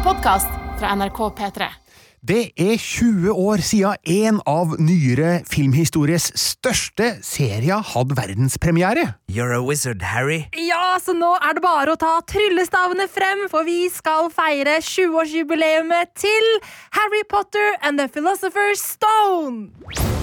en 0.00 0.04
podkast 0.04 0.48
fra 0.78 0.94
NRK 0.96 1.18
P3. 1.36 1.66
Det 2.20 2.52
er 2.56 2.76
20 2.76 3.32
år 3.32 3.60
siden 3.64 3.96
en 4.04 4.38
av 4.48 4.74
nyere 4.80 5.40
filmhistories 5.48 6.30
største 6.36 7.14
serier 7.24 7.80
hadde 7.92 8.16
verdenspremiere. 8.16 9.06
You're 9.32 9.56
a 9.56 9.62
wizard, 9.64 10.02
Harry. 10.02 10.44
Ja, 10.56 10.96
så 11.00 11.16
nå 11.16 11.32
er 11.40 11.56
det 11.56 11.64
bare 11.64 11.96
å 11.96 12.00
ta 12.00 12.14
tryllestavene 12.28 13.08
frem, 13.12 13.46
for 13.52 13.68
vi 13.68 13.88
skal 13.92 14.28
feire 14.32 14.78
20-årsjubileet 14.84 16.16
til 16.20 16.48
Harry 16.96 17.24
Potter 17.28 17.76
and 17.80 18.00
the 18.00 18.08
Philosopher's 18.08 18.84
Stone. 18.84 20.19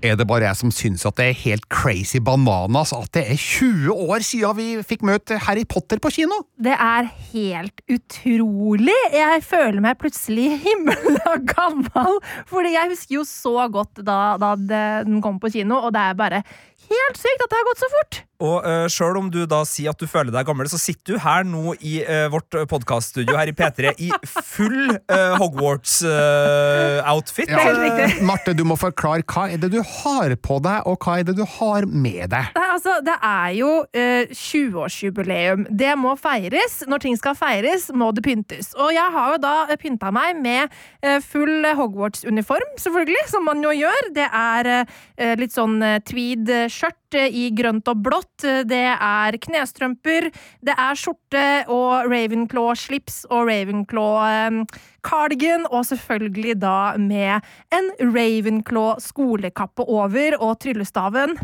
Er 0.00 0.14
det 0.16 0.24
bare 0.24 0.46
jeg 0.46 0.56
som 0.56 0.70
syns 0.72 1.02
at 1.04 1.18
det 1.18 1.26
er 1.28 1.38
helt 1.42 1.66
crazy 1.68 2.22
bananas 2.24 2.94
at 2.96 3.10
det 3.12 3.24
er 3.34 3.36
20 3.36 3.92
år 3.92 4.24
siden 4.24 4.56
vi 4.56 4.68
fikk 4.86 5.04
møte 5.04 5.36
Harry 5.44 5.66
Potter 5.68 6.00
på 6.00 6.12
kino? 6.14 6.38
Det 6.56 6.72
er 6.72 7.10
helt 7.34 7.82
utrolig. 7.84 8.96
Jeg 9.12 9.44
føler 9.44 9.84
meg 9.84 10.00
plutselig 10.00 10.54
himla 10.64 11.36
gammel. 11.52 12.16
Fordi 12.48 12.72
jeg 12.78 12.94
husker 12.94 13.18
jo 13.18 13.26
så 13.28 13.68
godt 13.68 14.00
da, 14.06 14.38
da 14.40 14.54
den 14.56 15.20
kom 15.20 15.36
på 15.42 15.52
kino, 15.52 15.82
og 15.84 15.92
det 15.92 16.06
er 16.06 16.16
bare 16.16 16.42
helt 16.88 17.20
sykt 17.20 17.44
at 17.44 17.52
det 17.52 17.60
har 17.60 17.68
gått 17.68 17.84
så 17.84 17.92
fort. 17.98 18.22
Og 18.40 18.64
uh, 18.64 18.86
sjøl 18.90 19.18
om 19.20 19.28
du 19.32 19.42
da 19.48 19.62
sier 19.68 19.92
at 19.92 20.00
du 20.00 20.08
føler 20.10 20.32
deg 20.34 20.46
gammel, 20.48 20.68
så 20.70 20.78
sitter 20.80 21.16
du 21.16 21.20
her 21.22 21.44
nå 21.48 21.74
i 21.80 22.00
uh, 22.06 22.26
vårt 22.32 22.56
podkaststudio 22.70 23.36
her 23.36 23.50
i 23.52 23.56
P3 23.56 23.92
i 24.00 24.10
full 24.26 24.96
uh, 24.96 25.36
Hogwarts-outfit. 25.40 27.50
Ja, 27.50 27.64
riktig. 27.76 28.22
Marte, 28.26 28.54
du 28.56 28.64
må 28.68 28.76
forklare 28.80 29.24
hva 29.30 29.46
er 29.52 29.60
det 29.60 29.70
du 29.74 29.80
har 29.84 30.34
på 30.40 30.58
deg, 30.64 30.86
og 30.88 30.98
hva 31.04 31.18
er 31.20 31.28
det 31.28 31.36
du 31.38 31.44
har 31.58 31.86
med 31.86 32.30
deg? 32.32 32.50
Nei, 32.56 32.66
altså, 32.74 32.96
det 33.04 33.16
er 33.26 33.50
jo 33.58 33.70
eh, 33.96 34.30
20-årsjubileum. 34.30 35.66
Det 35.70 35.92
må 36.00 36.14
feires. 36.20 36.80
Når 36.90 37.04
ting 37.04 37.18
skal 37.18 37.36
feires, 37.38 37.88
må 37.96 38.10
det 38.16 38.24
pyntes. 38.26 38.72
Og 38.78 38.92
jeg 38.94 39.14
har 39.16 39.34
jo 39.34 39.40
da 39.42 39.54
eh, 39.68 39.78
pynta 39.80 40.12
meg 40.14 40.38
med 40.40 40.72
eh, 41.04 41.18
full 41.24 41.66
Hogwarts-uniform, 41.78 42.76
selvfølgelig, 42.80 43.24
som 43.32 43.46
man 43.48 43.62
jo 43.64 43.72
gjør. 43.76 44.10
Det 44.16 44.26
er 44.26 44.70
eh, 44.74 45.34
litt 45.40 45.54
sånn 45.56 45.78
eh, 45.84 45.98
tweed-skjørt 46.06 47.18
eh, 47.20 47.28
i 47.42 47.48
grønt 47.56 47.88
og 47.90 48.02
blått. 48.06 48.29
Det 48.42 48.94
er 48.94 49.36
knestrømper, 49.44 50.30
det 50.64 50.74
er 50.74 50.94
skjorte 50.98 51.64
og 51.68 52.04
Ravenclaw-slips 52.10 53.24
og 53.30 53.46
Ravenclaw-cardigan, 53.50 55.66
og 55.70 55.86
selvfølgelig 55.90 56.62
da 56.62 56.96
med 56.98 57.40
en 57.76 57.90
Ravenclaw-skolekappe 58.00 59.82
over 59.86 60.36
og 60.40 60.58
tryllestaven. 60.62 61.38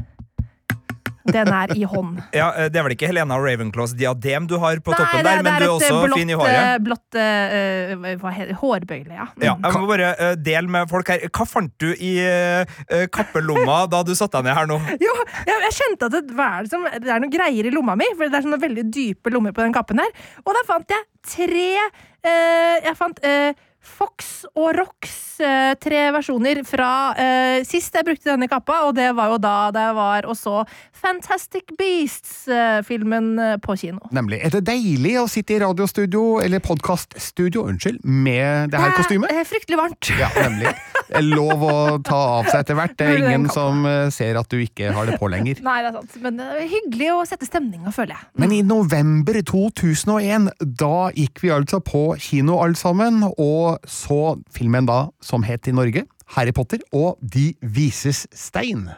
Den 1.32 1.50
er 1.52 1.72
i 1.77 1.84
hånd. 1.88 2.20
Ja, 2.36 2.50
uh, 2.55 2.66
Det 2.72 2.80
er 2.80 2.86
vel 2.86 2.96
ikke 2.96 3.10
Helena 3.10 3.38
Ravenclaws 3.41 3.94
diadem 3.98 4.48
du 4.50 4.56
har 4.62 4.80
på 4.84 4.94
toppen 4.94 5.22
det, 5.22 5.27
der, 5.27 5.42
men 5.46 5.58
du 5.60 5.66
er 5.66 5.74
også 5.74 6.00
blått, 6.05 6.19
fin 6.20 6.32
i 6.32 6.38
håret. 6.38 6.56
eh, 6.60 6.78
Blått 6.86 7.19
uh, 7.19 8.55
hårbøyle, 8.62 9.14
ja. 9.16 9.28
Mm. 9.36 9.47
Ja, 9.47 9.56
jeg 9.62 9.82
må 9.82 9.91
bare 9.91 10.12
uh, 10.20 10.32
dele 10.38 10.72
med 10.78 10.91
folk 10.92 11.12
her. 11.12 11.27
Hva 11.30 11.48
fant 11.48 11.72
du 11.82 11.91
i 11.94 12.14
uh, 12.22 13.06
kappelomma 13.12 13.82
da 13.91 14.02
du 14.06 14.14
satte 14.19 14.41
deg 14.41 14.50
ned 14.50 14.58
her 14.60 14.70
nå? 14.70 14.80
Jo, 15.06 15.12
jeg, 15.47 15.60
jeg 15.69 15.77
kjente 15.77 16.08
at 16.08 16.16
det, 16.16 16.36
var, 16.36 16.64
er 16.66 16.98
det, 16.98 17.10
er 17.10 17.22
noen 17.22 17.32
greier 17.32 17.69
i 17.69 17.74
lomma 17.74 17.97
mi, 17.98 18.08
for 18.16 18.27
det 18.27 18.41
er 18.41 18.47
sånne 18.47 18.62
veldig 18.62 18.88
dype 18.94 19.32
lommer 19.34 19.54
på 19.56 19.64
den 19.64 19.74
kappen 19.77 20.02
her. 20.02 20.12
Og 20.44 20.54
da 20.56 20.64
fant 20.69 20.91
jeg 20.92 21.04
tre 21.27 21.70
uh, 21.86 22.77
Jeg 22.84 22.94
fant 22.98 23.24
eh, 23.27 23.56
Fox 23.86 24.44
og 24.58 24.80
eh, 24.82 25.72
tre 25.78 26.00
versjoner 26.10 26.62
fra 26.66 26.91
uh, 27.14 27.58
sist 27.66 27.94
jeg 27.94 28.06
brukte 28.06 28.32
denne 28.32 28.48
kappa, 28.50 28.80
og 28.88 28.97
det 28.98 29.12
var 29.14 29.30
jo 29.30 29.38
da 29.38 29.70
da 29.70 29.84
jeg 29.88 29.97
var 29.98 30.27
og 30.27 30.34
så 30.38 30.64
Fantastic 31.00 31.72
Beasts-filmen 31.78 33.39
eh, 33.39 33.56
på 33.62 33.77
kino. 33.77 34.00
Nemlig, 34.14 34.41
Er 34.47 34.54
det 34.56 34.65
deilig 34.69 35.15
å 35.20 35.26
sitte 35.31 35.56
i 35.56 35.60
radiostudio, 35.62 36.41
eller 36.44 36.62
podkaststudio, 36.65 37.66
unnskyld, 37.70 38.00
med 38.04 38.72
det 38.72 38.81
her 38.81 38.94
kostymet? 38.97 39.31
Det 39.31 39.37
er 39.37 39.44
eh, 39.44 39.48
fryktelig 39.48 39.81
varmt. 39.81 40.10
Ja, 40.19 40.31
nemlig. 40.37 40.72
Det 41.06 41.20
er 41.20 41.26
lov 41.28 41.62
å 41.62 41.75
ta 42.03 42.19
av 42.41 42.48
seg 42.50 42.65
etter 42.65 42.78
hvert. 42.78 42.97
Det 42.98 43.06
er 43.06 43.20
ingen 43.22 43.47
som 43.53 43.84
eh, 43.87 44.09
ser 44.15 44.41
at 44.41 44.50
du 44.50 44.59
ikke 44.62 44.91
har 44.97 45.06
det 45.10 45.20
på 45.20 45.31
lenger. 45.31 45.60
Nei, 45.66 45.76
det 45.84 45.93
er 45.93 45.98
sant, 46.00 46.19
men 46.25 46.41
det 46.41 46.48
er 46.56 46.66
hyggelig 46.72 47.12
å 47.15 47.20
sette 47.28 47.49
stemninga, 47.49 47.93
føler 47.94 48.16
jeg. 48.16 48.28
Men 48.43 48.56
i 48.56 48.62
november 48.66 49.38
2001, 49.47 50.50
da 50.81 51.09
gikk 51.15 51.44
vi 51.44 51.54
altså 51.54 51.82
på 51.84 52.09
kino 52.22 52.59
alle 52.65 52.78
sammen, 52.78 53.22
og 53.37 53.84
så 53.87 54.37
filmen 54.54 54.88
da 54.88 55.06
som 55.25 55.47
het 55.47 55.69
i 55.70 55.76
Norge 55.76 56.06
Harry 56.34 56.53
Potter 56.53 56.82
og 56.93 57.20
De 57.22 57.54
vises 57.62 58.26
stein. 58.34 58.91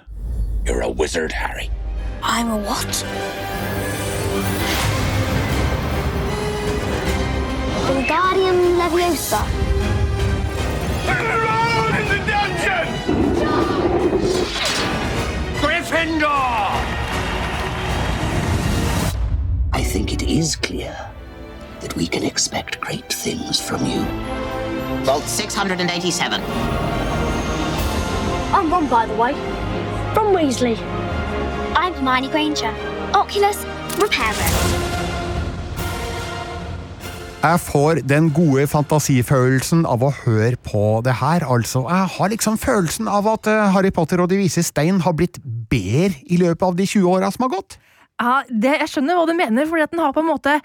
You're 0.65 0.81
a 0.81 0.91
wizard, 0.91 1.33
Harry. 1.33 1.71
I'm 2.23 2.51
a 2.51 2.57
what? 2.57 3.05
Wingardium 7.87 8.77
Leviosa. 8.79 9.43
Everyone 11.09 11.95
in 12.01 12.09
the 12.09 12.19
dungeon! 12.27 12.89
Gryffindor! 15.61 16.59
I 19.73 19.83
think 19.83 20.13
it 20.13 20.23
is 20.23 20.57
clear 20.57 20.97
that 21.81 21.95
we 21.97 22.07
can 22.07 22.25
expect 22.25 22.81
great 22.81 23.13
things 23.13 23.61
from 23.61 23.87
you. 23.87 24.05
Vault 25.05 25.25
687. 25.25 26.43
I'm 28.53 28.71
Ron, 28.71 28.89
by 28.89 29.07
the 29.07 29.15
way. 29.15 29.33
From 30.15 30.35
Weasley. 30.35 31.08
I'm 31.79 31.95
Hermione 31.95 32.29
Granger. 32.33 32.73
Oculus 33.15 33.59
Repairer. 34.03 34.49
Jeg 37.43 37.61
får 37.61 38.01
den 38.03 38.33
gode 38.35 38.65
fantasifølelsen 38.67 39.85
av 39.87 40.03
å 40.03 40.11
høre 40.25 40.59
på 40.59 40.83
det 41.07 41.15
her, 41.21 41.47
altså. 41.47 41.85
Jeg 41.87 42.11
har 42.17 42.33
liksom 42.33 42.59
følelsen 42.59 43.07
av 43.07 43.29
at 43.31 43.47
eh, 43.47 43.69
Harry 43.77 43.93
Potter 43.95 44.19
og 44.19 44.27
De 44.33 44.41
vise 44.41 44.65
stein 44.67 44.99
har 45.05 45.15
blitt 45.15 45.39
bedre 45.71 46.19
i 46.27 46.41
løpet 46.43 46.67
av 46.67 46.75
de 46.81 46.89
20 46.89 47.07
åra 47.13 47.31
som 47.31 47.47
har 47.47 47.55
gått. 47.55 47.79
Ja, 48.19 48.41
det, 48.51 48.75
jeg 48.83 48.91
skjønner 48.91 49.21
hva 49.21 49.29
du 49.31 49.37
mener, 49.39 49.71
fordi 49.71 49.87
at 49.87 49.95
den 49.95 50.03
har 50.03 50.17
på 50.17 50.27
en 50.27 50.33
måte 50.33 50.59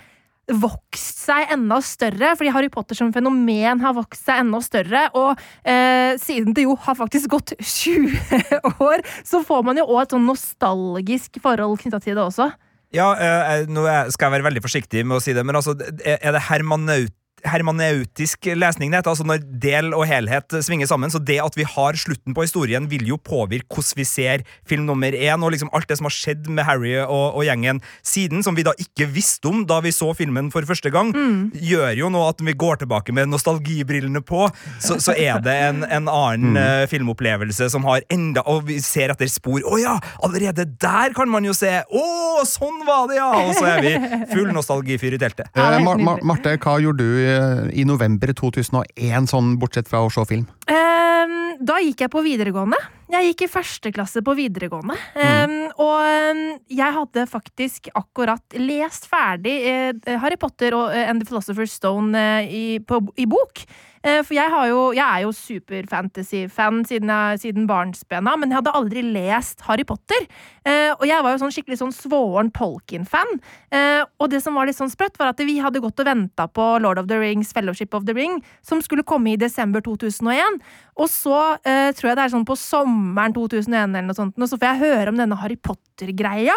vokst 0.52 1.24
seg 1.24 1.54
enda 1.54 1.80
større. 1.84 2.34
Fordi 2.40 2.52
Harry 2.56 2.70
Potter 2.74 2.98
som 2.98 3.14
fenomen 3.16 3.84
har 3.84 3.96
vokst 3.98 4.28
seg 4.28 4.44
enda 4.44 4.60
større. 4.64 5.06
Og 5.20 5.40
eh, 5.64 6.20
siden 6.22 6.56
det 6.56 6.68
jo 6.68 6.76
har 6.86 6.98
faktisk 7.00 7.32
gått 7.34 7.56
20 7.74 8.78
år, 8.84 9.04
så 9.28 9.44
får 9.46 9.66
man 9.68 9.80
jo 9.80 9.88
òg 9.88 10.04
et 10.04 10.16
sånn 10.16 10.28
nostalgisk 10.28 11.42
forhold 11.44 11.80
knytta 11.82 12.02
til 12.04 12.20
det 12.20 12.28
også. 12.28 12.52
Ja, 12.94 13.10
eh, 13.18 13.66
nå 13.66 13.88
skal 14.14 14.28
jeg 14.28 14.36
være 14.38 14.50
veldig 14.52 14.62
forsiktig 14.62 15.02
med 15.08 15.18
å 15.18 15.24
si 15.24 15.34
det, 15.34 15.42
men 15.48 15.58
altså, 15.58 15.74
er 16.06 16.36
det 16.36 16.48
hermaneut 16.52 17.16
hermaneutisk 17.50 18.48
lesning 18.58 18.92
det 18.92 19.02
heter, 19.02 19.14
altså 19.14 19.26
når 19.28 19.44
del 19.62 19.92
og 19.96 20.06
helhet 20.08 20.56
svinger 20.64 20.90
sammen. 20.90 21.12
Så 21.12 21.20
det 21.20 21.40
at 21.44 21.58
vi 21.58 21.66
har 21.68 21.98
slutten 22.00 22.36
på 22.36 22.46
historien, 22.46 22.88
vil 22.90 23.06
jo 23.10 23.20
påvirke 23.20 23.68
hvordan 23.74 24.00
vi 24.00 24.06
ser 24.08 24.44
film 24.70 24.88
nummer 24.88 25.14
én, 25.14 25.44
og 25.44 25.54
liksom 25.54 25.72
alt 25.76 25.90
det 25.90 26.00
som 26.00 26.08
har 26.08 26.16
skjedd 26.16 26.48
med 26.50 26.66
Harry 26.68 26.96
og, 27.02 27.38
og 27.38 27.44
gjengen 27.48 27.82
siden, 28.06 28.44
som 28.46 28.56
vi 28.58 28.66
da 28.66 28.74
ikke 28.80 29.10
visste 29.12 29.52
om 29.52 29.66
da 29.70 29.80
vi 29.84 29.92
så 29.96 30.12
filmen 30.18 30.52
for 30.54 30.66
første 30.68 30.92
gang, 30.94 31.12
gjør 31.54 32.00
jo 32.00 32.12
nå 32.14 32.24
at 32.30 32.42
vi 32.44 32.56
går 32.58 32.84
tilbake 32.84 33.16
med 33.16 33.32
nostalgibrillene 33.32 34.24
på, 34.26 34.48
så, 34.84 34.98
så 35.04 35.16
er 35.18 35.44
det 35.44 35.58
en, 35.68 35.84
en 35.84 36.10
annen 36.12 36.58
mm. 36.58 36.88
filmopplevelse 36.92 37.70
som 37.74 37.86
har 37.88 38.04
enda 38.14 38.44
Og 38.50 38.66
vi 38.68 38.78
ser 38.84 39.12
etter 39.14 39.30
spor. 39.32 39.62
Å 39.64 39.78
ja, 39.82 39.94
allerede 40.24 40.66
der 40.80 41.14
kan 41.16 41.30
man 41.32 41.46
jo 41.48 41.54
se! 41.56 41.72
Å, 41.84 42.06
sånn 42.48 42.84
var 42.88 43.08
det, 43.12 43.20
ja! 43.20 43.30
Og 43.44 43.54
så 43.58 43.68
er 43.76 43.84
vi 43.84 43.94
full 44.34 44.52
nostalgifyr 44.56 45.18
i 45.18 45.22
teltet. 45.22 45.50
Ja, 45.58 45.74
Eh, 45.74 45.84
Mar 45.84 45.98
Mar. 45.98 46.22
Marte, 46.26 46.54
hva 46.62 46.76
gjorde 46.82 47.04
du 47.04 47.22
eh, 47.24 47.33
i 47.74 47.86
november 47.88 48.34
2001, 48.36 49.30
sånn 49.32 49.56
bortsett 49.62 49.90
fra 49.92 50.04
å 50.04 50.12
se 50.14 50.26
film? 50.30 50.48
Um, 50.68 51.54
da 51.64 51.80
gikk 51.84 52.04
jeg 52.04 52.12
på 52.14 52.24
videregående. 52.26 52.80
Jeg 53.14 53.30
gikk 53.30 53.46
i 53.46 53.52
første 53.52 53.92
klasse 53.94 54.24
på 54.26 54.34
videregående. 54.38 54.96
Ehm, 55.22 55.58
og 55.78 56.00
ehm, 56.02 56.44
jeg 56.72 56.96
hadde 56.98 57.26
faktisk 57.30 57.92
akkurat 57.94 58.58
lest 58.58 59.06
ferdig 59.12 59.56
eh, 59.70 60.16
Harry 60.24 60.40
Potter 60.42 60.76
og 60.78 60.94
eh, 60.96 61.06
And 61.10 61.22
The 61.22 61.30
Philosopher's 61.30 61.76
Stone 61.78 62.18
eh, 62.18 62.50
i, 62.50 62.66
på, 62.82 63.04
i 63.22 63.28
bok. 63.30 63.66
Eh, 64.04 64.20
for 64.26 64.36
jeg, 64.36 64.52
jo, 64.68 64.80
jeg 64.92 65.04
er 65.04 65.24
jo 65.24 65.32
super-fantasy-fan 65.32 66.82
siden, 66.90 67.12
siden 67.40 67.68
barnsbena, 67.70 68.36
men 68.40 68.52
jeg 68.52 68.60
hadde 68.60 68.76
aldri 68.76 69.04
lest 69.16 69.64
Harry 69.68 69.86
Potter. 69.88 70.28
Eh, 70.68 70.92
og 70.92 71.06
jeg 71.08 71.24
var 71.24 71.36
jo 71.36 71.42
sånn 71.46 71.54
skikkelig 71.56 71.80
sånn 71.80 71.96
svoren 71.96 72.52
Tolkien-fan. 72.56 73.40
Eh, 73.72 74.04
og 74.20 74.32
det 74.34 74.44
som 74.44 74.60
var 74.60 74.68
litt 74.68 74.80
sånn 74.80 74.92
sprøtt, 74.92 75.16
var 75.22 75.32
at 75.32 75.44
vi 75.44 75.58
hadde 75.64 75.82
gått 75.84 76.04
og 76.04 76.10
venta 76.10 76.50
på 76.52 76.68
Lord 76.84 77.00
of 77.00 77.08
the 77.12 77.20
Rings, 77.22 77.56
Fellowship 77.56 77.96
of 77.96 78.08
the 78.10 78.16
Ring, 78.18 78.42
som 78.66 78.84
skulle 78.84 79.08
komme 79.08 79.34
i 79.34 79.40
desember 79.40 79.84
2001. 79.86 80.60
Og 81.00 81.08
så 81.10 81.40
tror 81.64 82.10
jeg 82.10 82.18
det 82.20 82.26
er 82.28 82.32
sånn 82.34 82.46
på 82.46 82.58
sommeren 82.60 83.34
2001 83.34 83.96
eller 83.96 84.06
noe 84.10 84.18
sånt, 84.18 84.36
og 84.38 84.50
så 84.50 84.60
får 84.60 84.74
jeg 84.74 84.82
høre 84.84 85.14
om 85.14 85.18
denne 85.18 85.38
Harry 85.40 85.58
Potter-greia. 85.58 86.56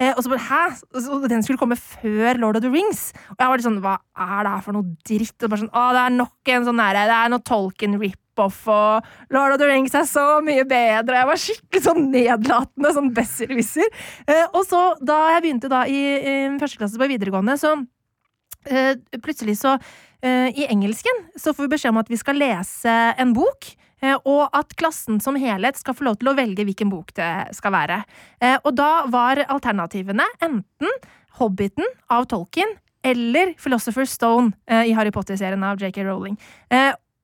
Eh, 0.00 0.12
og 0.12 0.22
så 0.22 0.32
bare, 0.32 0.44
hæ? 0.48 0.62
Og 0.98 1.28
Den 1.30 1.42
skulle 1.46 1.60
komme 1.60 1.78
før 1.80 2.38
Lord 2.42 2.60
of 2.60 2.66
the 2.66 2.72
Rings. 2.72 3.10
Og 3.32 3.40
jeg 3.40 3.48
var 3.48 3.56
litt 3.56 3.68
sånn, 3.68 3.80
hva 3.84 3.96
er 3.96 4.38
det 4.44 4.54
her 4.54 4.64
for 4.66 4.76
noe 4.76 4.94
dritt? 5.08 5.38
Og 5.40 5.50
bare 5.50 5.62
sånn, 5.64 5.72
å, 5.72 5.88
det 5.96 6.04
er 6.04 6.16
nok 6.20 6.54
en 6.54 6.70
sånn 6.70 6.80
nære, 6.82 7.08
det 7.08 7.18
er 7.18 7.32
noe 7.32 7.46
Tolkien-rip 7.46 8.20
rip-off, 8.36 8.66
og 8.68 9.04
Lord 9.30 9.52
of 9.54 9.58
the 9.58 9.66
Rings 9.66 9.94
er 9.94 10.04
så 10.04 10.40
mye 10.44 10.64
bedre. 10.68 11.16
Jeg 11.16 11.26
var 11.28 11.40
skikkelig 11.40 11.82
sånn 11.84 12.10
nedlatende, 12.12 12.92
sånn 12.92 13.12
besserwisser. 13.14 13.88
Eh, 14.26 14.46
og 14.52 14.64
så, 14.66 14.96
da 15.00 15.32
jeg 15.34 15.42
begynte 15.42 15.68
da 15.68 15.86
i, 15.86 16.00
i 16.20 16.58
første 16.60 16.78
klasse 16.78 16.98
på 16.98 17.08
videregående, 17.08 17.56
så 17.58 17.74
eh, 18.68 18.94
plutselig 19.22 19.58
så 19.60 19.76
eh, 20.22 20.52
I 20.52 20.68
engelsken 20.68 21.26
så 21.36 21.54
får 21.54 21.66
vi 21.66 21.74
beskjed 21.76 21.94
om 21.94 22.02
at 22.02 22.10
vi 22.10 22.20
skal 22.20 22.38
lese 22.40 22.96
en 23.16 23.34
bok. 23.36 23.72
Eh, 24.02 24.16
Og 24.24 24.48
at 24.52 24.74
klassen 24.78 25.20
som 25.22 25.38
helhet 25.40 25.78
skal 25.80 25.96
få 25.96 26.08
lov 26.08 26.18
til 26.20 26.32
å 26.32 26.36
velge 26.38 26.66
hvilken 26.66 26.90
bok 26.92 27.14
det 27.16 27.30
skal 27.56 27.74
være. 27.76 28.02
Eh, 28.40 28.58
Og 28.64 28.74
da 28.76 29.06
var 29.12 29.44
alternativene 29.46 30.26
enten 30.40 31.00
Hobbiten 31.40 31.84
av 32.10 32.28
Tolkien 32.30 32.78
eller 33.06 33.54
Philosopher's 33.60 34.14
Stone 34.16 34.52
eh, 34.66 34.88
i 34.90 34.94
Harry 34.96 35.12
Potter-serien 35.14 35.62
av 35.62 35.78
JK 35.78 36.02
Rowling. 36.08 36.38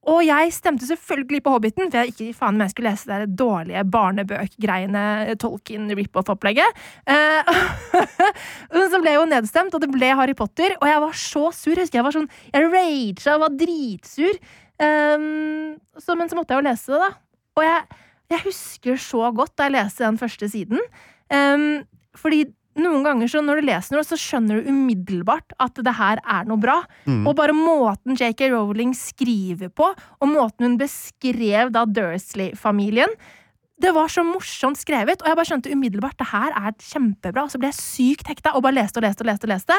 Og 0.02 0.24
jeg 0.26 0.50
stemte 0.50 0.86
selvfølgelig 0.88 1.38
på 1.44 1.50
Hobbiten, 1.54 1.90
for 1.90 2.00
jeg 2.02 2.10
ikke 2.10 2.34
faen 2.34 2.56
om 2.56 2.64
jeg 2.64 2.72
skulle 2.72 2.90
lese 2.90 3.18
det 3.22 3.36
dårlige 3.38 3.84
barnebøk-greiene, 3.86 5.02
Tolkien 5.38 5.84
rip-off-opplegget. 5.94 6.80
Eh, 7.06 7.52
men 8.74 8.88
så 8.90 8.98
ble 8.98 9.12
jeg 9.12 9.20
jo 9.20 9.28
nedstemt, 9.30 9.76
og 9.78 9.84
det 9.84 9.92
ble 9.94 10.10
Harry 10.18 10.34
Potter, 10.34 10.74
og 10.80 10.88
jeg 10.90 11.04
var 11.04 11.14
så 11.22 11.44
sur. 11.54 11.76
Jeg 11.76 11.86
husker 11.86 12.00
jeg 12.00 12.08
var 12.08 12.16
sånn, 12.18 12.26
jeg 12.50 12.66
raga, 12.66 13.36
var 13.44 13.54
dritsur. 13.62 14.42
Um, 14.82 15.76
så, 16.00 16.16
men 16.18 16.30
så 16.30 16.38
måtte 16.38 16.54
jeg 16.54 16.62
jo 16.62 16.68
lese 16.68 16.94
det, 16.94 17.02
da. 17.04 17.12
Og 17.58 17.66
jeg, 17.66 18.00
jeg 18.32 18.44
husker 18.48 18.98
så 19.00 19.30
godt 19.36 19.54
da 19.58 19.68
jeg 19.68 19.76
leste 19.76 20.06
den 20.06 20.20
første 20.20 20.48
siden. 20.50 20.82
Um, 21.32 21.84
fordi 22.18 22.46
noen 22.80 23.04
ganger 23.04 23.28
så 23.28 23.42
når 23.44 23.60
du 23.60 23.68
leser 23.68 23.96
noe, 23.96 24.06
så 24.06 24.16
skjønner 24.16 24.60
du 24.60 24.70
umiddelbart 24.72 25.52
at 25.60 25.76
det 25.84 25.92
her 25.98 26.22
er 26.24 26.48
noe 26.48 26.60
bra. 26.60 26.78
Og 27.28 27.34
bare 27.36 27.56
måten 27.56 28.16
JK 28.16 28.46
Rowling 28.54 28.94
skriver 28.96 29.68
på, 29.68 29.90
og 29.92 30.30
måten 30.30 30.70
hun 30.70 30.78
beskrev 30.80 31.72
da 31.74 31.84
Dursley-familien 31.84 33.12
det 33.82 33.92
var 33.96 34.10
så 34.12 34.22
morsomt 34.26 34.78
skrevet, 34.80 35.22
og 35.22 35.28
jeg 35.30 35.38
bare 35.38 35.48
skjønte 35.48 35.72
umiddelbart 35.74 36.18
det 36.20 36.28
her 36.30 36.54
er 36.54 36.74
kjempebra. 36.78 37.46
Og 37.46 37.52
så 37.52 37.58
ble 37.60 37.70
jeg 37.72 37.78
sykt 37.80 38.30
hekta 38.30 38.54
og 38.56 38.62
bare 38.66 38.78
leste 38.78 39.00
og 39.00 39.06
leste 39.06 39.24
og 39.24 39.30
leste. 39.30 39.48
Og 39.48 39.52
leste. 39.52 39.78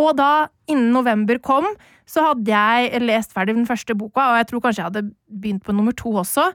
Og 0.00 0.14
da, 0.18 0.30
innen 0.70 0.90
november 0.94 1.38
kom, 1.44 1.68
så 2.08 2.24
hadde 2.30 2.50
jeg 2.50 3.02
lest 3.04 3.34
ferdig 3.36 3.54
den 3.56 3.68
første 3.68 3.94
boka, 3.96 4.32
og 4.32 4.40
jeg 4.40 4.48
tror 4.50 4.64
kanskje 4.64 4.82
jeg 4.82 4.90
hadde 4.90 5.04
begynt 5.30 5.64
på 5.66 5.76
nummer 5.76 5.94
to 5.96 6.12
også. 6.24 6.48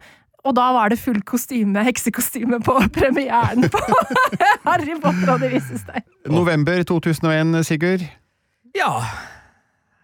Og 0.47 0.55
da 0.55 0.69
var 0.75 0.91
det 0.91 0.99
full 1.01 1.19
kostyme, 1.27 1.81
heksekostyme 1.83 2.61
på 2.63 2.75
premieren 2.95 3.67
på 3.71 3.81
Harry 4.67 4.95
Potter 5.03 5.33
og 5.33 5.43
Det 5.43 5.51
vise 5.51 5.79
stein. 5.81 6.05
November 6.31 6.83
2001, 6.87 7.59
Sigurd? 7.67 8.05
Ja. 8.77 8.93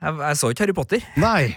Jeg, 0.03 0.17
jeg 0.19 0.37
så 0.41 0.51
ikke 0.51 0.65
Harry 0.65 0.75
Potter. 0.75 1.05
Nei. 1.19 1.55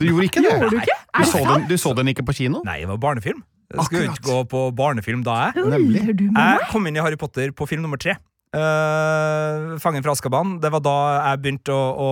Du 0.00 0.08
gjorde 0.08 0.30
ikke 0.30 0.44
det? 0.44 0.52
Gjorde 0.52 0.70
du 0.72 0.80
ikke? 0.80 0.96
Du 1.16 1.28
så, 1.28 1.42
den, 1.44 1.68
du 1.68 1.76
så 1.80 1.92
den 1.96 2.12
ikke 2.12 2.24
på 2.26 2.34
kino? 2.40 2.64
Nei, 2.66 2.80
det 2.82 2.88
var 2.90 3.00
barnefilm. 3.00 3.44
Jeg 3.74 3.88
skulle 3.88 4.04
jo 4.06 4.14
ikke 4.14 4.28
gå 4.28 4.38
på 4.52 4.62
barnefilm 4.78 5.26
da, 5.26 5.48
jeg. 5.48 5.66
Nemlig. 5.74 6.06
Jeg 6.22 6.70
kom 6.70 6.86
inn 6.86 6.98
i 6.98 7.02
Harry 7.02 7.18
Potter 7.20 7.50
på 7.56 7.66
film 7.68 7.82
nummer 7.86 8.00
tre. 8.00 8.16
Uh, 8.56 9.74
Fangen 9.82 10.04
fra 10.04 10.14
Askaban'. 10.14 10.54
Det 10.62 10.70
var 10.72 10.80
da 10.80 10.94
jeg 11.32 11.40
begynte 11.42 11.74
å, 11.74 11.80
å 11.98 12.10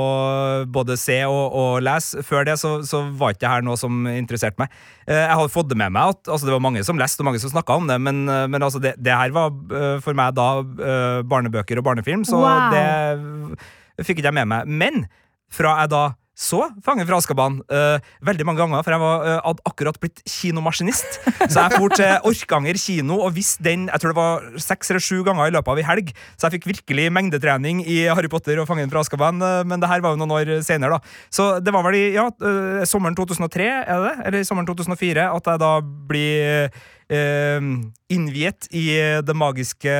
både 0.69 0.97
se 1.01 1.21
og, 1.25 1.55
og 1.55 1.79
lese. 1.87 2.25
Før 2.27 2.45
det 2.49 2.59
så, 2.61 2.75
så 2.85 3.05
var 3.17 3.33
ikke 3.33 3.45
det 3.47 3.53
her 3.53 3.65
noe 3.65 3.79
som 3.81 4.03
interesserte 4.11 4.61
meg. 4.61 4.75
Uh, 5.07 5.15
jeg 5.15 5.39
hadde 5.39 5.55
fått 5.55 5.71
det 5.71 5.79
med 5.81 5.95
meg 5.95 6.13
at 6.17 6.29
altså, 6.35 6.49
det 6.49 6.57
var 6.57 6.65
mange 6.67 6.83
som 6.85 7.01
leste 7.01 7.23
og 7.25 7.31
mange 7.31 7.41
som 7.41 7.55
snakka 7.55 7.79
om 7.81 7.89
det, 7.89 8.01
men, 8.03 8.25
uh, 8.29 8.45
men 8.51 8.67
altså, 8.67 8.83
det, 8.83 8.97
det 9.01 9.15
her 9.15 9.33
var 9.33 9.55
eh, 9.55 9.97
for 10.05 10.17
meg 10.19 10.35
da 10.37 10.49
eh, 10.61 11.23
barnebøker 11.29 11.79
og 11.81 11.87
barnefilm, 11.87 12.27
så 12.29 12.43
Wow. 12.43 12.75
det 12.75 14.05
fikk 14.05 14.19
ikke 14.21 14.29
jeg 14.29 14.37
med 14.43 14.51
meg. 14.51 14.69
Men 14.69 15.05
fra 15.55 15.79
jeg 15.81 15.93
da 15.95 16.05
så 16.35 16.65
Fangen 16.83 17.07
fra 17.07 17.21
Askaban 17.21 17.61
uh, 17.71 18.03
veldig 18.27 18.47
mange 18.47 18.59
ganger, 18.59 18.83
for 18.83 18.95
jeg 18.95 19.03
var, 19.03 19.23
uh, 19.23 19.37
hadde 19.45 19.65
akkurat 19.71 19.99
blitt 20.03 20.23
kinomaskinist. 20.27 21.21
Så 21.47 21.63
jeg 21.63 21.77
for 21.77 21.95
til 21.95 22.27
Orkanger 22.27 22.79
kino 22.81 23.21
og 23.23 23.37
visste 23.37 23.63
den 23.67 23.87
jeg 23.87 24.03
tror 24.03 24.11
det 24.15 24.19
var 24.19 24.49
seks 24.63 24.91
eller 24.91 25.05
sju 25.05 25.23
ganger 25.27 25.51
i 25.51 25.55
løpet 25.55 25.71
av 25.71 25.81
ei 25.81 25.87
helg. 25.87 26.11
Så 26.35 26.49
jeg 26.49 26.57
fikk 26.57 26.69
virkelig 26.73 27.07
mengdetrening 27.15 27.85
i 27.87 28.01
Harry 28.11 28.31
Potter 28.33 28.59
og 28.59 28.67
Fangen 28.71 28.91
fra 28.91 29.05
Askaban, 29.05 29.39
uh, 29.45 29.63
men 29.63 29.83
det 29.83 29.91
her 29.91 30.03
var 30.03 30.17
jo 30.17 30.23
noen 30.25 30.35
år 30.35 30.53
senere, 30.67 30.99
da. 30.99 31.15
Så 31.31 31.49
det 31.63 31.75
var 31.75 31.87
vel 31.87 32.01
i 32.01 32.05
ja, 32.17 32.27
sommeren 32.89 33.15
2003, 33.19 33.71
er 33.87 34.05
det? 34.09 34.15
Eller 34.27 34.49
sommeren 34.49 34.69
2004, 34.69 35.31
at 35.31 35.53
jeg 35.53 35.63
da 35.63 35.73
blir 35.85 36.69
innviet 38.13 38.69
i 38.75 38.85
det 39.25 39.35
magiske 39.37 39.95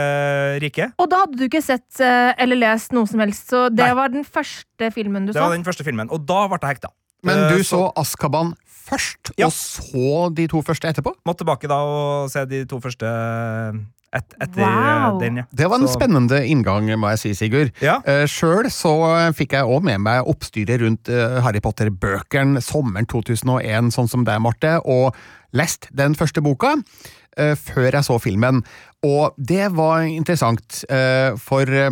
riket. 0.63 0.95
Og 1.01 1.09
da 1.11 1.23
hadde 1.25 1.39
du 1.39 1.45
ikke 1.49 1.63
sett 1.65 2.01
eh, 2.01 2.33
eller 2.41 2.57
lest 2.61 2.93
noe 2.97 3.07
som 3.11 3.21
helst, 3.25 3.49
så 3.53 3.67
det 3.73 3.85
Nei. 3.85 3.95
var 3.99 4.09
den 4.15 4.25
første 4.25 4.91
filmen 4.95 5.27
du 5.27 5.33
Det 5.33 5.39
så? 5.41 5.47
var 5.49 5.57
den 5.57 5.65
første 5.67 5.85
filmen, 5.87 6.11
og 6.11 6.25
da 6.29 6.47
ble 6.49 6.59
jeg 6.63 6.77
hekta. 6.77 6.93
Men 7.25 7.49
du 7.51 7.57
du 7.59 7.65
så 7.65 7.87
Askaban 7.97 8.55
først, 8.69 9.33
Ja. 9.41 9.47
og 9.47 9.53
så 9.53 10.35
de 10.35 10.47
to 10.47 10.61
første 10.63 10.89
etterpå? 10.91 11.15
Måtte 11.25 11.41
tilbake 11.45 11.69
da 11.69 11.79
og 11.81 12.31
se 12.31 12.45
de 12.45 12.65
to 12.69 12.81
første 12.81 13.07
et, 14.15 14.37
etter 14.41 14.61
Wow. 14.63 15.19
den, 15.21 15.37
ja. 15.43 15.45
Det 15.53 15.69
var 15.71 15.81
en 15.81 15.89
Så- 15.89 15.95
spennende 15.99 16.41
inngang, 16.47 16.87
må 16.99 17.11
jeg 17.15 17.19
si, 17.19 17.35
Sigurd. 17.35 17.73
Ja. 17.83 17.97
Uh, 18.07 18.25
Sjøl 18.31 18.71
så 18.71 18.95
fikk 19.35 19.53
jeg 19.59 19.65
òg 19.65 19.83
med 19.83 20.01
meg 20.01 20.25
oppstyret 20.31 20.81
rundt 20.85 21.09
uh, 21.11 21.41
Harry 21.45 21.61
Potter-bøkene 21.61 22.63
sommeren 22.63 23.07
2001, 23.11 23.91
sånn 23.95 24.09
som 24.09 24.25
deg, 24.25 24.41
Marte, 24.41 24.79
og 24.85 25.15
lest 25.55 25.89
den 25.95 26.15
første 26.19 26.43
boka 26.43 26.75
uh, 26.79 27.55
før 27.59 27.91
jeg 27.93 28.05
så 28.07 28.19
filmen. 28.23 28.63
Og 29.05 29.35
det 29.37 29.67
var 29.77 30.07
interessant, 30.09 30.79
eh, 30.89 31.35
for 31.37 31.69
eh, 31.69 31.91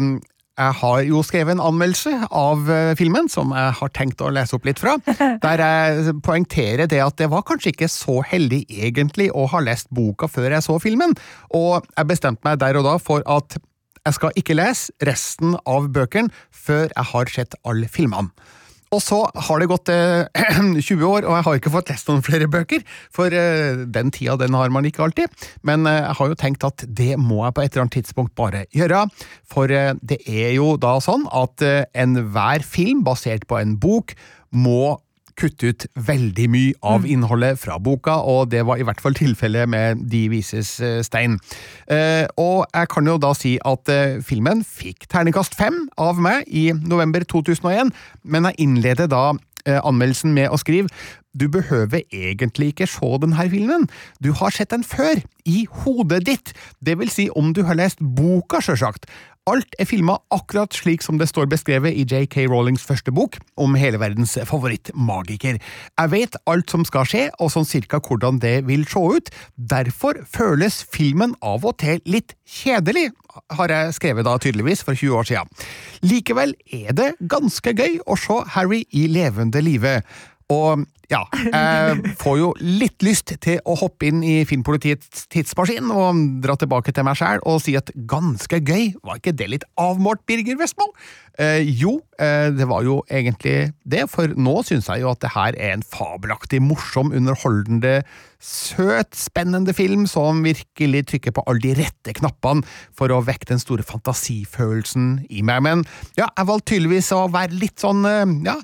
jeg 0.53 0.77
har 0.83 1.03
jo 1.09 1.23
skrevet 1.25 1.55
en 1.55 1.65
anmeldelse 1.65 2.13
av 2.29 2.69
eh, 2.71 2.93
filmen, 2.99 3.29
som 3.33 3.55
jeg 3.57 3.75
har 3.79 3.93
tenkt 3.97 4.21
å 4.21 4.31
lese 4.35 4.57
opp 4.57 4.69
litt 4.69 4.81
fra, 4.83 4.99
der 5.47 5.65
jeg 5.65 6.17
poengterer 6.25 6.91
det 6.91 7.01
at 7.05 7.17
det 7.21 7.31
var 7.33 7.47
kanskje 7.49 7.73
ikke 7.73 7.89
så 7.91 8.21
heldig 8.27 8.65
egentlig 8.69 9.31
å 9.33 9.47
ha 9.53 9.63
lest 9.65 9.89
boka 9.95 10.29
før 10.29 10.53
jeg 10.53 10.67
så 10.67 10.79
filmen, 10.83 11.17
og 11.57 11.87
jeg 11.97 12.11
bestemte 12.11 12.45
meg 12.49 12.61
der 12.61 12.81
og 12.81 12.89
da 12.89 12.99
for 13.01 13.25
at 13.25 13.57
jeg 14.03 14.19
skal 14.19 14.39
ikke 14.39 14.59
lese 14.59 15.07
resten 15.07 15.55
av 15.69 15.87
bøkene 15.95 16.33
før 16.51 16.89
jeg 16.91 17.09
har 17.13 17.31
sett 17.31 17.57
alle 17.69 17.89
filmene. 17.91 18.33
Og 18.93 19.01
så 19.01 19.23
har 19.47 19.63
det 19.63 19.71
gått 19.71 19.91
eh, 19.93 20.29
20 20.89 21.05
år, 21.09 21.25
og 21.25 21.37
jeg 21.37 21.47
har 21.47 21.61
ikke 21.61 21.73
fått 21.73 21.93
lest 21.93 22.11
noen 22.11 22.25
flere 22.25 22.49
bøker, 22.53 22.85
for 23.15 23.33
eh, 23.33 23.85
den 23.89 24.13
tida 24.13 24.37
den 24.41 24.57
har 24.59 24.73
man 24.75 24.87
ikke 24.89 25.07
alltid. 25.07 25.33
Men 25.67 25.89
eh, 25.89 26.03
jeg 26.03 26.19
har 26.21 26.33
jo 26.33 26.41
tenkt 26.43 26.67
at 26.69 26.85
det 26.87 27.17
må 27.21 27.43
jeg 27.47 27.57
på 27.57 27.65
et 27.65 27.73
eller 27.73 27.87
annet 27.87 27.99
tidspunkt 28.01 28.37
bare 28.39 28.67
gjøre, 28.77 29.07
for 29.49 29.73
eh, 29.73 29.95
det 30.05 30.21
er 30.29 30.53
jo 30.59 30.75
da 30.81 30.99
sånn 31.05 31.25
at 31.33 31.65
eh, 31.65 31.87
enhver 32.05 32.67
film 32.67 33.01
basert 33.07 33.49
på 33.49 33.61
en 33.63 33.79
bok 33.81 34.17
må 34.53 34.99
kutte 35.39 35.73
ut 35.73 35.87
veldig 36.09 36.49
mye 36.53 36.75
av 36.87 37.07
innholdet 37.09 37.61
fra 37.61 37.79
boka, 37.83 38.19
og 38.29 38.51
det 38.53 38.65
var 38.69 38.81
i 38.81 38.87
hvert 38.87 39.01
fall 39.03 39.17
tilfellet 39.19 39.71
med 39.71 40.05
De 40.13 40.25
vises 40.33 40.75
eh, 40.81 41.01
stein. 41.07 41.39
Eh, 41.91 42.27
og 42.41 42.67
jeg 42.73 42.91
kan 42.93 43.09
jo 43.09 43.19
da 43.23 43.33
si 43.37 43.57
at 43.65 43.93
eh, 43.93 44.21
filmen 44.25 44.65
fikk 44.67 45.09
terningkast 45.13 45.57
fem 45.59 45.87
av 46.01 46.21
meg 46.23 46.47
i 46.49 46.71
november 46.77 47.25
2001, 47.25 47.93
men 48.23 48.51
jeg 48.51 48.63
innleder 48.67 49.11
da 49.11 49.33
anmeldelsen 49.63 50.33
med 50.35 50.51
å 50.51 50.57
skrive 50.59 50.91
du 51.33 51.49
behøver 51.49 52.03
egentlig 52.13 52.73
ikke 52.73 52.87
se 52.91 53.09
denne 53.23 53.49
filmen, 53.51 53.87
du 54.21 54.33
har 54.37 54.53
sett 54.53 54.71
den 54.71 54.85
før, 54.85 55.23
i 55.49 55.65
hodet 55.83 56.27
ditt, 56.27 56.53
det 56.85 56.99
vil 57.01 57.11
si 57.11 57.29
om 57.35 57.55
du 57.57 57.63
har 57.65 57.79
lest 57.79 58.03
boka, 58.03 58.61
sjølsagt. 58.61 59.09
Alt 59.51 59.73
er 59.83 59.89
filma 59.91 60.21
akkurat 60.31 60.71
slik 60.71 61.03
som 61.03 61.17
det 61.19 61.27
står 61.27 61.49
beskrevet 61.51 61.97
i 61.99 62.05
JK 62.07 62.45
Rowlings 62.47 62.85
første 62.87 63.11
bok 63.11 63.41
om 63.59 63.75
hele 63.75 63.99
verdens 63.99 64.37
favorittmagiker. 64.47 65.57
Jeg 65.59 66.13
vet 66.13 66.39
alt 66.47 66.71
som 66.71 66.85
skal 66.87 67.09
skje, 67.11 67.25
og 67.43 67.51
sånn 67.51 67.67
cirka 67.67 67.99
hvordan 67.99 68.39
det 68.39 68.61
vil 68.69 68.87
se 68.87 69.03
ut. 69.03 69.33
Derfor 69.59 70.21
føles 70.31 70.85
filmen 70.95 71.35
av 71.43 71.67
og 71.67 71.75
til 71.83 71.99
litt 72.07 72.37
kjedelig, 72.47 73.09
har 73.59 73.75
jeg 73.75 73.99
skrevet 73.99 74.29
da 74.31 74.37
tydeligvis 74.39 74.87
for 74.87 74.95
20 74.95 75.19
år 75.19 75.31
siden. 75.33 75.67
Likevel 76.07 76.55
er 76.71 76.95
det 76.95 77.11
ganske 77.27 77.75
gøy 77.75 77.99
å 78.07 78.15
se 78.15 78.39
Harry 78.55 78.85
i 78.95 79.09
levende 79.11 79.59
live. 79.67 80.05
Og 80.55 80.87
ja, 81.13 81.23
jeg 81.53 82.15
får 82.21 82.39
jo 82.41 82.51
litt 82.61 83.05
lyst 83.05 83.35
til 83.45 83.59
å 83.69 83.77
hoppe 83.83 84.09
inn 84.09 84.23
i 84.25 84.43
Filmpolitiets 84.49 85.27
tidsmaskin 85.33 85.91
og 85.93 86.23
dra 86.45 86.57
tilbake 86.59 86.95
til 86.95 87.07
meg 87.07 87.19
sjæl 87.21 87.43
og 87.49 87.61
si 87.65 87.77
at 87.79 87.93
ganske 88.09 88.63
gøy, 88.63 88.95
var 89.05 89.21
ikke 89.21 89.37
det 89.37 89.51
litt 89.53 89.69
avmålt, 89.81 90.25
Birger 90.29 90.57
Vestmo? 90.61 90.89
Eh, 91.41 91.65
jo, 91.65 91.95
eh, 92.21 92.51
det 92.53 92.67
var 92.69 92.85
jo 92.85 92.99
egentlig 93.09 93.73
det, 93.89 94.05
for 94.13 94.33
nå 94.37 94.59
syns 94.69 94.89
jeg 94.91 95.01
jo 95.01 95.13
at 95.13 95.23
det 95.25 95.33
her 95.33 95.57
er 95.57 95.77
en 95.77 95.85
fabelaktig, 95.85 96.61
morsom, 96.65 97.13
underholdende, 97.17 98.03
søt, 98.43 99.15
spennende 99.17 99.73
film 99.77 100.05
som 100.11 100.43
virkelig 100.45 101.07
trykker 101.09 101.33
på 101.37 101.45
alle 101.47 101.63
de 101.65 101.77
rette 101.79 102.17
knappene 102.19 102.67
for 102.97 103.13
å 103.13 103.23
vekke 103.25 103.49
den 103.53 103.63
store 103.63 103.87
fantasifølelsen 103.87 105.29
i 105.31 105.45
meg. 105.47 105.63
Men 105.65 105.87
ja, 106.19 106.29
jeg 106.29 106.51
valgte 106.51 106.75
tydeligvis 106.75 107.13
å 107.17 107.29
være 107.33 107.61
litt 107.61 107.81
sånn, 107.81 108.05
eh, 108.09 108.37
ja 108.49 108.59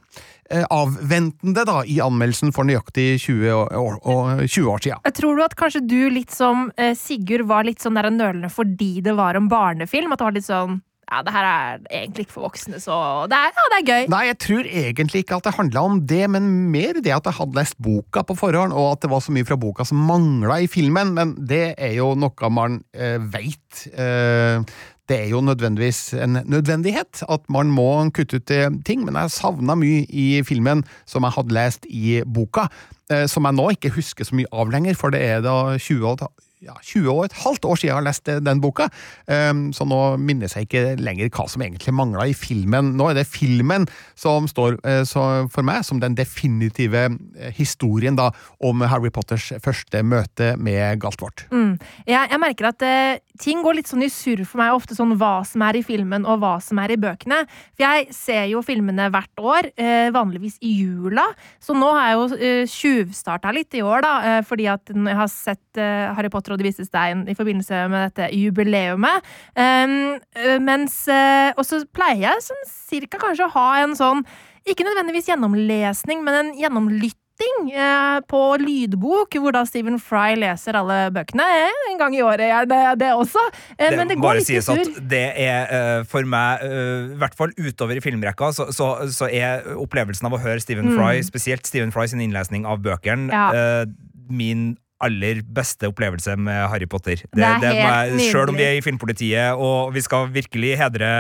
eh, 0.51 0.65
avventende 0.71 1.65
da, 1.69 1.83
i 1.85 1.99
anmeldelsen 2.01 2.38
for 2.55 2.69
nøyaktig 2.69 3.21
20 3.25 3.55
år, 3.55 4.01
år, 4.03 4.45
20 4.47 4.73
år 4.73 4.85
siden. 4.85 5.15
Tror 5.19 5.39
du 5.39 5.45
at 5.45 5.57
kanskje 5.59 5.85
du 5.85 6.01
litt 6.15 6.35
som 6.35 6.69
eh, 6.79 6.95
Sigurd 6.99 7.47
var 7.51 7.67
litt 7.69 7.83
sånn 7.85 7.99
der 7.99 8.11
nølende 8.11 8.51
fordi 8.53 8.99
det 9.05 9.17
var 9.19 9.39
en 9.39 9.51
barnefilm? 9.51 10.15
At 10.15 10.23
det 10.23 10.29
var 10.29 10.39
litt 10.39 10.49
sånn 10.49 10.79
ja, 11.09 11.23
det 11.25 11.33
her 11.33 11.47
er 11.49 11.79
egentlig 11.89 12.27
ikke 12.27 12.35
for 12.35 12.47
voksne, 12.51 12.79
så 12.83 12.95
det 13.33 13.37
er, 13.39 13.55
ja, 13.57 13.63
det 13.73 13.79
er 13.79 13.87
gøy. 13.87 14.09
Nei, 14.13 14.21
jeg 14.29 14.39
tror 14.45 14.67
egentlig 14.69 15.23
ikke 15.25 15.39
at 15.39 15.47
det 15.47 15.55
handla 15.57 15.85
om 15.89 16.03
det, 16.11 16.21
men 16.35 16.51
mer 16.69 17.01
det 17.01 17.15
at 17.17 17.31
jeg 17.31 17.39
hadde 17.39 17.57
lest 17.57 17.79
boka 17.81 18.25
på 18.29 18.37
forhånd, 18.37 18.77
og 18.77 18.91
at 18.93 19.07
det 19.07 19.13
var 19.15 19.25
så 19.25 19.33
mye 19.33 19.49
fra 19.49 19.57
boka 19.61 19.87
som 19.89 20.03
mangla 20.05 20.61
i 20.61 20.69
filmen, 20.69 21.15
men 21.17 21.33
det 21.49 21.73
er 21.81 21.97
jo 21.97 22.13
noe 22.19 22.53
man 22.53 22.83
eh, 22.93 23.17
veit. 23.25 23.87
Eh, 23.89 24.61
det 25.09 25.17
er 25.17 25.31
jo 25.33 25.41
nødvendigvis 25.41 26.13
en 26.15 26.43
nødvendighet 26.45 27.23
at 27.29 27.47
man 27.49 27.71
må 27.73 27.89
kutte 28.15 28.41
ut 28.41 28.51
eh, 28.55 28.69
ting, 28.87 29.05
men 29.07 29.17
jeg 29.17 29.33
savna 29.33 29.77
mye 29.79 30.05
i 30.09 30.43
filmen 30.45 30.85
som 31.09 31.25
jeg 31.25 31.37
hadde 31.37 31.57
lest 31.57 31.89
i 31.89 32.21
boka, 32.25 32.69
eh, 33.13 33.25
som 33.31 33.49
jeg 33.49 33.57
nå 33.57 33.71
ikke 33.77 33.95
husker 33.97 34.29
så 34.29 34.37
mye 34.37 34.51
av 34.53 34.71
lenger, 34.73 34.99
for 34.99 35.15
det 35.15 35.25
er 35.25 35.41
da 35.45 35.79
20 35.79 36.07
år 36.13 36.21
ja, 36.65 36.75
20 36.83 37.11
og 37.13 37.25
et 37.27 37.37
halvt 37.45 37.69
år 37.69 37.79
siden 37.79 37.89
jeg 37.89 37.97
har 37.97 38.07
lest 38.07 38.29
eh, 38.31 38.41
den 38.43 38.61
boka, 38.63 38.89
um, 39.31 39.69
så 39.75 39.87
nå 39.89 40.01
minnes 40.23 40.55
jeg 40.55 40.67
ikke 40.67 40.97
lenger 41.01 41.31
hva 41.31 41.47
som 41.51 41.63
egentlig 41.65 41.95
mangla 41.95 42.27
i 42.29 42.35
filmen. 42.37 42.93
Nå 42.99 43.11
er 43.11 43.21
det 43.21 43.29
filmen 43.31 43.87
som 44.19 44.49
står 44.51 44.79
uh, 44.83 45.47
for 45.51 45.67
meg 45.67 45.85
som 45.87 46.03
den 46.03 46.17
definitive 46.19 47.07
historien 47.55 48.19
da, 48.19 48.31
om 48.65 48.83
Harry 48.91 49.13
Potters 49.15 49.51
første 49.63 50.03
møte 50.03 50.55
med 50.59 50.99
Galtvort. 51.03 51.47
Mm. 51.53 51.77
Jeg, 52.09 52.31
jeg, 52.33 52.41
merker 52.43 52.71
at 52.73 52.87
uh, 52.87 53.21
ting 53.41 53.63
går 53.65 53.79
litt 53.79 53.91
sånn 53.91 54.05
i 54.07 54.11
surr 54.13 54.45
for 54.49 54.63
meg, 54.63 54.75
ofte 54.75 54.99
sånn 54.99 55.15
hva 55.19 55.41
som 55.47 55.63
er 55.69 55.79
i 55.79 55.85
filmen 55.87 56.27
og 56.27 56.43
hva 56.43 56.57
som 56.65 56.81
er 56.83 56.95
i 56.95 57.01
bøkene. 57.01 57.45
For 57.77 57.87
jeg 57.87 58.11
ser 58.17 58.45
jo 58.51 58.65
filmene 58.67 59.11
hvert 59.15 59.45
år, 59.45 59.71
uh, 59.79 60.11
vanligvis 60.15 60.59
i 60.67 60.75
jula, 60.81 61.29
så 61.63 61.77
nå 61.77 61.93
har 61.95 62.11
jeg 62.11 62.19
jo 62.19 62.53
tjuvstarta 62.75 63.53
litt 63.55 63.79
i 63.79 63.85
år, 63.85 64.03
da, 64.03 64.15
fordi 64.47 64.67
at 64.71 64.91
når 64.95 65.11
jeg 65.11 65.19
har 65.19 65.31
sett 65.31 65.81
Harry 66.17 66.31
Potter 66.33 66.48
og 66.55 66.59
Det 66.59 66.69
viste 66.71 66.87
stein 66.89 67.27
i 67.29 67.37
forbindelse 67.39 67.85
med 67.93 68.11
dette 68.11 68.31
jubileumet. 68.35 69.25
Um, 69.55 70.19
mens 70.65 71.01
uh, 71.11 71.53
Og 71.59 71.65
så 71.67 71.83
pleier 71.95 72.29
jeg 72.29 72.45
sånn 72.49 72.67
cirka 72.69 73.21
kanskje 73.23 73.47
å 73.49 73.55
ha 73.57 73.71
en 73.85 73.97
sånn 73.99 74.25
ikke 74.69 74.85
nødvendigvis 74.85 75.31
gjennomlesning, 75.31 76.21
men 76.27 76.35
en 76.37 76.49
gjennomlytting 76.59 77.71
uh, 77.73 78.19
på 78.29 78.41
lydbok, 78.61 79.39
hvor 79.41 79.55
da 79.57 79.63
Stephen 79.65 79.97
Fry 80.03 80.35
leser 80.37 80.77
alle 80.77 80.99
bøkene. 81.15 81.47
En 81.89 82.01
gang 82.01 82.13
i 82.13 82.21
året 82.21 82.45
er 82.53 82.69
det 82.69 82.81
det 83.01 83.13
også. 83.17 83.41
Det, 83.79 83.89
men 83.97 84.11
det 84.11 84.19
går 84.21 84.41
litt 84.41 84.51
sies. 84.51 84.69
At 84.69 84.99
det 85.09 85.23
er 85.41 86.05
for 86.11 86.27
meg, 86.29 86.67
i 86.67 87.17
hvert 87.23 87.39
fall 87.39 87.55
utover 87.57 87.97
i 87.97 88.03
filmrekka, 88.05 88.51
så, 88.53 88.69
så, 88.77 88.91
så, 89.15 89.31
er 89.31 89.65
opplevelsen 89.79 90.29
av 90.29 90.37
å 90.37 90.43
høre 90.43 90.61
Stephen 90.61 90.93
Fry, 90.93 91.23
Mm. 91.23 91.31
spesielt 91.31 91.65
Stephen 91.71 91.95
Fry 91.95 92.05
sin 92.11 92.21
innlesning 92.21 92.69
av 92.69 92.83
bøkene, 92.85 93.33
Ja. 93.33 93.87
min 94.29 94.75
aller 95.05 95.41
beste 95.55 95.87
opplevelse 95.87 96.35
med 96.37 96.69
Harry 96.73 96.89
Potter. 96.91 97.21
Det 97.31 97.45
er 97.45 97.61
det, 97.63 97.71
helt 97.77 98.15
nydelig. 98.17 98.31
Selv 98.33 98.51
om 98.53 98.57
vi 98.59 98.65
er 98.67 98.79
i 98.79 98.83
Filmpolitiet 98.83 99.55
og 99.55 99.93
vi 99.95 100.03
skal 100.03 100.29
virkelig 100.35 100.73
hedre 100.81 101.11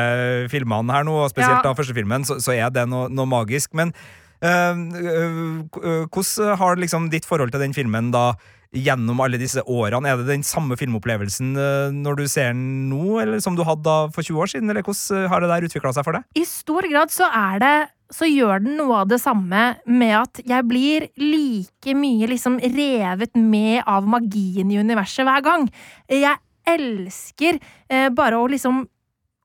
filmene 0.51 0.93
her 0.97 1.07
nå, 1.07 1.15
og 1.25 1.31
spesielt 1.31 1.61
Ja. 1.61 1.65
da 1.69 1.75
første 1.79 1.95
filmen, 1.95 2.25
så, 2.27 2.41
så 2.43 2.57
er 2.57 2.71
det 2.75 2.89
noe, 2.91 3.09
noe 3.09 3.27
magisk. 3.31 3.75
Men 3.79 3.93
øh, 4.43 4.77
øh, 5.83 6.07
hvordan 6.11 6.57
har 6.59 6.77
liksom 6.83 7.11
ditt 7.11 7.27
forhold 7.27 7.51
til 7.55 7.61
den 7.63 7.75
filmen 7.75 8.11
da 8.15 8.33
gjennom 8.75 9.21
alle 9.25 9.39
disse 9.41 9.63
årene? 9.65 10.09
Er 10.11 10.17
det 10.21 10.27
den 10.29 10.43
samme 10.45 10.77
filmopplevelsen 10.77 11.55
når 12.03 12.19
du 12.19 12.27
ser 12.29 12.51
den 12.53 12.89
nå, 12.91 13.21
eller 13.23 13.41
som 13.41 13.57
du 13.57 13.63
hadde 13.65 13.87
da 13.87 14.09
for 14.13 14.23
20 14.27 14.43
år 14.43 14.51
siden? 14.53 14.69
Eller 14.71 14.83
hvordan 14.83 15.29
har 15.31 15.41
det 15.41 15.49
der 15.49 15.69
utvikla 15.71 15.95
seg 15.97 16.05
for 16.05 16.19
deg? 16.19 16.27
I 16.37 16.45
stor 16.45 16.85
grad 16.93 17.15
så 17.15 17.31
er 17.31 17.63
det 17.63 17.77
så 18.15 18.29
gjør 18.29 18.63
den 18.65 18.79
noe 18.81 19.03
av 19.03 19.09
det 19.11 19.21
samme 19.21 19.63
med 19.85 20.15
at 20.17 20.41
jeg 20.49 20.67
blir 20.69 21.09
like 21.21 21.97
mye 21.97 22.29
liksom 22.31 22.59
revet 22.63 23.37
med 23.37 23.83
av 23.85 24.07
magien 24.09 24.71
i 24.73 24.79
universet 24.81 25.29
hver 25.29 25.45
gang. 25.45 25.67
Jeg 26.09 26.39
elsker 26.69 27.59
eh, 27.89 28.09
bare 28.15 28.39
å 28.41 28.49
liksom 28.49 28.87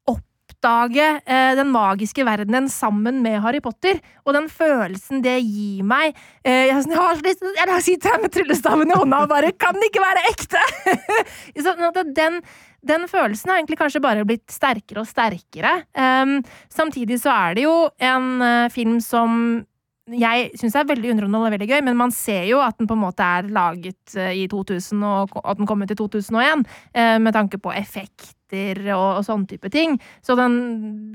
oppdage 0.10 1.06
eh, 1.26 1.54
den 1.60 1.72
magiske 1.74 2.24
verdenen 2.28 2.70
sammen 2.72 3.22
med 3.24 3.42
Harry 3.44 3.60
Potter, 3.64 4.00
og 4.24 4.36
den 4.38 4.50
følelsen 4.52 5.24
det 5.24 5.38
gir 5.42 5.84
meg. 5.88 6.16
Eh, 6.44 6.70
jeg, 6.70 6.84
jeg 6.88 7.00
har 7.00 7.20
så 7.20 7.28
lyst 7.28 7.44
til 7.44 7.76
å 7.76 7.80
sitte 7.84 8.14
her 8.14 8.24
med 8.24 8.34
tryllestaven 8.36 8.92
i 8.92 9.00
hånda 9.00 9.24
og 9.26 9.32
bare 9.32 9.52
Kan 9.60 9.80
det 9.80 9.92
ikke 9.92 10.04
være 10.04 10.28
ekte?! 10.32 10.64
sånn 11.66 11.84
at 11.90 12.00
den, 12.16 12.40
den 12.84 13.06
følelsen 13.12 13.52
har 13.52 13.62
egentlig 13.62 13.80
kanskje 13.80 14.02
bare 14.04 14.26
blitt 14.28 14.50
sterkere 14.52 15.04
og 15.04 15.10
sterkere. 15.10 15.76
Um, 15.96 16.40
samtidig 16.72 17.22
så 17.24 17.32
er 17.34 17.56
det 17.60 17.64
jo 17.68 17.76
en 18.04 18.34
uh, 18.44 18.72
film 18.74 19.00
som 19.04 19.64
jeg 20.12 20.50
syns 20.60 20.74
er 20.76 20.88
veldig 20.90 21.14
underholdende 21.14 21.40
og 21.40 21.54
veldig 21.54 21.68
gøy, 21.70 21.82
men 21.88 21.96
man 21.96 22.12
ser 22.12 22.44
jo 22.50 22.58
at 22.60 22.76
den 22.76 22.90
på 22.90 22.96
en 22.98 23.04
måte 23.06 23.24
er 23.24 23.48
laget 23.56 24.16
uh, 24.20 24.34
i 24.36 24.50
2000, 24.52 25.00
og 25.08 25.38
at 25.40 25.62
den 25.62 25.70
kom 25.70 25.86
ut 25.86 25.94
i 25.96 26.00
2001, 26.00 26.66
uh, 27.00 27.18
med 27.24 27.36
tanke 27.38 27.60
på 27.64 27.72
effekter 27.72 28.82
og, 28.94 29.22
og 29.22 29.24
sånne 29.26 29.48
type 29.50 29.72
ting. 29.74 29.96
Så 30.22 30.36
den, 30.38 30.60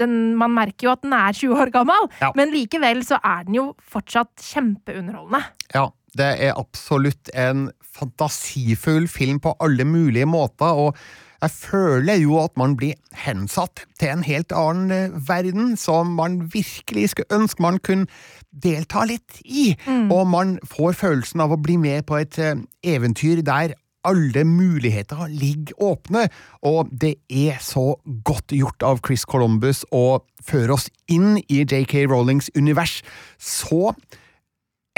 den, 0.00 0.16
man 0.40 0.56
merker 0.56 0.88
jo 0.88 0.94
at 0.96 1.04
den 1.04 1.12
er 1.14 1.36
20 1.36 1.60
år 1.66 1.74
gammel, 1.76 2.08
Ja. 2.24 2.32
men 2.38 2.50
likevel 2.54 3.04
så 3.06 3.20
er 3.20 3.44
den 3.46 3.60
jo 3.60 3.68
fortsatt 3.92 4.32
kjempeunderholdende. 4.48 5.44
Ja, 5.76 5.84
det 6.16 6.32
er 6.48 6.56
absolutt 6.56 7.28
en 7.36 7.68
fantasifull 7.98 9.04
film 9.10 9.38
på 9.44 9.52
alle 9.60 9.84
mulige 9.84 10.26
måter, 10.26 10.72
og 10.88 10.96
jeg 11.42 11.54
føler 11.54 12.18
jo 12.22 12.38
at 12.42 12.56
man 12.58 12.74
blir 12.78 12.98
hensatt 13.14 13.84
til 14.00 14.12
en 14.12 14.24
helt 14.26 14.52
annen 14.56 14.90
eh, 14.94 15.18
verden, 15.28 15.76
som 15.76 16.16
man 16.18 16.40
virkelig 16.52 17.12
skulle 17.12 17.40
ønske 17.40 17.62
man 17.62 17.78
kunne 17.78 18.08
delta 18.50 19.04
litt 19.06 19.38
i, 19.44 19.74
og 20.10 20.26
man 20.32 20.56
får 20.66 20.96
følelsen 20.98 21.44
av 21.44 21.52
å 21.54 21.60
bli 21.62 21.76
med 21.78 22.06
på 22.08 22.18
et 22.18 22.38
eh, 22.42 22.56
eventyr 22.82 23.44
der 23.46 23.76
alle 24.08 24.44
muligheter 24.46 25.26
ligger 25.28 25.82
åpne, 25.82 26.28
og 26.62 26.88
det 26.90 27.16
er 27.28 27.58
så 27.60 27.98
godt 28.24 28.54
gjort 28.54 28.82
av 28.86 29.02
Chris 29.04 29.26
Columbus 29.28 29.84
å 29.92 30.20
føre 30.44 30.78
oss 30.78 30.88
inn 31.10 31.36
i 31.48 31.64
JK 31.64 32.06
Rowlings 32.08 32.48
univers. 32.56 33.02
Så 33.38 33.92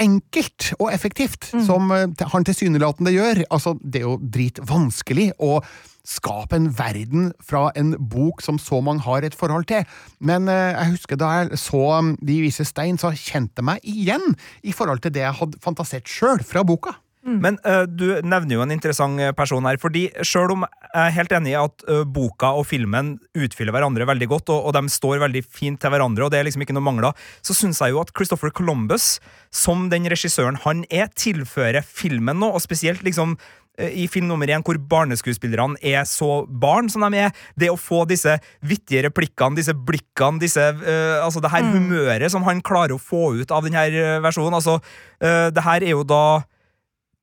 enkelt 0.01 0.71
og 0.79 0.89
effektivt, 0.93 1.51
som 1.65 1.91
eh, 1.93 2.07
han 2.33 2.47
tilsynelatende 2.47 3.13
gjør. 3.13 3.43
Altså, 3.49 3.75
det 3.81 4.01
er 4.01 4.07
jo 4.07 4.17
dritvanskelig 4.33 5.31
å 5.41 5.59
skape 6.07 6.57
en 6.57 6.69
verden 6.77 7.29
fra 7.43 7.69
en 7.77 7.93
bok 7.99 8.41
som 8.45 8.59
så 8.61 8.81
mange 8.83 9.05
har 9.05 9.25
et 9.25 9.37
forhold 9.37 9.67
til. 9.71 9.85
Men 10.19 10.49
eh, 10.51 10.73
jeg 10.73 10.95
husker 10.95 11.19
da 11.21 11.31
jeg 11.41 11.61
så 11.61 11.83
um, 11.99 12.15
De 12.21 12.41
vise 12.43 12.65
stein, 12.65 12.99
så 13.01 13.13
kjente 13.13 13.61
jeg 13.61 13.67
meg 13.67 13.87
igjen 13.87 14.35
i 14.63 14.73
forhold 14.75 15.03
til 15.03 15.13
det 15.13 15.25
jeg 15.25 15.39
hadde 15.41 15.61
fantasert 15.63 16.09
sjøl 16.09 16.43
fra 16.45 16.65
boka. 16.65 16.97
Men 17.21 17.59
uh, 17.69 17.83
du 17.85 18.17
nevner 18.25 18.55
jo 18.55 18.63
en 18.63 18.73
interessant 18.73 19.21
øh, 19.21 19.33
person 19.37 19.65
her, 19.69 19.77
fordi 19.77 20.07
selv 20.25 20.55
om 20.55 20.63
jeg 20.65 21.03
er 21.03 21.13
helt 21.13 21.35
enig 21.37 21.51
i 21.53 21.59
at 21.59 21.83
uh, 21.85 22.01
boka 22.01 22.49
og 22.57 22.65
filmen 22.65 23.13
utfyller 23.37 23.75
hverandre 23.75 24.07
veldig 24.09 24.27
godt, 24.31 24.49
og, 24.49 24.65
og 24.65 24.73
de 24.73 24.89
står 24.89 25.21
veldig 25.21 25.43
fint 25.45 25.77
til 25.81 25.93
hverandre, 25.93 26.25
og 26.25 26.33
det 26.33 26.39
er 26.39 26.49
liksom 26.49 26.65
ikke 26.65 26.73
noe 26.73 26.87
mangler, 26.87 27.13
så 27.45 27.53
syns 27.53 27.83
jeg 27.83 27.93
jo 27.93 28.01
at 28.01 28.13
Christopher 28.17 28.49
Columbus, 28.49 29.19
som 29.53 29.85
den 29.93 30.09
regissøren 30.09 30.57
han 30.65 30.81
er, 30.89 31.11
tilfører 31.13 31.85
filmen 31.85 32.41
nå, 32.41 32.49
og 32.55 32.65
spesielt 32.65 33.05
liksom 33.05 33.37
i 33.79 34.07
film 34.11 34.27
nummer 34.27 34.49
én, 34.51 34.63
hvor 34.65 34.77
barneskuespillerne 34.91 35.79
er 35.81 36.03
så 36.09 36.43
barn 36.45 36.89
som 36.91 37.05
de 37.07 37.21
er, 37.23 37.35
det 37.57 37.71
å 37.71 37.79
få 37.79 38.03
disse 38.09 38.35
vittige 38.59 39.05
replikkene, 39.07 39.57
disse 39.57 39.73
blikkene, 39.73 40.41
disse, 40.41 40.67
uh, 40.83 41.23
altså 41.23 41.41
det 41.41 41.53
her 41.53 41.69
humøret 41.71 42.33
som 42.33 42.45
han 42.45 42.61
klarer 42.61 42.97
å 42.97 43.01
få 43.01 43.31
ut 43.39 43.53
av 43.55 43.65
denne 43.65 43.87
øh, 43.89 44.17
versjonen, 44.25 44.59
altså, 44.59 44.77
uh, 45.23 45.47
det 45.55 45.65
her 45.65 45.87
er 45.87 45.95
jo 45.95 46.03
da 46.03 46.41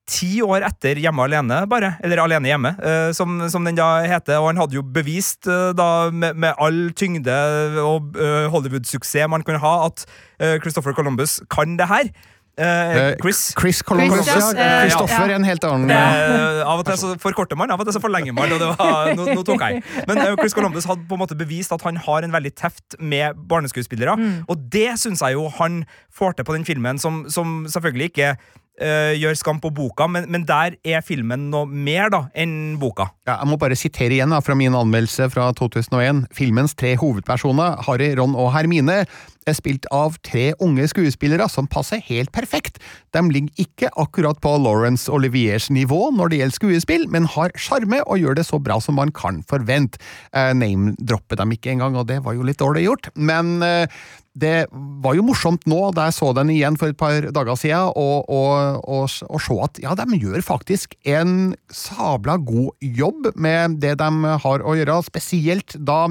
ti 0.08 0.40
år 0.44 0.64
etter 0.66 0.98
Hjemme 1.02 1.26
alene, 1.28 1.60
bare. 1.70 1.94
Eller 2.04 2.22
Alene 2.22 2.50
hjemme, 2.50 2.72
uh, 2.80 3.10
som, 3.16 3.36
som 3.52 3.66
den 3.66 3.78
da 3.78 4.00
heter. 4.08 4.40
Og 4.40 4.50
han 4.50 4.62
hadde 4.62 4.78
jo 4.78 4.82
bevist, 4.82 5.46
eh, 5.50 5.70
da, 5.76 6.08
med, 6.10 6.38
med 6.40 6.56
all 6.62 6.88
tyngde 6.96 7.36
og 7.82 8.16
eh, 8.16 8.48
Hollywood-suksess 8.52 9.28
man 9.30 9.44
kunne 9.46 9.60
ha, 9.62 9.74
at 9.88 10.06
eh, 10.40 10.56
Christopher 10.62 10.96
Columbus 10.96 11.38
kan 11.52 11.76
det 11.78 11.90
her. 11.90 12.10
Eh, 12.58 12.96
Eh, 12.98 13.14
Chris. 13.22 13.54
Chris 13.60 13.82
Columbus, 13.86 14.26
Chris, 14.26 14.48
ja. 14.56 14.58
ja. 14.58 14.80
Kristoffer 14.82 15.24
Ja. 15.28 15.30
er 15.30 15.34
en 15.36 15.44
helt 15.46 15.64
annen 15.64 15.90
Eh, 15.94 16.62
av 16.66 16.80
og 16.80 16.86
til 16.88 16.96
så 16.98 17.12
forkorter 17.22 17.56
man, 17.56 17.70
av 17.70 17.78
og 17.80 17.86
til 17.86 17.94
så 17.94 18.02
forlenger 18.02 18.34
man. 18.34 18.50
Og 18.52 18.58
det 18.58 18.68
var, 18.72 19.12
nå, 19.18 19.28
nå 19.34 19.44
tok 19.46 19.62
jeg. 19.62 19.82
Men 20.08 20.18
eh, 20.18 20.34
Chris 20.40 20.54
Columbus 20.58 20.84
hadde 20.90 21.06
på 21.08 21.14
en 21.14 21.22
måte 21.22 21.38
bevist 21.38 21.72
at 21.72 21.82
han 21.86 21.96
har 21.96 22.26
en 22.26 22.34
veldig 22.34 22.54
teft 22.58 22.98
med 22.98 23.38
barneskuespillere. 23.48 24.18
Og 24.48 24.68
det 24.74 24.98
syns 24.98 25.22
jeg 25.22 25.38
jo 25.38 25.48
han 25.60 25.84
får 26.10 26.32
til 26.40 26.44
på 26.50 26.56
den 26.58 26.64
filmen, 26.66 26.98
som, 26.98 27.24
som 27.30 27.62
selvfølgelig 27.70 28.10
ikke 28.12 28.32
eh, 28.80 29.14
gjør 29.18 29.38
skam 29.38 29.60
på 29.62 29.72
boka, 29.74 30.08
men, 30.10 30.28
men 30.32 30.44
der 30.48 30.78
er 30.86 31.04
filmen 31.04 31.48
noe 31.52 31.68
mer 31.68 32.12
da 32.14 32.24
enn 32.38 32.76
boka. 32.80 33.10
Ja, 33.28 33.38
jeg 33.40 33.50
må 33.50 33.58
bare 33.60 33.78
sitere 33.78 34.16
igjen 34.16 34.34
da, 34.34 34.40
fra 34.44 34.56
min 34.58 34.76
anmeldelse 34.78 35.28
fra 35.34 35.50
2001. 35.58 36.26
Filmens 36.36 36.76
tre 36.78 36.94
hovedpersoner, 37.00 37.82
Harry, 37.88 38.12
Ron 38.18 38.36
og 38.38 38.52
Hermine, 38.54 39.02
er 39.48 39.56
spilt 39.56 39.88
av 39.94 40.18
tre 40.26 40.50
unge 40.64 40.84
skuespillere 40.90 41.46
som 41.50 41.68
passer 41.70 42.02
helt 42.08 42.32
perfekt. 42.34 42.80
De 43.16 43.22
ligger 43.32 43.64
ikke 43.64 43.90
akkurat 44.00 44.40
på 44.44 44.54
Laurence 44.60 45.08
Oliviers 45.12 45.70
nivå 45.72 46.08
når 46.14 46.32
det 46.32 46.40
gjelder 46.42 46.58
skuespill, 46.58 47.08
men 47.12 47.28
har 47.32 47.54
sjarme 47.56 48.02
og 48.04 48.20
gjør 48.20 48.38
det 48.38 48.46
så 48.48 48.60
bra 48.60 48.78
som 48.84 48.98
man 49.00 49.12
kan 49.14 49.42
forvente. 49.48 50.00
Uh, 50.36 50.52
Name-dropper 50.56 51.40
dem 51.40 51.56
ikke 51.56 51.72
engang, 51.74 51.96
og 51.96 52.08
det 52.10 52.20
var 52.24 52.36
jo 52.36 52.46
litt 52.46 52.60
dårlig 52.60 52.84
gjort, 52.88 53.10
men 53.16 53.58
eh, 53.64 54.00
det 54.38 54.66
var 55.02 55.16
jo 55.18 55.24
morsomt 55.26 55.64
nå, 55.70 55.78
da 55.96 56.08
jeg 56.08 56.16
så 56.18 56.32
den 56.36 56.52
igjen 56.54 56.76
for 56.78 56.92
et 56.92 56.98
par 57.00 57.28
dager 57.34 57.56
siden, 57.58 57.90
å- 57.98 59.04
s- 59.08 59.22
se 59.44 59.56
at 59.64 59.80
ja, 59.82 59.94
de 59.98 60.18
gjør 60.20 60.44
faktisk 60.46 60.94
en 61.10 61.54
sabla 61.70 62.36
god 62.38 62.70
jobb 62.80 63.32
med 63.34 63.80
det 63.82 63.96
de 63.98 64.10
har 64.44 64.62
å 64.62 64.76
gjøre, 64.78 65.00
spesielt 65.06 65.74
da 65.78 66.04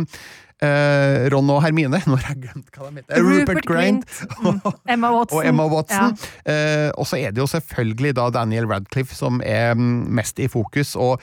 eh, 0.62 1.28
Ron 1.32 1.50
og 1.54 1.62
Hermine. 1.64 2.00
Nå 2.10 2.18
har 2.18 2.34
jeg 2.34 2.42
glemt 2.48 2.72
hva 2.74 2.90
de 2.92 3.02
heter. 3.04 3.22
Rupert 3.26 3.66
Grint. 3.68 4.08
Og, 4.48 4.72
Emma 4.90 5.12
Watson. 5.14 5.38
og 5.38 5.46
Emma 5.46 5.68
Watson. 5.72 6.16
Ja. 6.18 6.54
Eh, 6.54 6.90
og 6.98 7.06
så 7.10 7.20
er 7.22 7.32
det 7.36 7.44
jo 7.44 7.50
selvfølgelig 7.52 8.16
da 8.18 8.30
Daniel 8.34 8.68
Radcliffe 8.72 9.16
som 9.18 9.42
er 9.46 9.76
mm, 9.78 10.08
mest 10.18 10.40
i 10.44 10.50
fokus. 10.52 10.96
og 10.98 11.22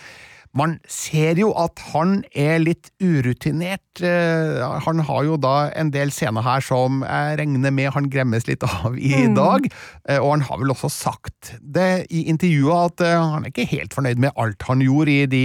man 0.54 0.76
ser 0.87 1.34
jo 1.40 1.49
at 1.58 1.80
han 1.90 2.20
er 2.30 2.61
litt 2.62 2.92
urutinert. 3.02 4.02
Eh, 4.02 4.61
Han 4.87 5.00
har 5.02 5.25
jo 5.26 5.37
da 5.37 5.70
en 5.75 5.90
del 5.90 6.12
scener 6.14 6.44
her 6.46 6.62
som 6.62 7.02
jeg 7.02 7.38
regner 7.40 7.73
med 7.75 7.90
han 7.94 8.06
gremmes 8.11 8.46
litt 8.46 8.62
av 8.62 8.94
i 8.94 9.26
dag. 9.34 9.66
Eh, 10.08 10.18
Og 10.20 10.30
han 10.37 10.44
har 10.46 10.61
vel 10.61 10.70
også 10.70 10.90
sagt 10.94 11.56
det 11.61 12.06
i 12.11 12.28
intervjuet 12.30 12.94
at 12.94 13.02
eh, 13.06 13.18
han 13.34 13.44
er 13.44 13.50
ikke 13.50 13.66
helt 13.73 13.94
fornøyd 13.99 14.23
med 14.23 14.37
alt 14.37 14.62
han 14.68 14.84
gjorde 14.84 15.11
i 15.11 15.26
de 15.26 15.42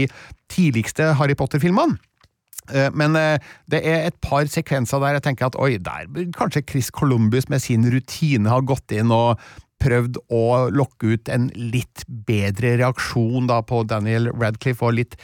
tidligste 0.54 1.14
Harry 1.18 1.34
Potter-filmene. 1.34 1.98
Men 2.94 3.16
det 3.66 3.80
er 3.82 4.04
et 4.06 4.18
par 4.22 4.46
sekvenser 4.46 5.02
der 5.02 5.16
jeg 5.16 5.24
tenker 5.26 5.48
at 5.48 5.56
oi, 5.58 5.80
der 5.82 6.06
burde 6.06 6.36
kanskje 6.38 6.62
Chris 6.70 6.92
Columbus 6.94 7.48
med 7.50 7.64
sin 7.64 7.88
rutine 7.90 8.52
ha 8.52 8.60
gått 8.62 8.94
inn 8.94 9.10
og 9.10 9.42
prøvd 9.80 10.20
å 10.36 10.44
lokke 10.74 11.16
ut 11.16 11.32
en 11.32 11.50
litt 11.56 12.04
bedre 12.08 12.76
reaksjon 12.82 13.50
da 13.50 13.62
på 13.66 13.84
Daniel 13.90 14.30
Radcliffe, 14.34 14.86
og 14.86 14.98
litt, 15.00 15.18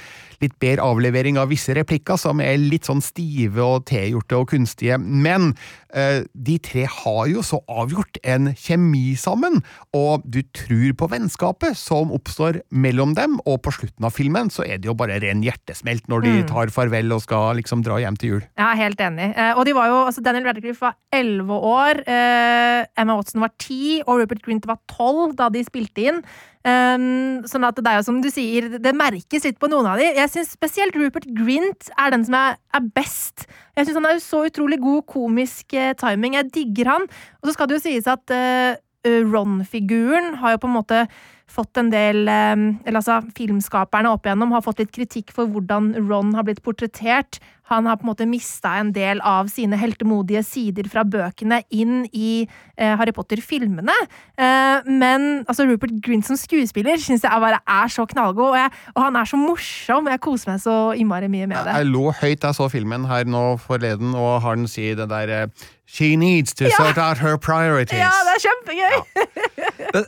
litt 0.43 0.57
bedre 0.61 0.85
avlevering 0.85 1.39
av 1.41 1.51
visse 1.53 1.75
replikker 1.75 2.19
som 2.19 2.41
er 2.43 2.57
litt 2.61 2.87
sånn 2.87 3.03
stive 3.03 3.63
og 3.63 3.85
tilgjorte 3.89 4.37
og 4.39 4.49
kunstige. 4.51 4.97
Men 4.99 5.53
eh, 5.93 6.23
de 6.33 6.57
tre 6.63 6.85
har 6.91 7.23
jo 7.31 7.43
så 7.45 7.61
avgjort 7.71 8.19
en 8.23 8.51
kjemi 8.53 9.15
sammen, 9.19 9.61
og 9.95 10.25
du 10.25 10.41
tror 10.55 10.95
på 10.99 11.09
vennskapet 11.11 11.77
som 11.79 12.13
oppstår 12.15 12.61
mellom 12.69 13.15
dem, 13.17 13.39
og 13.45 13.61
på 13.65 13.73
slutten 13.75 14.07
av 14.07 14.15
filmen 14.15 14.51
så 14.53 14.65
er 14.67 14.79
det 14.79 14.89
jo 14.89 14.97
bare 14.97 15.19
ren 15.23 15.43
hjertesmelt 15.45 16.09
når 16.11 16.25
de 16.25 16.35
tar 16.49 16.73
farvel 16.73 17.15
og 17.15 17.23
skal 17.25 17.59
liksom 17.59 17.83
dra 17.85 17.99
hjem 18.01 18.19
til 18.19 18.35
jul. 18.35 18.43
Jeg 18.55 18.65
er 18.65 18.81
helt 18.81 19.05
enig. 19.07 19.29
Eh, 19.35 19.53
og 19.55 19.65
de 19.67 19.75
var 19.77 19.91
jo, 19.91 20.01
altså 20.09 20.23
Daniel 20.25 20.49
Radcliffe 20.49 20.85
var 20.85 20.97
elleve 21.15 21.61
år, 21.75 22.03
eh, 22.09 22.81
Emma 22.99 23.17
Watson 23.19 23.43
var 23.43 23.53
ti, 23.61 24.01
og 24.05 24.21
Rupert 24.21 24.43
Grint 24.45 24.67
var 24.69 24.81
tolv 24.91 25.35
da 25.39 25.49
de 25.53 25.63
spilte 25.65 26.09
inn. 26.09 26.21
Um, 26.65 27.43
sånn 27.45 27.65
at 27.67 27.77
det 27.77 27.91
er 27.91 27.99
jo 27.99 28.05
som 28.07 28.23
du 28.23 28.31
sier, 28.33 28.65
det 28.81 28.95
merkes 28.97 29.43
litt 29.45 29.59
på 29.61 29.69
noen 29.69 29.85
av 29.91 29.99
de. 30.01 30.07
Jeg 30.17 30.31
syns 30.33 30.55
spesielt 30.55 30.95
Rupert 30.97 31.27
Grint 31.37 31.91
er 31.93 32.15
den 32.15 32.25
som 32.25 32.37
er, 32.39 32.57
er 32.73 32.87
best. 32.95 33.45
Jeg 33.77 33.85
syns 33.85 33.99
han 33.99 34.07
har 34.09 34.15
jo 34.15 34.23
så 34.23 34.39
utrolig 34.47 34.79
god 34.81 35.05
komisk 35.11 35.75
eh, 35.77 35.93
timing. 35.99 36.39
Jeg 36.39 36.49
digger 36.55 36.89
han. 36.95 37.05
Og 37.37 37.49
så 37.49 37.53
skal 37.53 37.69
det 37.69 37.77
jo 37.77 37.83
sies 37.85 38.09
at 38.09 38.33
eh, 38.33 38.81
Ron-figuren 39.05 40.39
har 40.41 40.55
jo 40.55 40.63
på 40.63 40.71
en 40.71 40.77
måte 40.79 41.03
fått 41.45 41.77
en 41.77 41.91
del 41.93 42.25
eh, 42.25 42.55
Eller 42.57 42.97
altså, 42.97 43.19
filmskaperne 43.37 44.09
opp 44.09 44.25
igjennom 44.25 44.55
har 44.57 44.65
fått 44.65 44.81
litt 44.81 44.95
kritikk 44.95 45.35
for 45.35 45.45
hvordan 45.45 45.93
Ron 46.09 46.33
har 46.33 46.49
blitt 46.49 46.63
portrettert. 46.65 47.37
Han 47.71 47.87
har 47.89 47.97
på 47.97 48.05
en 48.05 48.11
måte 48.11 48.27
mista 48.29 48.75
en 48.77 48.91
del 48.93 49.21
av 49.25 49.47
sine 49.49 49.77
heltemodige 49.81 50.43
sider 50.45 50.85
fra 50.91 51.01
bøkene 51.03 51.63
inn 51.73 52.03
i 52.13 52.43
eh, 52.77 52.91
Harry 52.99 53.13
Potter-filmene. 53.15 53.95
Eh, 54.37 54.85
men 54.85 55.25
altså, 55.49 55.65
Rupert 55.65 55.95
Grint 56.05 56.27
som 56.27 56.37
skuespiller 56.37 57.01
syns 57.01 57.25
jeg 57.25 57.41
bare 57.41 57.57
er 57.65 57.89
så 57.89 58.05
knallgod, 58.11 58.51
og, 58.51 58.57
jeg, 58.59 58.69
og 58.93 59.01
han 59.07 59.17
er 59.17 59.29
så 59.31 59.39
morsom. 59.41 60.11
Jeg 60.13 60.21
koser 60.21 60.51
meg 60.53 60.61
så 60.61 60.75
innmari 60.93 61.29
mye 61.31 61.47
med 61.49 61.57
det. 61.65 61.73
Jeg 61.79 61.89
lo 61.89 62.05
høyt 62.13 62.43
da 62.45 62.51
jeg 62.53 62.59
så 62.59 62.69
filmen 62.69 63.07
her 63.09 63.25
nå 63.25 63.45
forleden, 63.65 64.13
og 64.13 64.41
han 64.45 64.67
sier 64.69 64.97
det 65.01 65.09
der 65.09 65.33
eh, 65.41 65.65
She 65.85 66.15
needs 66.17 66.53
to 66.57 66.65
Ja. 66.65 66.77
sort 66.77 66.97
out 66.97 67.19
her 67.21 67.37
priorities. 67.37 67.97
Ja, 67.99 68.09
det 68.25 68.37
er 68.37 68.43
kjempegøy! 68.45 68.95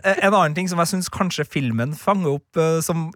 Eh, 0.05 0.17
En 0.27 0.33
annen 0.33 0.55
ting 0.57 0.67
som 0.69 0.79
jeg 0.81 0.89
syns 0.93 1.09
kanskje 1.13 1.45
filmen 1.45 1.93
fanger 1.97 2.37
opp, 2.37 2.57
eh, 2.59 2.79
som 2.85 3.09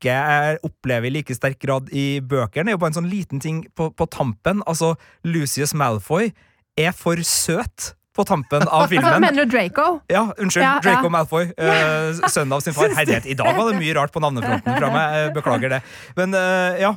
ikke 0.00 0.58
opplever 0.64 1.10
i 1.10 1.14
like 1.18 1.34
sterk 1.36 1.60
grad 1.60 1.92
i 1.92 2.20
bøkene, 2.24 2.72
er 2.72 2.78
jo 2.78 2.80
bare 2.80 2.94
en 2.94 3.00
sånn 3.02 3.12
liten 3.12 3.42
ting 3.42 3.62
på, 3.76 3.90
på 3.92 4.08
tampen. 4.10 4.64
Altså, 4.66 4.94
Lucius 5.24 5.74
Malfoy 5.76 6.32
er 6.80 6.94
for 6.96 7.20
søt 7.26 7.92
på 8.16 8.24
tampen 8.26 8.64
av 8.68 8.86
filmen. 8.92 9.20
Mener 9.22 9.44
du 9.44 9.52
Draco? 9.52 10.00
Ja, 10.10 10.26
unnskyld. 10.36 10.64
Ja, 10.64 10.76
Draco 10.82 11.08
ja. 11.08 11.12
Malfoy. 11.14 11.50
Uh, 11.54 12.20
sønnen 12.30 12.56
av 12.56 12.64
sin 12.64 12.74
far. 12.76 12.90
Herlighet, 12.96 13.26
i 13.30 13.36
dag 13.38 13.54
var 13.56 13.70
det 13.70 13.78
mye 13.80 13.94
rart 13.98 14.12
på 14.14 14.22
navnefronten 14.22 14.78
fra 14.80 14.90
meg. 14.94 15.18
eh, 15.20 15.28
Beklager 15.36 15.76
det. 15.76 15.82
Men 16.18 16.34
uh, 16.34 16.74
ja, 16.80 16.94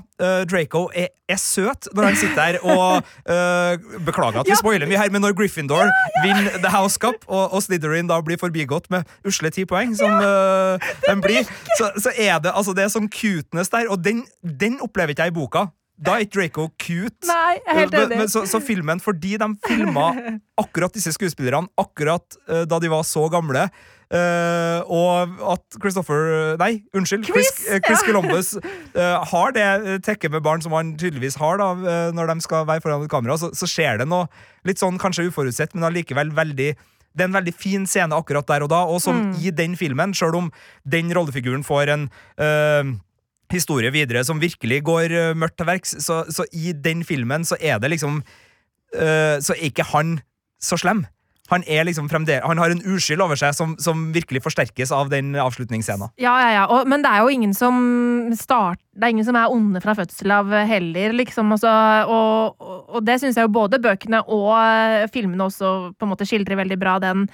Draco 0.49 0.87
er, 0.95 1.11
er 1.29 1.39
søt 1.41 1.89
når 1.93 2.09
han 2.09 2.17
sitter 2.19 2.35
der 2.35 2.59
og 2.63 3.03
Beklager 4.05 4.41
at 4.43 4.49
vi 4.49 4.55
spoiler 4.57 4.87
mye 4.89 4.99
her, 4.99 5.11
men 5.13 5.23
når 5.23 5.35
Gryffindor 5.37 5.89
vinner 6.23 6.57
The 6.63 6.71
House 6.73 6.97
Cup, 7.01 7.25
og, 7.27 7.53
og 7.53 7.63
Slytherin 7.65 8.07
da 8.09 8.19
blir 8.25 8.39
forbigått 8.41 8.89
med 8.93 9.07
usle 9.27 9.51
ti 9.53 9.65
poeng, 9.69 9.93
som 9.97 10.11
eh, 10.23 10.89
de 11.07 11.15
blir, 11.23 11.47
så, 11.77 11.91
så 11.99 12.13
er 12.15 12.39
det 12.43 12.53
altså 12.55 12.73
det 12.77 12.85
er 12.87 12.91
sånn 12.93 13.09
cuteness 13.13 13.71
der, 13.73 13.89
og 13.91 14.01
den, 14.05 14.23
den 14.43 14.79
opplever 14.83 15.13
ikke 15.15 15.27
jeg 15.29 15.35
i 15.35 15.37
boka. 15.37 15.67
Da 15.97 16.15
er 16.17 16.25
ikke 16.25 16.39
Draco 16.39 16.67
cute. 16.81 17.27
Nei, 17.29 17.59
helt 17.69 17.93
enig. 17.93 18.17
men 18.17 18.29
så, 18.31 18.45
så 18.49 18.59
filmen, 18.63 18.99
fordi 18.99 19.35
de 19.39 19.47
filma 19.67 20.07
akkurat 20.59 20.93
disse 20.95 21.13
skuespillerne 21.13 21.69
akkurat 21.79 22.37
uh, 22.49 22.63
da 22.67 22.79
de 22.81 22.89
var 22.91 23.03
så 23.07 23.27
gamle, 23.31 23.67
uh, 24.13 24.79
og 24.89 25.37
at 25.53 25.77
Christopher 25.81 26.57
Nei, 26.59 26.83
unnskyld. 26.97 27.25
Chris, 27.29 27.51
Chris, 27.53 27.67
eh, 27.69 27.79
Chris 27.85 28.01
ja. 28.01 28.07
Columbus 28.09 28.51
eh, 28.57 29.29
har 29.31 29.53
det 29.55 29.63
eh, 29.63 29.99
tekket 30.05 30.33
med 30.33 30.43
barn 30.45 30.61
som 30.65 30.73
han 30.75 30.95
tydeligvis 30.99 31.37
har 31.41 31.61
da, 31.61 31.69
eh, 31.77 32.09
når 32.17 32.33
de 32.33 32.45
skal 32.45 32.65
være 32.69 32.83
foran 32.83 33.05
et 33.05 33.13
kamera, 33.13 33.37
så, 33.39 33.51
så 33.55 33.69
skjer 33.69 34.01
det 34.03 34.09
noe 34.09 34.27
litt 34.67 34.81
sånn 34.81 34.99
kanskje 35.01 35.29
uforutsett, 35.29 35.73
men 35.77 35.87
allikevel 35.89 36.33
veldig 36.35 36.73
det 37.13 37.21
er 37.21 37.29
en 37.29 37.35
veldig 37.37 37.51
fin 37.53 37.83
scene 37.85 38.17
akkurat 38.17 38.47
der 38.49 38.63
og 38.65 38.71
da, 38.73 38.79
og 38.89 38.97
som 39.03 39.19
Mm. 39.23 39.33
i 39.45 39.51
den 39.53 39.75
filmen, 39.77 40.15
sjøl 40.17 40.33
om 40.39 40.47
den 40.89 41.11
rollefiguren 41.13 41.61
får 41.65 41.91
en 41.93 42.07
eh, 42.41 42.93
historie 43.53 43.93
videre 43.93 44.25
som 44.27 44.41
virkelig 44.41 44.81
går 44.89 45.13
uh, 45.13 45.31
mørkt 45.37 45.59
til 45.61 45.69
verks, 45.69 45.97
så, 46.03 46.23
så 46.33 46.47
i 46.51 46.73
den 46.73 47.05
filmen 47.07 47.45
så 47.47 47.59
er 47.61 47.81
det 47.81 47.93
liksom 47.93 48.21
uh, 48.23 49.37
Så 49.43 49.55
er 49.55 49.67
ikke 49.69 49.87
han 49.93 50.17
så 50.63 50.79
slem. 50.79 51.05
Han 51.51 51.63
liksom 51.85 52.07
Han 52.09 52.57
har 52.57 52.69
en 52.71 52.81
uskyld 52.95 53.21
over 53.21 53.35
seg 53.35 53.53
som, 53.53 53.75
som 53.77 54.13
virkelig 54.13 54.41
forsterkes 54.43 54.91
av 54.91 55.09
den 55.09 55.35
avslutningsscenen. 55.35 56.09
Ja, 56.17 56.33
ja, 56.41 56.51
ja. 56.53 56.65
Og, 56.67 56.87
men 56.87 57.03
det 57.03 57.11
er 57.11 57.19
jo 57.21 57.29
ingen 57.29 57.53
som 57.53 58.31
start, 58.33 58.79
er 59.01 59.11
ingen 59.11 59.25
som 59.25 59.35
er 59.35 59.51
onde 59.51 59.81
fra 59.83 59.93
fødsel 59.93 60.31
av 60.31 60.49
heller, 60.49 61.13
liksom. 61.13 61.51
Altså, 61.51 61.69
og, 62.07 62.55
og, 62.59 62.79
og 62.95 63.05
det 63.05 63.19
syns 63.21 63.37
jeg 63.37 63.45
jo 63.45 63.53
både 63.59 63.81
bøkene 63.83 64.23
og 64.23 64.53
eh, 64.55 65.09
filmene 65.13 65.43
også 65.43 65.93
på 65.97 66.07
en 66.07 66.13
måte 66.13 66.25
skildrer 66.25 66.57
veldig 66.63 66.79
bra, 66.79 66.97
den 67.03 67.27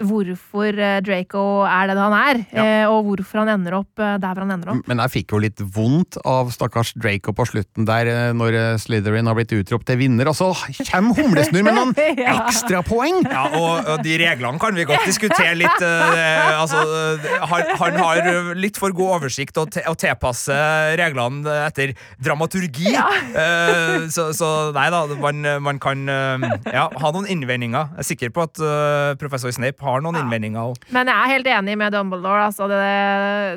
hvorfor 0.00 0.76
eh, 0.80 0.98
Draco 1.04 1.44
er 1.68 1.90
det 1.90 1.96
han 2.00 2.16
er, 2.16 2.40
ja. 2.54 2.66
og 2.90 3.08
hvorfor 3.08 3.42
han 3.42 3.52
ender 3.54 3.78
opp 3.80 4.00
eh, 4.00 4.16
der 4.20 4.34
hvor 4.34 4.44
han 4.46 4.54
ender 4.56 4.72
opp. 4.74 4.88
Men 4.90 5.02
jeg 5.04 5.14
fikk 5.16 5.34
jo 5.34 5.40
litt 5.44 5.60
vondt 5.74 6.18
av 6.28 6.52
stakkars 6.54 6.92
Draco 6.96 7.34
på 7.36 7.46
slutten 7.48 7.88
der, 7.88 8.10
eh, 8.10 8.30
når 8.36 8.58
eh, 8.58 8.78
Slytherin 8.80 9.28
har 9.30 9.36
blitt 9.38 9.54
utropt 9.56 9.88
til 9.90 10.00
vinner, 10.00 10.30
og 10.30 10.36
så 10.38 10.50
kommer 10.90 11.16
Humlesnurr 11.18 11.66
med 11.66 11.76
noen 11.76 11.94
Ja. 12.20 12.36
ekstrapoeng! 12.46 13.22
Ja, 13.28 13.46
og, 13.56 13.86
og 13.94 14.04
de 14.04 14.16
reglene 14.20 14.60
kan 14.60 14.76
vi 14.76 14.84
godt 14.88 15.06
diskutere 15.08 15.54
litt. 15.58 15.82
Uh, 15.82 16.60
altså, 16.60 16.80
eh, 16.84 17.44
han, 17.50 17.70
han 17.80 17.98
har 18.00 18.30
litt 18.58 18.78
for 18.80 18.94
god 18.96 19.20
oversikt 19.20 19.58
og, 19.60 19.70
te, 19.74 19.82
og 19.88 19.96
tilpasser 20.00 20.96
reglene 21.00 21.54
etter 21.66 21.94
dramaturgi. 22.22 22.92
Eh, 22.94 24.06
så, 24.12 24.30
så 24.36 24.50
nei 24.76 24.88
da, 24.92 25.04
man, 25.20 25.44
man 25.64 25.80
kan 25.82 26.04
uh, 26.10 26.48
ja, 26.70 26.86
ha 26.88 27.12
noen 27.14 27.28
innvendinger. 27.30 27.90
Jeg 27.96 28.04
er 28.04 28.08
sikker 28.10 28.32
på 28.34 28.44
at 28.46 28.60
eh, 28.62 29.12
professor 29.20 29.52
Snape 29.54 29.82
har 29.84 29.89
noen 30.04 30.20
innvendinger. 30.22 30.70
også. 30.70 30.92
Men 30.94 31.10
jeg 31.10 31.16
er 31.16 31.32
helt 31.34 31.50
enig 31.56 31.76
med 31.80 31.92
Dumbledore. 31.96 32.46
Altså 32.46 32.68
det 32.70 32.80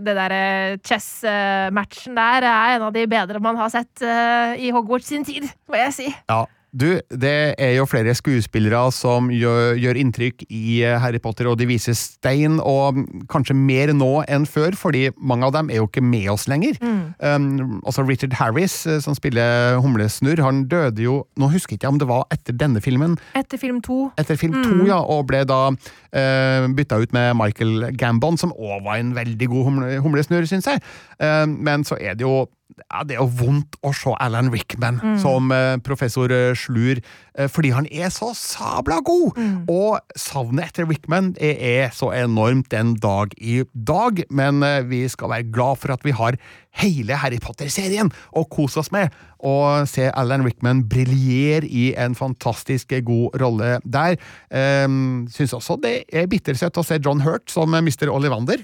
det 0.07 0.17
derre 0.17 0.41
chess-matchen 0.81 2.17
der 2.17 2.47
er 2.49 2.75
en 2.75 2.87
av 2.89 2.93
de 2.95 3.05
bedre 3.09 3.41
man 3.43 3.59
har 3.59 3.69
sett 3.73 4.03
uh, 4.05 4.57
i 4.57 4.71
Hogwarts 4.73 5.11
sin 5.13 5.25
tid, 5.27 5.45
må 5.69 5.77
jeg 5.79 5.93
si. 5.95 6.09
Ja, 6.29 6.43
du, 6.73 6.87
det 7.21 7.53
er 7.61 7.75
jo 7.77 7.85
flere 7.85 8.15
skuespillere 8.17 8.79
som 8.95 9.27
gjør, 9.29 9.75
gjør 9.77 9.97
inntrykk 10.01 10.43
i 10.47 10.79
eh, 10.81 10.95
Harry 11.01 11.19
Potter, 11.21 11.45
og 11.51 11.59
de 11.59 11.67
viser 11.69 11.93
stein, 11.97 12.55
og 12.57 12.97
kanskje 13.29 13.53
mer 13.57 13.93
nå 13.93 14.23
enn 14.25 14.47
før, 14.49 14.73
fordi 14.77 15.03
mange 15.21 15.45
av 15.45 15.53
dem 15.53 15.69
er 15.69 15.83
jo 15.83 15.85
ikke 15.85 16.01
med 16.01 16.31
oss 16.33 16.47
lenger. 16.49 16.79
Um, 17.21 17.77
altså 17.85 18.05
Richard 18.07 18.33
Harris, 18.39 18.79
eh, 18.89 18.97
som 19.05 19.13
spiller 19.17 19.77
Humlesnurr, 19.83 20.41
han 20.41 20.63
døde 20.71 21.05
jo 21.05 21.19
Nå 21.39 21.47
husker 21.53 21.75
jeg 21.75 21.81
ikke 21.83 21.91
om 21.93 21.99
det 22.01 22.07
var 22.09 22.25
etter 22.33 22.55
denne 22.57 22.81
filmen, 22.83 23.15
Etter 23.37 23.61
film 23.61 23.79
to. 23.85 24.07
etter 24.17 24.37
film 24.39 24.57
to, 24.63 24.81
ja, 24.89 24.97
og 24.97 25.27
ble 25.29 25.43
da 25.49 25.61
uh, 25.69 26.67
bytta 26.73 26.99
ut 27.03 27.13
med 27.13 27.37
Michael 27.37 27.91
Gambon, 27.99 28.39
som 28.41 28.53
òg 28.57 28.81
var 28.85 28.97
en 28.97 29.13
veldig 29.15 29.49
god 29.53 29.69
humle, 29.69 29.93
humlesnurr, 30.03 30.49
syns 30.49 30.69
jeg. 30.69 30.81
Uh, 31.21 31.45
men 31.45 31.85
så 31.85 32.01
er 32.01 32.17
det 32.17 32.25
jo 32.25 32.47
ja, 32.77 33.03
det 33.05 33.15
er 33.15 33.21
jo 33.21 33.29
vondt 33.39 33.77
å 33.85 33.91
se 33.95 34.13
Alan 34.23 34.49
Rickman 34.53 34.99
som 35.21 35.51
eh, 35.53 35.75
professor 35.85 36.31
eh, 36.33 36.51
Slur, 36.57 36.99
eh, 37.37 37.49
fordi 37.51 37.71
han 37.75 37.87
er 37.91 38.11
så 38.13 38.31
sabla 38.37 38.99
god! 39.05 39.37
Og 39.71 40.17
savnet 40.19 40.71
etter 40.71 40.87
Rickman 40.89 41.33
er, 41.37 41.57
er 41.59 41.93
så 41.95 42.11
enormt 42.15 42.71
den 42.73 42.95
dag 43.03 43.33
i 43.37 43.61
dag, 43.73 44.23
men 44.33 44.63
eh, 44.65 44.81
vi 44.89 45.03
skal 45.11 45.33
være 45.33 45.49
glad 45.53 45.81
for 45.83 45.95
at 45.95 46.05
vi 46.07 46.15
har 46.17 46.37
hele 46.81 47.17
Harry 47.21 47.37
Potter-serien 47.43 48.09
å 48.33 48.45
kose 48.49 48.81
oss 48.81 48.91
med, 48.93 49.13
og 49.43 49.87
se 49.91 50.07
Alan 50.09 50.45
Rickman 50.47 50.85
briljere 50.89 51.67
i 51.69 51.91
en 51.99 52.15
fantastisk 52.17 52.95
god 53.05 53.35
rolle 53.41 53.75
der. 53.83 54.17
Eh, 54.49 54.87
Syns 55.33 55.57
også 55.57 55.77
det 55.83 55.97
er 56.13 56.29
bittersøtt 56.31 56.79
å 56.79 56.85
se 56.85 57.01
John 57.03 57.21
Hurt 57.25 57.51
som 57.53 57.75
Mr. 57.75 58.09
Ollivander. 58.13 58.63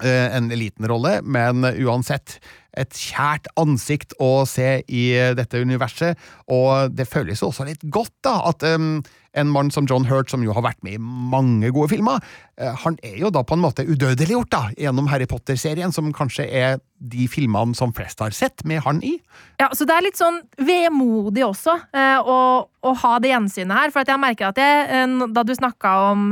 Eh, 0.00 0.36
en 0.36 0.48
liten 0.48 0.86
rolle, 0.88 1.18
men 1.22 1.64
uansett 1.64 2.38
et 2.78 2.94
kjært 2.94 3.48
ansikt 3.58 4.14
å 4.22 4.44
se 4.48 4.80
i 4.86 5.06
eh, 5.16 5.32
dette 5.38 5.62
universet, 5.62 6.18
og 6.50 6.92
det 6.94 7.08
føles 7.10 7.42
jo 7.42 7.50
også 7.50 7.66
litt 7.68 7.82
godt 7.90 8.14
da, 8.26 8.36
at 8.50 8.64
um, 8.76 9.00
en 9.38 9.50
mann 9.50 9.70
som 9.70 9.86
John 9.86 10.08
Hurt, 10.08 10.30
som 10.30 10.42
jo 10.42 10.54
har 10.54 10.64
vært 10.66 10.80
med 10.86 10.96
i 10.96 11.02
mange 11.02 11.70
gode 11.74 11.90
filmer, 11.92 12.22
uh, 12.60 12.72
han 12.84 12.98
er 13.06 13.18
jo 13.22 13.32
da 13.34 13.42
på 13.46 13.58
en 13.58 13.64
måte 13.64 13.86
udødeliggjort 13.86 14.52
da, 14.54 14.62
gjennom 14.78 15.10
Harry 15.10 15.26
Potter-serien, 15.30 15.94
som 15.94 16.12
kanskje 16.14 16.46
er 16.46 16.80
de 17.00 17.26
filmene 17.32 17.74
som 17.74 17.94
flest 17.96 18.20
har 18.22 18.34
sett 18.36 18.62
med 18.68 18.84
han 18.84 19.00
i. 19.06 19.16
Ja, 19.62 19.70
så 19.74 19.86
det 19.88 19.96
er 19.96 20.04
litt 20.06 20.20
sånn 20.20 20.42
vemodig 20.58 21.46
også 21.46 21.74
uh, 21.90 22.18
å, 22.22 22.40
å 22.86 22.96
ha 23.02 23.14
det 23.22 23.32
gjensynet 23.32 23.78
her. 23.78 23.94
For 23.94 24.06
jeg 24.06 24.22
merker 24.22 24.50
at 24.50 24.60
jeg, 24.62 25.06
uh, 25.10 25.26
da 25.30 25.46
du 25.46 25.54
snakka 25.56 25.94
om 26.10 26.28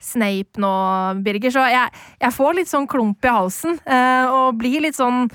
Snape 0.00 0.62
nå, 0.62 0.74
Birger, 1.24 1.52
så 1.52 1.66
jeg, 1.72 2.04
jeg 2.22 2.36
får 2.36 2.60
litt 2.60 2.72
sånn 2.72 2.88
klump 2.88 3.24
i 3.24 3.34
halsen. 3.34 3.80
Og 3.84 4.54
blir 4.60 4.80
litt 4.84 4.96
sånn 4.96 5.26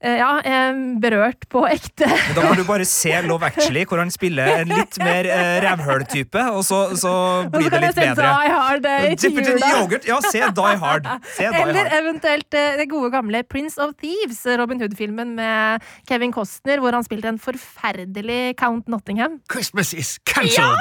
ja, 0.00 0.28
eh, 0.40 0.78
berørt 1.02 1.44
på 1.52 1.60
ekte. 1.68 2.06
Da 2.36 2.44
må 2.46 2.54
du 2.56 2.62
bare 2.64 2.86
se 2.88 3.12
Love 3.26 3.44
Actually, 3.50 3.82
hvor 3.88 4.00
han 4.00 4.10
spiller 4.12 4.48
en 4.62 4.70
litt 4.72 4.96
mer 5.02 5.28
eh, 5.28 5.58
rævhøl-type, 5.64 6.44
og 6.56 6.62
så, 6.64 6.78
så 6.96 7.12
blir 7.52 7.68
det 7.72 7.82
litt 7.84 7.98
Se 7.98 8.06
bedre. 8.06 8.30
Die 8.30 8.54
Hard 8.54 8.88
eh, 8.88 9.10
i 9.12 9.34
yoghurt. 9.74 10.08
Ja, 10.08 10.20
se 10.24 10.40
Die 10.40 10.78
Hard. 10.84 11.10
Se 11.34 11.44
Die 11.44 11.60
Eller 11.60 11.82
Hard. 11.84 11.98
eventuelt 12.00 12.56
eh, 12.56 12.78
det 12.80 12.88
gode 12.92 13.12
gamle 13.12 13.42
Prince 13.44 13.76
of 13.82 13.92
Thieves, 14.00 14.40
Robin 14.60 14.80
Hood-filmen 14.80 15.34
med 15.36 15.84
Kevin 16.08 16.32
Costner, 16.32 16.80
hvor 16.80 16.96
han 16.96 17.04
spilte 17.04 17.28
en 17.34 17.38
forferdelig 17.42 18.56
Count 18.60 18.88
Nottingham. 18.88 19.40
Christmas 19.52 19.92
is 19.92 20.16
cancelled! 20.24 20.80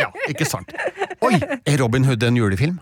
Ja. 0.00 0.10
ikke 0.28 0.44
sant. 0.44 0.74
Oi, 1.24 1.38
er 1.38 1.78
Robin 1.80 2.04
Hood 2.04 2.22
en 2.26 2.36
julefilm? 2.36 2.80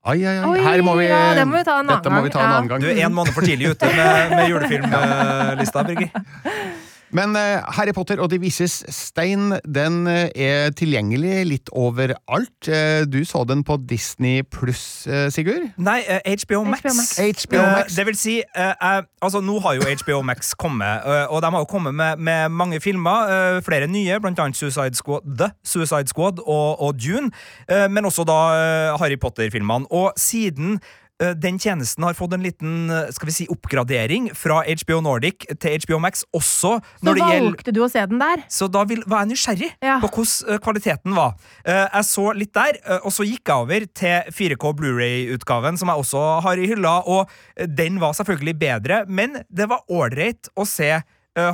Ai, 0.00 0.24
ai, 0.24 0.38
ai. 0.40 0.60
Her 0.64 0.82
må 0.82 0.94
vi, 0.96 1.08
ja, 1.10 1.34
det 1.36 1.42
må 1.44 1.58
vi 1.58 1.64
ta 1.66 1.74
en 1.76 1.84
annen 1.84 1.98
dette 1.98 2.12
må 2.14 2.22
vi 2.24 2.30
ta 2.32 2.40
en 2.40 2.46
gang, 2.46 2.52
ja. 2.52 2.56
annen 2.56 2.70
gang. 2.70 2.80
Du 2.80 2.88
er 2.88 3.02
en 3.04 3.16
måned 3.18 3.34
for 3.36 3.44
tidlig 3.44 3.74
ute 3.74 3.90
med, 3.92 4.30
med 4.32 4.48
julefilmlista, 4.48 5.84
Birger. 5.90 6.14
Men 7.16 7.34
eh, 7.38 7.58
Harry 7.76 7.92
Potter 7.94 8.20
og 8.22 8.30
De 8.32 8.38
vises 8.42 8.80
stein 8.94 9.54
den 9.66 10.04
eh, 10.10 10.30
er 10.34 10.74
tilgjengelig 10.76 11.34
litt 11.48 11.72
overalt. 11.76 12.68
Eh, 12.68 13.02
du 13.10 13.20
så 13.26 13.42
den 13.48 13.64
på 13.66 13.76
Disney 13.90 14.44
pluss, 14.46 15.06
Sigurd? 15.34 15.70
Nei, 15.80 16.00
HBO 16.28 16.62
Max. 16.68 16.84
HBO 16.84 16.94
Max. 16.96 17.14
HBO 17.18 17.62
Max. 17.74 17.96
det 17.96 18.06
vil 18.06 18.18
si, 18.18 18.36
altså 18.54 19.40
nå 19.44 19.58
har 19.64 19.78
jo 19.78 19.86
HBO 20.02 20.20
Max 20.26 20.52
kommet, 20.58 21.04
og 21.30 21.40
de 21.42 21.50
har 21.52 21.62
jo 21.62 21.68
kommet 21.68 21.94
med, 21.94 22.16
med 22.18 22.48
mange 22.54 22.80
filmer. 22.80 23.60
flere 23.64 23.88
nye, 23.90 24.20
blant 24.20 24.38
annet 24.40 24.56
Suicide 24.56 24.96
Squad, 24.96 25.26
The 25.38 25.50
Suicide 25.64 26.08
Squad 26.08 26.40
og, 26.44 26.80
og 26.80 26.94
Dune. 27.00 27.30
men 27.90 28.04
også 28.04 28.24
da 28.28 28.38
Harry 29.00 29.18
Potter-filmene. 29.20 29.86
Og 29.90 30.12
siden 30.16 30.80
den 31.36 31.58
tjenesten 31.60 32.04
har 32.06 32.14
fått 32.16 32.32
en 32.36 32.42
liten 32.44 32.90
eh, 32.90 33.10
skal 33.12 33.28
vi 33.28 33.34
si, 33.36 33.46
oppgradering 33.52 34.30
fra 34.34 34.62
HBO 34.66 35.00
Nordic 35.04 35.44
til 35.60 35.76
HBO 35.84 35.98
Max, 36.00 36.24
også 36.34 36.78
Så 36.80 37.14
valgte 37.18 37.72
du 37.76 37.82
å 37.84 37.90
se 37.92 38.04
den 38.08 38.18
der. 38.22 38.42
så 38.48 38.68
da 38.72 38.84
vil, 38.88 39.02
var 39.06 39.24
jeg 39.26 39.32
nysgjerrig 39.34 39.70
Ja. 39.84 39.98
på 40.00 40.08
hvordan 40.08 40.54
eh, 40.54 40.58
kvaliteten 40.64 41.14
var. 41.16 41.34
Eh, 41.64 41.86
jeg 41.98 42.04
så 42.08 42.26
litt 42.36 42.52
der, 42.56 42.78
eh, 42.86 42.98
og 43.04 43.12
så 43.12 43.26
gikk 43.28 43.44
jeg 43.52 43.56
over 43.66 43.86
til 44.00 44.32
4K 44.32 44.72
Blu-ray-utgaven, 44.80 45.76
som 45.78 45.88
jeg 45.92 46.02
også 46.06 46.24
har 46.44 46.56
i 46.60 46.66
hylla, 46.72 46.96
og 47.06 47.28
eh, 47.56 47.66
den 47.66 48.00
var 48.00 48.12
selvfølgelig 48.16 48.56
bedre, 48.60 49.02
men 49.08 49.42
det 49.50 49.68
var 49.70 49.84
ålreit 49.90 50.48
å 50.56 50.64
se 50.68 50.90
eh, 50.96 51.02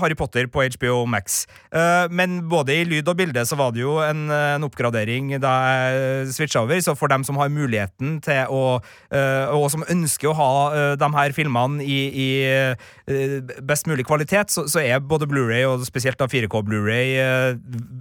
Harry 0.02 0.16
Potter 0.18 0.48
på 0.50 0.64
HBO 0.76 1.04
Max. 1.10 1.44
Eh, 1.72 2.06
men 2.10 2.40
både 2.50 2.74
i 2.80 2.84
lyd 2.88 3.08
og 3.12 3.16
bilde 3.18 3.44
så 3.48 3.58
var 3.58 3.72
det 3.76 3.82
jo 3.84 3.96
en, 4.04 4.26
eh, 4.30 4.54
en 4.56 4.66
oppgradering 4.66 5.34
da 5.42 5.52
jeg 5.66 6.32
switcha 6.36 6.62
over, 6.64 6.80
så 6.84 6.96
for 6.98 7.12
dem 7.12 7.24
som 7.26 7.38
har 7.40 7.52
muligheten 7.52 8.18
til 8.24 8.50
å 8.52 8.62
eh, 9.10 9.46
Og 9.56 9.68
som 9.72 9.84
ønsker 9.88 10.30
å 10.32 10.36
ha 10.38 10.50
eh, 10.74 10.94
de 11.00 11.10
her 11.16 11.34
filmene 11.36 11.84
i, 11.84 11.98
i 12.10 12.28
eh, 12.48 13.54
best 13.66 13.86
mulig 13.86 14.06
kvalitet, 14.08 14.50
så, 14.52 14.66
så 14.70 14.82
er 14.82 14.98
både 15.04 15.28
Blu-ray 15.30 15.62
og 15.68 15.84
spesielt 15.86 16.18
da 16.18 16.26
4K 16.30 16.62
Blu-ray 16.66 17.14
eh, 17.22 17.52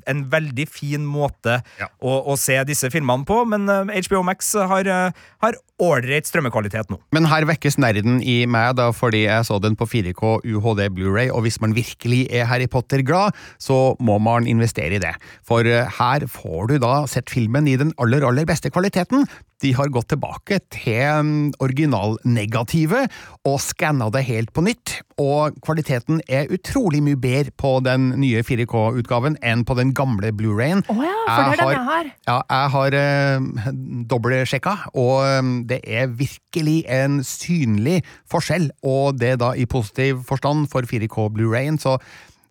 en 0.09 0.25
veldig 0.31 0.67
fin 0.71 1.05
måte 1.05 1.59
Ja. 1.79 1.87
å, 2.01 2.17
å 2.31 2.35
se 2.39 2.57
disse 2.67 2.89
filmene 2.93 3.25
på, 3.27 3.41
men 3.51 3.69
eh, 3.69 4.01
HBO 4.07 4.23
Max 4.25 4.53
har 4.55 4.87
eh, 4.89 5.25
har 5.45 5.57
ålreit 5.83 6.25
strømmekvalitet 6.29 6.89
nå. 6.89 6.97
Men 7.13 7.27
her 7.29 7.43
vekkes 7.49 7.75
nerden 7.83 8.21
i 8.23 8.45
meg, 8.49 8.77
da, 8.79 8.87
fordi 8.95 9.25
jeg 9.25 9.45
så 9.45 9.57
den 9.61 9.75
på 9.77 9.85
4K 9.91 10.37
UHD 10.47 10.85
Blu-ray, 10.95 11.27
og 11.29 11.43
hvis 11.45 11.59
man 11.61 11.74
virkelig 11.75 12.25
er 12.33 12.47
Harry 12.49 12.67
Potter-glad, 12.71 13.35
så 13.61 13.95
må 13.99 14.17
man 14.23 14.47
investere 14.49 14.97
i 14.97 15.03
det. 15.03 15.13
For 15.45 15.67
eh, 15.67 15.89
her 15.99 16.27
får 16.31 16.71
du 16.71 16.77
da 16.83 16.95
sett 17.11 17.33
filmen 17.33 17.69
i 17.69 17.77
den 17.79 17.93
aller, 18.01 18.25
aller 18.27 18.47
beste 18.47 18.71
kvaliteten. 18.73 19.27
De 19.63 19.71
har 19.75 19.91
gått 19.93 20.09
tilbake 20.11 20.59
til 20.73 21.53
originalnegativet 21.63 23.13
og 23.47 23.55
skanna 23.63 24.09
det 24.11 24.25
helt 24.27 24.51
på 24.55 24.65
nytt, 24.65 24.97
og 25.21 25.55
kvaliteten 25.63 26.19
er 26.27 26.51
utrolig 26.51 26.99
mye 27.05 27.19
bedre 27.19 27.53
på 27.55 27.77
den 27.85 28.09
nye 28.19 28.43
4K-utgaven 28.43 29.39
enn 29.45 29.63
på 29.67 29.77
den 29.79 29.93
gamle 29.95 30.33
Blu-rayen. 30.35 30.83
Oh 30.91 30.99
ja, 30.99 31.15
for 31.29 31.39
det 31.39 31.55
er 31.55 31.61
den 31.61 31.73
jeg 31.77 31.87
har. 31.87 32.11
Ja, 32.27 32.37
jeg 32.51 32.73
har 32.75 32.99
eh, 32.99 33.71
dobbeltsjekka, 34.11 34.75
og 34.99 35.15
eh, 35.23 35.41
det 35.71 35.81
er 35.87 36.11
virkelig 36.11 36.77
en 36.91 37.21
synlig 37.23 38.01
forskjell, 38.31 38.69
og 38.83 39.19
det 39.23 39.37
da 39.43 39.53
i 39.55 39.69
positiv 39.69 40.25
forstand 40.27 40.67
for 40.73 40.87
4K 40.89 41.29
Blu-rayen, 41.31 41.79
så 41.79 41.95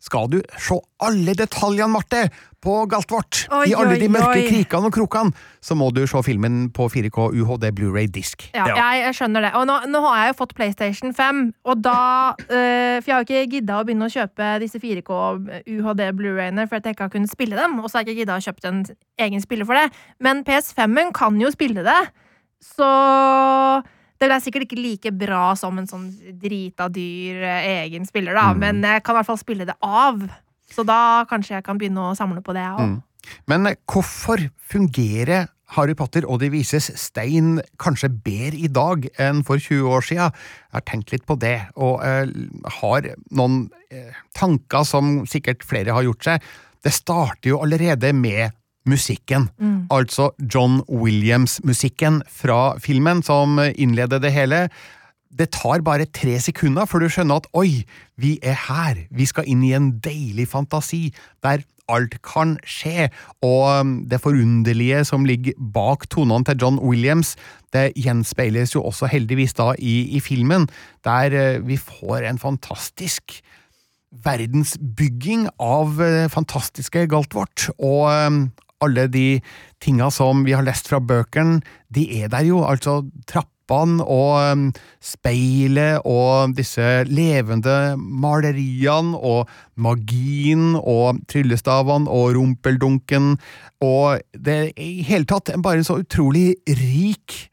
skal 0.04 0.28
du 0.28 0.40
se 0.60 0.76
alle 1.04 1.32
detaljene, 1.36 1.92
Marte, 1.94 2.26
på 2.64 2.74
Galtvort, 2.90 3.44
Oi, 3.52 3.66
i 3.70 3.74
alle 3.76 3.98
de 4.00 4.08
mørke 4.12 4.38
oi. 4.40 4.44
krikene 4.48 4.88
og 4.88 4.94
krokene, 4.96 5.34
så 5.64 5.76
må 5.76 5.90
du 5.94 6.02
se 6.08 6.20
filmen 6.24 6.68
på 6.74 6.86
4K 6.92 7.28
UHD 7.36 7.68
Blu-ray-disk. 7.76 8.48
Ja, 8.54 8.64
Ja. 8.64 8.76
Jeg, 8.80 9.02
jeg 9.04 9.16
skjønner 9.18 9.44
det. 9.44 9.52
Og 9.58 9.66
nå, 9.68 9.76
nå 9.92 10.00
har 10.06 10.22
jeg 10.22 10.32
jo 10.32 10.38
fått 10.38 10.54
PlayStation 10.56 11.14
5, 11.14 11.42
og 11.68 11.82
da 11.84 11.98
øh, 12.32 13.02
For 13.04 13.10
jeg 13.10 13.14
har 13.14 13.22
jo 13.22 13.26
ikke 13.28 13.50
gidda 13.56 13.78
å 13.80 13.84
begynne 13.86 14.08
å 14.08 14.12
kjøpe 14.14 14.50
disse 14.62 14.80
4K 14.80 15.18
UHD 15.68 16.04
Blu-rayene 16.16 16.66
for 16.68 16.78
at 16.78 16.86
jeg 16.88 16.96
ikke 16.96 17.08
har 17.08 17.12
kunnet 17.12 17.32
spille 17.32 17.58
dem, 17.58 17.78
og 17.80 17.90
så 17.90 17.98
har 17.98 18.04
jeg 18.04 18.14
ikke 18.14 18.24
gidda 18.24 18.38
å 18.38 18.46
kjøpe 18.46 18.70
en 18.70 18.84
egen 19.26 19.44
spiller 19.44 19.68
for 19.68 19.78
det. 19.78 19.88
Men 20.24 20.44
PS5-en 20.46 21.12
kan 21.16 21.36
jo 21.40 21.52
spille 21.52 21.84
det, 21.86 22.00
så 22.64 22.88
det 24.22 24.30
er 24.30 24.40
sikkert 24.40 24.64
ikke 24.68 24.80
like 24.80 25.12
bra 25.18 25.42
som 25.58 25.76
en 25.80 25.88
sånn 25.90 26.06
drita 26.40 26.88
dyr 26.92 27.42
eh, 27.44 27.66
egen 27.84 28.06
spiller, 28.08 28.36
da, 28.38 28.52
men 28.56 28.80
jeg 28.86 29.02
kan 29.04 29.16
i 29.16 29.18
hvert 29.20 29.28
fall 29.28 29.40
spille 29.40 29.66
det 29.68 29.76
av. 29.84 30.22
Så 30.74 30.84
da 30.86 31.24
kanskje 31.30 31.58
jeg 31.58 31.66
kan 31.66 31.78
begynne 31.80 32.10
å 32.10 32.14
samle 32.18 32.42
på 32.44 32.54
det, 32.56 32.64
jeg 32.66 32.78
òg. 32.78 32.94
Men 33.50 33.68
eh, 33.70 33.78
hvorfor 33.90 34.42
fungerer 34.70 35.48
Harry 35.74 35.94
Potter 35.96 36.26
og 36.28 36.42
De 36.42 36.50
vises 36.52 36.90
stein 37.00 37.56
kanskje 37.82 38.10
bedre 38.12 38.60
i 38.66 38.68
dag 38.70 39.06
enn 39.22 39.42
for 39.46 39.62
20 39.62 39.88
år 39.90 40.04
siden? 40.06 40.34
Jeg 40.34 40.76
har 40.76 40.84
tenkt 40.90 41.14
litt 41.14 41.24
på 41.28 41.38
det, 41.40 41.56
og 41.74 42.02
eh, 42.04 42.28
har 42.80 43.08
noen 43.34 43.64
eh, 43.90 44.12
tanker 44.36 44.86
som 44.88 45.22
sikkert 45.30 45.64
flere 45.66 45.96
har 45.96 46.06
gjort 46.06 46.28
seg. 46.28 46.52
Det 46.84 46.92
starter 46.92 47.54
jo 47.54 47.62
allerede 47.64 48.12
med 48.12 48.52
musikken. 48.84 49.46
Altså 49.88 50.34
John 50.52 50.82
Williams-musikken 50.92 52.20
fra 52.28 52.76
filmen 52.76 53.22
som 53.24 53.56
innleder 53.56 54.20
det 54.20 54.34
hele. 54.34 54.58
Det 55.34 55.50
tar 55.56 55.82
bare 55.82 56.06
tre 56.14 56.38
sekunder 56.42 56.86
før 56.86 57.04
du 57.04 57.10
skjønner 57.10 57.42
at 57.42 57.48
oi, 57.58 57.82
vi 58.20 58.36
er 58.42 58.58
her, 58.68 59.00
vi 59.10 59.26
skal 59.26 59.48
inn 59.50 59.64
i 59.66 59.74
en 59.74 59.96
deilig 60.04 60.46
fantasi 60.52 61.08
der 61.42 61.64
alt 61.92 62.16
kan 62.24 62.54
skje, 62.64 63.10
og 63.44 63.64
um, 63.80 63.92
det 64.08 64.22
forunderlige 64.24 65.02
som 65.04 65.26
ligger 65.28 65.56
bak 65.74 66.06
tonene 66.12 66.46
til 66.48 66.62
John 66.62 66.78
Williams, 66.80 67.34
det 67.74 67.90
gjenspeiles 67.98 68.74
jo 68.76 68.84
også 68.88 69.10
heldigvis 69.12 69.56
da 69.58 69.72
i, 69.78 70.16
i 70.16 70.22
filmen, 70.24 70.68
der 71.04 71.34
eh, 71.34 71.60
vi 71.66 71.76
får 71.76 72.24
en 72.28 72.40
fantastisk 72.40 73.40
verdensbygging 74.24 75.48
av 75.60 76.00
eh, 76.00 76.28
fantastiske 76.32 77.06
Galtvort, 77.10 77.68
og 77.76 78.06
eh, 78.12 78.38
alle 78.84 79.08
de 79.10 79.28
tinga 79.82 80.10
som 80.12 80.44
vi 80.46 80.54
har 80.56 80.64
lest 80.64 80.88
fra 80.88 81.02
bøkene, 81.02 81.60
de 81.94 82.06
er 82.22 82.30
der 82.32 82.46
jo, 82.46 82.62
altså 82.64 83.02
trappene 83.64 84.04
og 84.04 84.72
speilet 85.00 86.04
og 86.04 86.54
disse 86.56 87.04
levende 87.08 87.96
maleriene 87.96 89.16
og 89.16 89.48
magien 89.76 90.76
og 90.76 91.20
tryllestavene 91.28 92.08
og 92.08 92.36
rumpeldunken, 92.36 93.38
og 93.80 94.20
det 94.34 94.54
er 94.54 94.70
i 94.76 95.02
hele 95.02 95.24
tatt 95.24 95.50
en 95.50 95.62
bare 95.62 95.84
så 95.84 96.00
utrolig 96.02 96.56
rik 96.68 97.50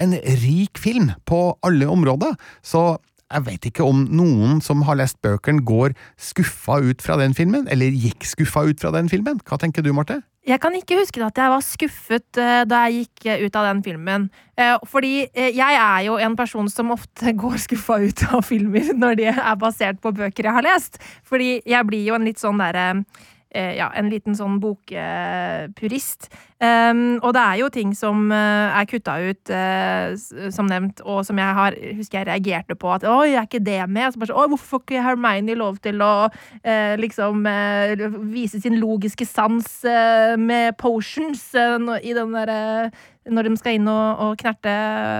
en 0.00 0.14
rik 0.16 0.78
film 0.80 1.12
på 1.28 1.58
alle 1.62 1.86
områder, 1.86 2.34
så 2.64 2.96
jeg 3.32 3.46
vet 3.46 3.70
ikke 3.70 3.86
om 3.86 4.04
noen 4.12 4.60
som 4.64 4.84
har 4.86 4.98
lest 5.00 5.20
bøkene 5.24 5.64
går 5.66 5.96
skuffa 6.20 6.80
ut 6.84 7.04
fra 7.04 7.16
den 7.20 7.36
filmen, 7.36 7.68
eller 7.72 7.94
gikk 7.94 8.26
skuffa 8.28 8.66
ut 8.68 8.82
fra 8.82 8.92
den 8.94 9.08
filmen. 9.12 9.40
Hva 9.48 9.58
tenker 9.60 9.84
du, 9.84 9.92
Marte? 9.96 10.20
Jeg 10.42 10.58
kan 10.58 10.74
ikke 10.74 10.96
huske 10.98 11.22
at 11.22 11.36
jeg 11.38 11.50
var 11.52 11.62
skuffet 11.62 12.38
eh, 12.42 12.64
da 12.66 12.80
jeg 12.88 13.04
gikk 13.04 13.26
eh, 13.30 13.44
ut 13.46 13.58
av 13.60 13.68
den 13.68 13.82
filmen. 13.86 14.24
Eh, 14.58 14.74
fordi 14.90 15.12
jeg 15.30 15.76
er 15.78 16.00
jo 16.08 16.16
en 16.18 16.34
person 16.38 16.66
som 16.72 16.90
ofte 16.90 17.30
går 17.44 17.60
skuffa 17.62 18.00
ut 18.02 18.24
av 18.32 18.42
filmer 18.48 18.90
når 18.96 19.20
de 19.20 19.28
er 19.30 19.60
basert 19.60 20.02
på 20.02 20.10
bøker 20.18 20.50
jeg 20.50 20.56
har 20.58 20.66
lest. 20.66 20.98
Fordi 21.22 21.60
jeg 21.62 21.86
blir 21.86 22.02
jo 22.08 22.18
en 22.18 22.26
litt 22.26 22.42
sånn 22.42 22.58
derre 22.58 23.04
ja, 23.52 23.90
en 23.98 24.08
liten 24.12 24.36
sånn 24.38 24.60
bokpurist. 24.62 26.30
Um, 26.62 27.18
og 27.26 27.32
det 27.34 27.42
er 27.42 27.56
jo 27.58 27.68
ting 27.74 27.90
som 27.98 28.28
eh, 28.30 28.76
er 28.78 28.86
kutta 28.86 29.16
ut, 29.18 29.50
uh, 29.50 30.50
som 30.54 30.68
nevnt, 30.70 31.00
og 31.02 31.24
som 31.26 31.40
jeg 31.40 31.56
har, 31.58 31.74
husker 31.98 32.20
jeg 32.20 32.28
reagerte 32.28 32.76
på. 32.78 32.92
At 32.94 33.02
'oi, 33.02 33.34
er 33.34 33.48
ikke 33.48 33.64
det 33.66 33.80
med?' 33.90 34.12
Så 34.12 34.22
bare 34.22 34.30
så, 34.30 34.36
'Oi, 34.38 34.46
hvorfor 34.52 34.68
får 34.76 34.84
ikke 34.84 35.02
Hermione 35.02 35.58
lov 35.58 35.80
til 35.82 35.98
å 36.06 36.28
uh, 36.30 36.94
liksom 37.02 37.42
uh, 37.46 38.06
vise 38.30 38.60
sin 38.62 38.78
logiske 38.78 39.26
sans 39.26 39.66
eh, 39.84 40.36
med 40.38 40.76
potions 40.80 41.42
eh, 41.54 41.78
i 42.02 42.14
den 42.16 42.34
derre 42.36 42.90
når 43.30 43.48
de 43.48 43.56
skal 43.60 43.76
inn 43.78 43.88
og, 43.90 44.20
og 44.24 44.36
knerte 44.40 44.72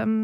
um, 0.03 0.17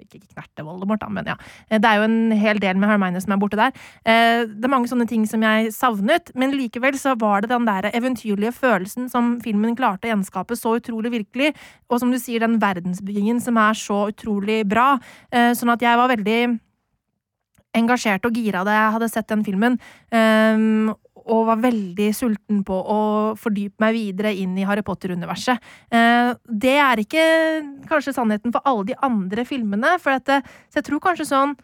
Ikke 0.00 0.22
knerte 0.24 0.64
Voldemort, 0.64 1.02
da, 1.02 1.08
men 1.12 1.28
ja. 1.28 1.36
Eh, 1.68 1.78
Det 1.82 1.90
er 1.90 2.00
jo 2.00 2.06
en 2.08 2.32
hel 2.36 2.60
del 2.62 2.80
med 2.80 2.88
Hermione 2.88 3.20
som 3.22 3.34
er 3.34 3.40
borte 3.42 3.58
der. 3.60 3.76
Eh, 4.04 4.46
Det 4.48 4.64
er 4.64 4.72
mange 4.72 4.88
sånne 4.90 5.08
ting 5.10 5.26
som 5.28 5.44
jeg 5.44 5.72
savnet, 5.76 6.32
men 6.34 6.54
likevel 6.56 6.96
så 7.00 7.16
var 7.18 7.44
det 7.44 7.52
den 7.52 7.68
der 7.68 7.90
eventyrlige 7.92 8.54
følelsen 8.56 9.10
som 9.12 9.36
filmen 9.44 9.76
klarte 9.76 10.08
å 10.08 10.14
gjenskape 10.14 10.56
så 10.56 10.76
utrolig 10.80 11.12
virkelig, 11.12 11.54
og 11.90 12.00
som 12.00 12.12
du 12.12 12.18
sier, 12.18 12.40
den 12.40 12.60
verdensbyggingen 12.62 13.40
som 13.42 13.58
er 13.60 13.76
så 13.76 14.06
utrolig 14.12 14.62
bra. 14.68 14.94
Eh, 15.32 15.52
Sånn 15.56 15.72
at 15.72 15.82
jeg 15.82 15.96
var 15.96 16.10
veldig 16.10 16.40
engasjert 17.76 18.24
og 18.26 18.36
gira 18.36 18.64
da 18.66 18.74
jeg 18.74 18.94
hadde 18.96 19.08
sett 19.12 19.28
den 19.28 19.44
filmen. 19.46 19.78
Um, 20.12 20.94
og 21.26 21.46
var 21.48 21.60
veldig 21.62 22.08
sulten 22.14 22.62
på 22.66 22.76
å 22.76 23.00
fordype 23.40 23.82
meg 23.82 23.96
videre 23.96 24.32
inn 24.38 24.54
i 24.58 24.66
Harry 24.68 24.84
Potter-universet. 24.86 25.62
Eh, 25.90 26.32
det 26.46 26.76
er 26.82 27.02
ikke 27.02 27.24
kanskje 27.90 28.14
sannheten 28.14 28.54
for 28.54 28.62
alle 28.68 28.92
de 28.92 28.98
andre 29.06 29.46
filmene, 29.48 29.96
for 30.02 30.16
at, 30.16 30.30
så 30.70 30.80
jeg 30.80 30.88
tror 30.90 31.02
kanskje 31.10 31.30
sånn 31.32 31.56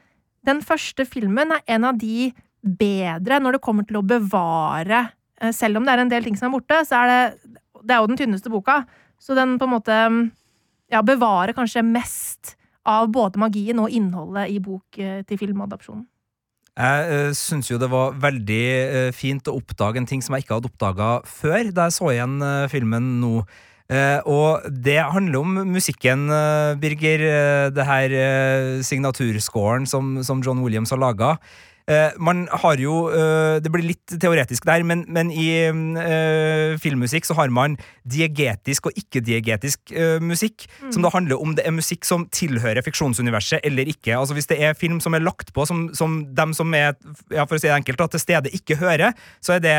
Den 0.42 0.58
første 0.66 1.04
filmen 1.06 1.52
er 1.54 1.60
en 1.70 1.84
av 1.86 1.98
de 1.98 2.32
bedre 2.62 3.38
når 3.38 3.56
det 3.56 3.62
kommer 3.62 3.86
til 3.86 4.00
å 4.00 4.06
bevare 4.06 5.04
eh, 5.38 5.52
Selv 5.54 5.78
om 5.78 5.86
det 5.86 5.94
er 5.94 6.02
en 6.02 6.10
del 6.10 6.26
ting 6.26 6.38
som 6.38 6.48
er 6.48 6.56
borte, 6.56 6.80
så 6.86 7.02
er 7.02 7.12
det 7.12 7.52
Det 7.82 7.94
er 7.94 8.00
jo 8.02 8.10
den 8.10 8.18
tynneste 8.18 8.50
boka, 8.50 8.82
så 9.22 9.38
den 9.38 9.54
på 9.58 9.68
en 9.68 9.76
måte 9.76 9.98
ja, 10.92 11.02
bevarer 11.02 11.54
kanskje 11.56 11.84
mest 11.86 12.56
av 12.82 13.08
både 13.14 13.38
magien 13.38 13.78
og 13.78 13.90
innholdet 13.94 14.50
i 14.50 14.58
bok 14.62 14.98
eh, 14.98 15.22
til 15.26 15.38
filmadopsjonen. 15.38 16.06
Jeg 16.72 17.08
uh, 17.12 17.32
syns 17.36 17.68
jo 17.68 17.76
det 17.76 17.90
var 17.92 18.14
veldig 18.16 18.62
uh, 18.88 19.10
fint 19.12 19.48
å 19.50 19.58
oppdage 19.58 20.00
en 20.00 20.08
ting 20.08 20.22
som 20.24 20.32
jeg 20.32 20.46
ikke 20.46 20.56
hadde 20.56 20.70
oppdaga 20.70 21.10
før, 21.28 21.68
da 21.68 21.90
jeg 21.90 21.96
så 21.98 22.08
igjen 22.14 22.38
uh, 22.40 22.70
filmen 22.72 23.10
nå. 23.20 23.42
Uh, 23.92 24.24
og 24.24 24.64
det 24.72 24.96
handler 25.04 25.42
om 25.42 25.58
musikken, 25.68 26.24
Birger. 26.80 27.26
det 27.76 27.84
her 27.84 28.14
signaturscoren 28.80 29.84
som, 29.84 30.22
som 30.24 30.40
John 30.40 30.62
Williams 30.64 30.94
har 30.94 31.02
laga. 31.02 31.34
Eh, 31.92 32.14
man 32.18 32.46
har 32.62 32.80
jo 32.80 32.94
eh, 33.12 33.58
Det 33.62 33.72
blir 33.72 33.84
litt 33.84 34.14
teoretisk 34.22 34.66
der, 34.68 34.84
men, 34.86 35.04
men 35.12 35.30
i 35.34 35.46
eh, 35.68 36.74
filmmusikk 36.80 37.28
så 37.28 37.36
har 37.38 37.52
man 37.54 37.76
diegetisk 38.08 38.88
og 38.88 38.98
ikke-diegetisk 38.98 39.92
musikk, 40.24 40.64
som 40.90 41.04
da 41.04 41.10
handler 41.12 41.40
om 41.42 41.54
det 41.56 41.64
er 41.66 41.74
musikk 41.74 42.06
som 42.08 42.24
tilhører 42.34 42.82
fiksjonsuniverset 42.84 43.62
eller 43.66 43.88
ikke. 43.88 44.16
Altså 44.16 44.36
Hvis 44.36 44.50
det 44.50 44.58
er 44.62 44.78
film 44.78 45.00
som 45.02 45.14
er 45.14 45.24
lagt 45.24 45.52
på 45.54 45.66
som, 45.68 45.86
som 45.96 46.22
dem 46.34 46.54
som 46.56 46.74
er 46.74 46.94
ja, 47.30 47.44
for 47.44 47.56
å 47.56 47.60
si 47.60 47.68
det 47.68 47.76
enkelt, 47.76 48.02
til 48.12 48.22
stede 48.22 48.52
ikke 48.56 48.78
hører, 48.80 49.14
så 49.44 49.56
er 49.56 49.64
det 49.64 49.76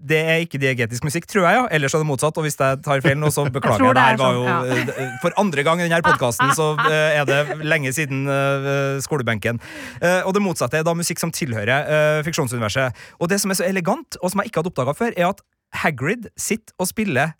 det 0.00 0.16
er 0.32 0.38
ikke 0.40 0.56
diegetisk 0.62 1.04
musikk, 1.04 1.26
tror 1.28 1.44
jeg, 1.44 1.56
ja. 1.58 1.64
Ellers 1.76 1.92
er 1.94 2.00
det 2.00 2.06
motsatt. 2.08 2.38
Og 2.40 2.46
hvis 2.46 2.56
jeg 2.56 2.78
tar 2.86 3.02
feil 3.04 3.18
nå, 3.20 3.28
så 3.34 3.44
beklager 3.56 3.84
jeg. 3.84 3.94
det 3.98 4.00
er 4.00 4.14
her 4.14 4.20
var 4.22 4.36
jo 4.38 4.44
sånn, 4.46 4.92
eh, 4.96 5.10
For 5.20 5.34
andre 5.42 5.64
gang 5.66 5.82
i 5.82 5.84
denne 5.88 6.00
podkasten 6.06 6.54
så 6.56 6.70
eh, 6.88 7.18
er 7.20 7.26
det 7.28 7.40
lenge 7.68 7.92
siden 7.92 8.22
eh, 8.32 8.96
skolebenken. 9.04 9.60
Eh, 10.00 10.22
og 10.24 10.32
det 10.36 10.40
motsatte 10.44 10.80
er 10.80 10.86
da 10.88 10.94
musikk 10.96 11.20
som 11.20 11.32
tilhører 11.36 11.74
eh, 11.84 12.20
fiksjonsuniverset. 12.24 12.96
Og 13.20 13.28
det 13.28 13.40
som 13.44 13.52
er 13.52 13.60
så 13.60 13.66
elegant, 13.68 14.16
og 14.22 14.32
som 14.32 14.40
jeg 14.40 14.48
ikke 14.52 14.62
hadde 14.62 14.72
oppdaga 14.72 14.96
før, 14.96 15.12
er 15.20 15.28
at 15.34 15.44
Hagrid 15.84 16.30
sitter 16.40 16.72
og 16.80 16.88
spiller 16.90 17.36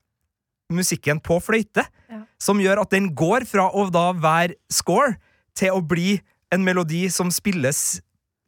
musikken 0.71 1.19
på 1.25 1.41
fløyte, 1.43 1.87
Ja. 2.11 2.21
som 2.39 2.61
gjør 2.63 2.83
at 2.85 2.91
den 2.93 3.09
går 3.15 3.45
fra 3.49 3.71
å 3.73 3.89
da 3.91 4.11
være 4.15 4.55
score 4.71 5.17
til 5.59 5.73
å 5.75 5.81
bli 5.83 6.21
en 6.53 6.63
melodi 6.67 7.09
som 7.11 7.31
spilles 7.35 8.01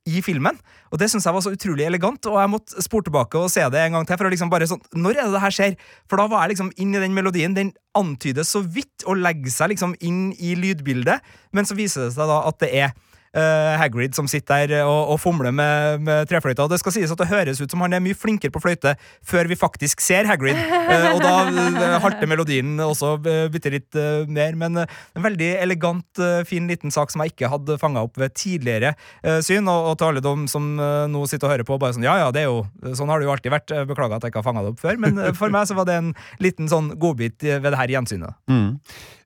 i 0.08 0.22
filmen. 0.24 0.56
Og 0.90 0.98
det 0.98 1.08
syns 1.12 1.26
jeg 1.28 1.34
var 1.34 1.44
så 1.44 1.52
utrolig 1.54 1.86
elegant, 1.86 2.26
og 2.26 2.40
jeg 2.40 2.50
måtte 2.50 2.82
spore 2.84 3.06
tilbake 3.06 3.38
og 3.38 3.52
se 3.52 3.62
det 3.70 3.84
en 3.84 3.98
gang 3.98 4.08
til. 4.08 4.18
For 4.18 4.28
å 4.28 4.32
liksom 4.32 4.50
bare 4.52 4.68
sånn, 4.70 4.82
Når 4.94 5.14
er 5.14 5.28
det 5.28 5.36
det 5.36 5.44
her 5.44 5.54
skjer? 5.54 5.76
For 6.10 6.18
da 6.18 6.26
var 6.30 6.44
jeg 6.44 6.56
liksom 6.56 6.72
inn 6.76 6.94
i 6.94 7.02
den 7.02 7.14
melodien. 7.14 7.54
Den 7.54 7.72
antydes 7.98 8.50
så 8.50 8.64
vidt 8.64 9.06
å 9.06 9.14
legge 9.14 9.52
seg 9.52 9.72
liksom 9.74 9.94
inn 10.00 10.32
i 10.38 10.56
lydbildet, 10.58 11.22
men 11.52 11.68
så 11.68 11.76
viser 11.78 12.06
det 12.06 12.14
seg 12.16 12.30
da 12.30 12.42
at 12.48 12.58
det 12.62 12.72
er 12.72 12.94
eh, 13.36 13.74
Hagrid 13.80 14.16
som 14.16 14.28
sitter 14.30 14.68
der 14.68 14.84
og, 14.84 15.14
og 15.14 15.20
fomler 15.22 15.52
med, 15.54 16.02
med 16.04 16.28
trefløyta. 16.30 16.66
Det 16.70 16.80
skal 16.82 16.96
sies 16.96 17.12
at 17.12 17.20
det 17.20 17.30
høres 17.30 17.60
ut 17.62 17.70
som 17.72 17.82
han 17.84 17.96
er 17.96 18.02
mye 18.04 18.16
flinkere 18.18 18.52
på 18.52 18.62
fløyte 18.62 18.94
før 19.26 19.48
vi 19.50 19.58
faktisk 19.58 20.02
ser 20.04 20.28
Hagrid. 20.28 20.58
Uh, 20.58 21.08
og 21.14 21.20
da 21.24 21.34
uh, 21.48 21.98
halter 22.02 22.28
melodien 22.30 22.74
også 22.82 23.14
uh, 23.22 23.46
bitte 23.52 23.72
litt 23.72 23.96
eh, 23.98 24.28
mer. 24.28 24.56
Men 24.58 24.82
eh, 24.82 24.98
en 25.16 25.24
veldig 25.24 25.48
elegant, 25.62 26.06
eh, 26.20 26.42
fin 26.48 26.66
liten 26.70 26.92
sak 26.94 27.12
som 27.12 27.22
jeg 27.24 27.32
ikke 27.34 27.50
hadde 27.52 27.78
fanga 27.80 28.04
opp 28.04 28.18
ved 28.20 28.34
tidligere 28.38 28.94
eh, 29.22 29.40
syn. 29.44 29.68
Og, 29.70 29.92
og 29.92 29.96
til 30.00 30.10
alle 30.10 30.24
de 30.24 30.34
som 30.52 30.68
eh, 30.76 31.06
nå 31.12 31.24
sitter 31.30 31.48
og 31.48 31.54
hører 31.56 31.68
på, 31.68 31.78
bare 31.82 31.96
sånn 31.96 32.06
ja 32.06 32.18
ja, 32.22 32.28
det 32.34 32.44
er 32.44 32.50
jo 32.50 32.94
sånn 32.98 33.10
har 33.12 33.22
det 33.22 33.28
jo 33.28 33.34
alltid 33.34 33.54
vært. 33.54 33.74
Eh, 33.74 33.86
Beklager 33.88 34.18
at 34.18 34.26
jeg 34.26 34.34
ikke 34.34 34.42
har 34.42 34.48
fanga 34.50 34.66
det 34.66 34.74
opp 34.74 34.84
før, 34.84 35.00
men 35.02 35.18
eh, 35.18 35.34
for 35.38 35.52
meg 35.54 35.68
så 35.70 35.78
var 35.78 35.88
det 35.88 35.98
en 36.00 36.12
liten 36.42 36.70
sånn 36.70 36.92
godbit 37.00 37.44
eh, 37.48 37.60
ved 37.62 37.72
det 37.72 37.80
her 37.80 37.96
gjensynet. 37.96 38.38
Mm. 38.50 38.78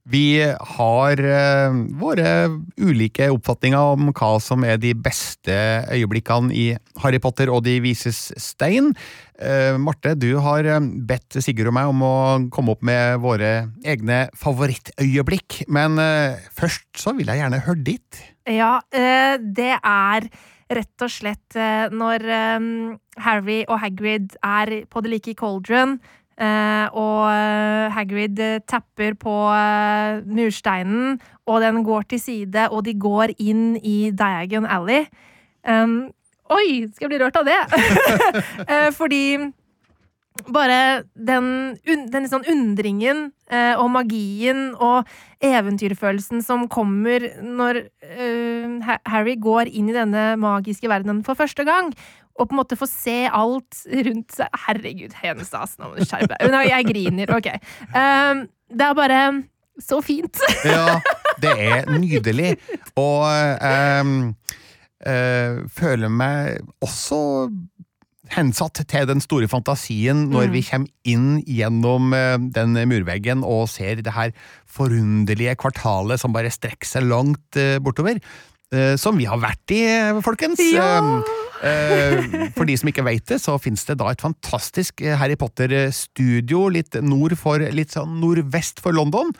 Vi 0.06 0.38
har 0.38 1.18
eh, 1.18 1.76
våre 1.98 2.32
ulike 2.78 3.26
oppfatninger 3.34 3.94
om 3.96 4.12
hva 4.14 4.36
som 4.42 4.62
er 4.66 4.78
de 4.78 4.92
beste 4.94 5.54
øyeblikkene 5.90 6.54
i 6.54 6.66
Harry 7.02 7.18
Potter 7.22 7.50
og 7.50 7.64
De 7.66 7.74
vises 7.82 8.28
stein. 8.38 8.92
Eh, 9.34 9.74
Marte, 9.82 10.14
du 10.14 10.36
har 10.44 10.68
eh, 10.70 10.90
bedt 11.10 11.40
Sigurd 11.42 11.72
og 11.72 11.74
meg 11.74 11.90
om 11.90 12.04
å 12.06 12.16
komme 12.54 12.76
opp 12.76 12.86
med 12.86 13.18
våre 13.24 13.50
egne 13.82 14.26
favorittøyeblikk, 14.38 15.64
men 15.74 15.98
først 16.54 16.86
så 17.02 17.14
vil 17.16 17.32
jeg 17.32 17.42
gjerne 17.42 17.64
høre 17.66 17.82
ditt. 17.86 18.20
Ja, 18.46 18.78
det 18.92 19.72
er 19.74 20.28
rett 20.70 21.02
og 21.02 21.10
slett 21.10 21.56
når 21.94 22.24
Harry 23.22 23.58
og 23.66 23.80
Hagrid 23.82 24.36
er 24.46 24.72
på 24.90 25.02
det 25.02 25.12
like 25.12 25.34
i 25.34 25.38
cauldron, 25.38 25.98
eh, 26.40 26.86
og 26.92 27.26
eh, 27.30 27.92
Hagrid 27.94 28.40
tapper 28.68 29.16
på 29.20 29.34
eh, 29.54 30.22
mursteinen, 30.26 31.18
og 31.46 31.60
den 31.64 31.82
går 31.86 32.08
til 32.10 32.20
side, 32.22 32.68
og 32.70 32.84
de 32.86 32.96
går 32.98 33.36
inn 33.38 33.76
i 33.82 34.10
Diagon 34.10 34.66
Alley. 34.66 35.06
Um, 35.66 36.08
oi, 36.52 36.86
skal 36.94 37.06
jeg 37.06 37.14
bli 37.14 37.22
rørt 37.22 37.38
av 37.40 37.46
det? 37.48 37.60
Eh, 38.66 38.90
fordi 38.94 39.38
bare 40.52 41.04
den, 41.14 41.46
den 42.12 42.26
sånn 42.28 42.44
undringen 42.50 43.30
og 43.80 43.86
magien 43.94 44.74
og 44.74 45.08
eventyrfølelsen 45.40 46.42
som 46.44 46.66
kommer 46.68 47.24
når 47.40 47.78
Harry 49.08 49.36
går 49.40 49.70
inn 49.70 49.88
i 49.88 49.96
denne 49.96 50.26
magiske 50.42 50.90
verdenen 50.92 51.22
for 51.24 51.38
første 51.38 51.64
gang. 51.64 51.88
Og 52.38 52.48
på 52.48 52.52
en 52.54 52.60
måte 52.60 52.76
få 52.76 52.86
se 52.90 53.16
alt 53.32 53.82
rundt 53.88 54.34
seg. 54.36 54.58
Herregud, 54.66 55.14
Henestas, 55.22 55.76
nå 55.80 55.88
må 55.90 55.96
du 55.96 56.04
skjerpe 56.04 56.36
deg. 56.36 56.56
Jeg 56.68 56.88
griner, 56.90 57.32
ok. 57.38 57.48
Um, 57.94 58.42
det 58.72 58.88
er 58.90 58.98
bare 58.98 59.20
så 59.82 60.00
fint. 60.04 60.40
Ja, 60.68 60.98
det 61.42 61.54
er 61.60 61.88
nydelig. 61.96 62.54
Og 62.98 63.24
um, 64.02 64.12
uh, 65.06 65.64
føler 65.72 66.08
meg 66.12 66.60
også 66.84 67.22
hensatt 68.34 68.80
til 68.90 69.04
den 69.06 69.20
store 69.22 69.46
fantasien 69.46 70.24
når 70.32 70.48
Mm. 70.48 70.52
vi 70.56 70.62
kommer 70.66 70.88
inn 71.06 71.26
gjennom 71.46 72.08
eh, 72.16 72.34
den 72.56 72.72
murveggen 72.90 73.44
og 73.46 73.68
ser 73.70 74.00
det 74.02 74.12
her 74.16 74.32
forunderlige 74.66 75.54
kvartalet 75.62 76.18
som 76.18 76.34
bare 76.34 76.50
strekker 76.50 76.88
seg 76.90 77.06
langt 77.06 77.54
eh, 77.60 77.76
bortover. 77.78 78.18
Eh, 78.74 78.94
som 79.00 79.18
vi 79.18 79.28
har 79.28 79.40
vært 79.42 79.74
i, 79.74 79.82
folkens. 80.24 80.62
Ja! 80.74 80.98
Eh, 81.64 81.68
eh, 81.68 82.48
for 82.56 82.68
de 82.68 82.76
som 82.76 82.90
ikke 82.90 83.06
vet 83.06 83.26
det, 83.30 83.40
så 83.42 83.56
finnes 83.62 83.86
det 83.88 83.98
da 84.00 84.10
et 84.12 84.24
fantastisk 84.24 85.00
eh, 85.04 85.16
Harry 85.18 85.38
Potter-studio 85.40 86.66
litt 86.72 86.98
nord 87.04 87.36
for, 87.40 87.62
litt 87.62 87.96
sånn 87.96 88.18
nordvest 88.22 88.82
for 88.84 88.96
London 88.96 89.32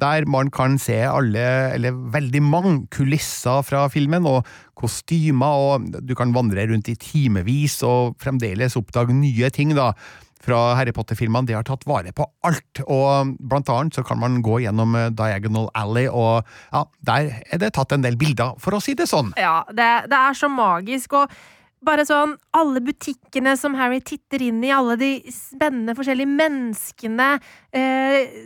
der 0.00 0.24
man 0.30 0.50
kan 0.52 0.78
se 0.80 0.96
alle, 1.04 1.44
eller 1.74 1.96
veldig 2.14 2.42
mange, 2.44 2.74
kulisser 2.94 3.60
fra 3.66 3.84
filmen, 3.92 4.24
og 4.24 4.48
kostymer, 4.80 5.60
og 5.60 6.00
du 6.06 6.14
kan 6.16 6.32
vandre 6.32 6.64
rundt 6.70 6.88
i 6.88 6.96
timevis 6.96 7.80
og 7.84 8.16
fremdeles 8.22 8.78
oppdage 8.80 9.16
nye 9.16 9.50
ting, 9.52 9.74
da. 9.76 9.92
Fra 10.40 10.58
Harry 10.78 10.94
Potter-filmene. 10.96 11.48
De 11.48 11.56
har 11.56 11.66
tatt 11.68 11.86
vare 11.88 12.14
på 12.16 12.24
alt, 12.48 12.82
og 12.86 13.36
blant 13.38 13.70
annet 13.72 13.96
så 13.98 14.04
kan 14.06 14.20
man 14.22 14.40
gå 14.44 14.62
gjennom 14.64 14.96
eh, 14.96 15.10
Diagonal 15.12 15.68
Alley, 15.76 16.08
og 16.08 16.46
ja, 16.72 16.84
der 17.06 17.32
er 17.50 17.62
det 17.62 17.74
tatt 17.76 17.92
en 17.96 18.06
del 18.06 18.16
bilder, 18.20 18.56
for 18.62 18.76
å 18.76 18.82
si 18.82 18.96
det 18.98 19.10
sånn. 19.10 19.34
Ja, 19.40 19.60
det, 19.68 19.90
det 20.10 20.20
er 20.20 20.38
så 20.38 20.48
magisk, 20.52 21.18
og 21.20 21.32
bare 21.84 22.04
sånn 22.08 22.34
alle 22.56 22.82
butikkene 22.84 23.54
som 23.56 23.76
Harry 23.78 24.00
titter 24.04 24.42
inn 24.48 24.60
i, 24.64 24.72
alle 24.74 24.96
de 25.00 25.12
spennende 25.32 25.96
forskjellige 25.96 26.32
menneskene, 26.40 27.30
eh, 27.76 28.36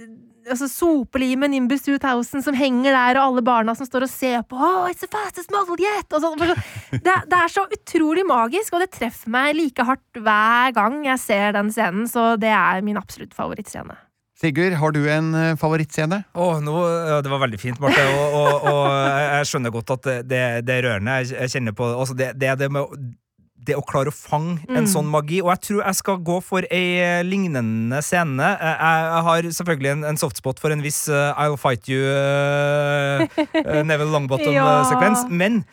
altså, 0.50 0.68
sopelimen 0.70 1.52
Nimbus 1.54 1.84
2000 1.86 2.44
som 2.46 2.56
henger 2.58 2.92
der, 2.92 3.18
og 3.18 3.24
alle 3.28 3.44
barna 3.46 3.74
som 3.76 3.88
står 3.88 4.06
og 4.06 4.12
ser 4.12 4.42
på. 4.48 4.58
Oh, 4.58 4.86
it's 4.90 5.04
the 5.04 5.10
fastest 5.10 5.52
model 5.54 5.80
yet! 5.80 6.08
Og 6.12 6.24
sånn. 6.24 6.56
det, 6.94 7.18
det 7.30 7.40
er 7.40 7.52
så 7.52 7.66
utrolig 7.66 8.26
magisk, 8.28 8.74
og 8.74 8.84
det 8.84 8.92
treffer 8.94 9.32
meg 9.34 9.54
like 9.58 9.86
hardt 9.86 10.24
hver 10.24 10.74
gang 10.76 11.02
jeg 11.08 11.22
ser 11.22 11.54
den 11.56 11.72
scenen, 11.74 12.08
så 12.10 12.34
det 12.40 12.52
er 12.54 12.84
min 12.86 13.00
absolutt 13.00 13.36
favorittscene. 13.36 13.96
Sigurd, 14.34 14.74
har 14.80 14.92
du 14.92 15.04
en 15.08 15.28
eh, 15.38 15.52
favorittscene? 15.56 16.24
Åh, 16.34 16.56
no, 16.64 16.80
ja, 16.82 17.20
det 17.22 17.30
var 17.30 17.44
veldig 17.44 17.60
fint, 17.60 17.78
Marte. 17.80 18.02
Og, 18.18 18.34
og, 18.34 18.64
og 18.66 18.88
jeg 19.22 19.50
skjønner 19.50 19.72
godt 19.72 19.92
at 19.94 20.08
det, 20.26 20.40
det, 20.66 20.74
er 20.74 20.88
rørende. 20.88 21.20
Jeg, 21.22 21.52
kjenner 21.54 21.76
på 21.78 21.86
altså 21.94 22.16
det. 22.18 22.32
Det 22.40 22.50
det 22.58 22.68
med 22.74 22.90
det 23.66 23.76
å 23.78 23.82
klare 23.86 24.10
å 24.12 24.14
fange 24.14 24.58
en 24.68 24.84
Mm. 24.84 24.90
sånn 24.90 25.06
magi. 25.10 25.40
Og 25.42 25.50
jeg 25.54 25.60
tror 25.68 25.82
jeg 25.84 25.94
skal 26.00 26.18
gå 26.26 26.36
for 26.44 26.66
ei 26.70 26.98
eh, 27.00 27.22
lignende 27.24 28.02
scene. 28.04 28.38
Jeg, 28.60 28.76
jeg 28.80 29.22
har 29.28 29.42
selvfølgelig 29.60 29.92
en, 29.96 30.04
en 30.12 30.16
softspot 30.20 30.60
for 30.60 30.70
en 30.74 30.82
viss 30.84 31.04
uh, 31.08 31.32
I'll 31.40 31.56
fight 31.60 31.88
you, 31.88 32.00
uh, 32.04 33.24
Neville 33.88 34.10
Longbottom-sekvens. 34.12 35.26
Men 35.30 35.64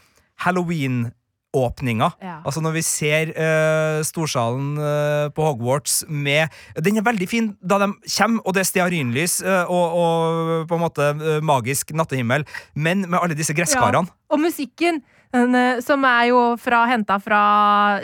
Halloween-åpninga 0.42 2.12
Ja. 2.22 2.38
Altså 2.46 2.62
Når 2.64 2.72
vi 2.78 2.82
ser 2.86 3.32
uh, 3.36 4.02
storsalen 4.08 4.78
uh, 4.80 5.30
på 5.36 5.44
Hogwarts 5.46 6.02
med 6.08 6.50
Den 6.82 6.98
er 6.98 7.06
veldig 7.06 7.28
fin 7.30 7.52
da 7.62 7.78
de 7.84 7.92
kommer, 8.18 8.42
og 8.46 8.54
det 8.56 8.64
er 8.64 8.70
stearinlys 8.72 9.40
uh, 9.46 9.66
og, 9.70 9.98
og 10.02 10.68
på 10.70 10.78
en 10.78 10.82
måte 10.88 11.10
eh, 11.12 11.42
magisk 11.44 11.92
nattehimmel, 11.98 12.46
men 12.76 13.06
med 13.10 13.20
alle 13.20 13.36
disse 13.38 13.54
gresskarene. 13.58 14.08
Og 14.32 14.40
musikken, 14.40 15.02
eh, 15.04 15.21
som 15.82 16.04
er 16.06 16.26
jo 16.32 16.42
fra, 16.60 16.86
henta 16.92 17.20
fra 17.20 17.42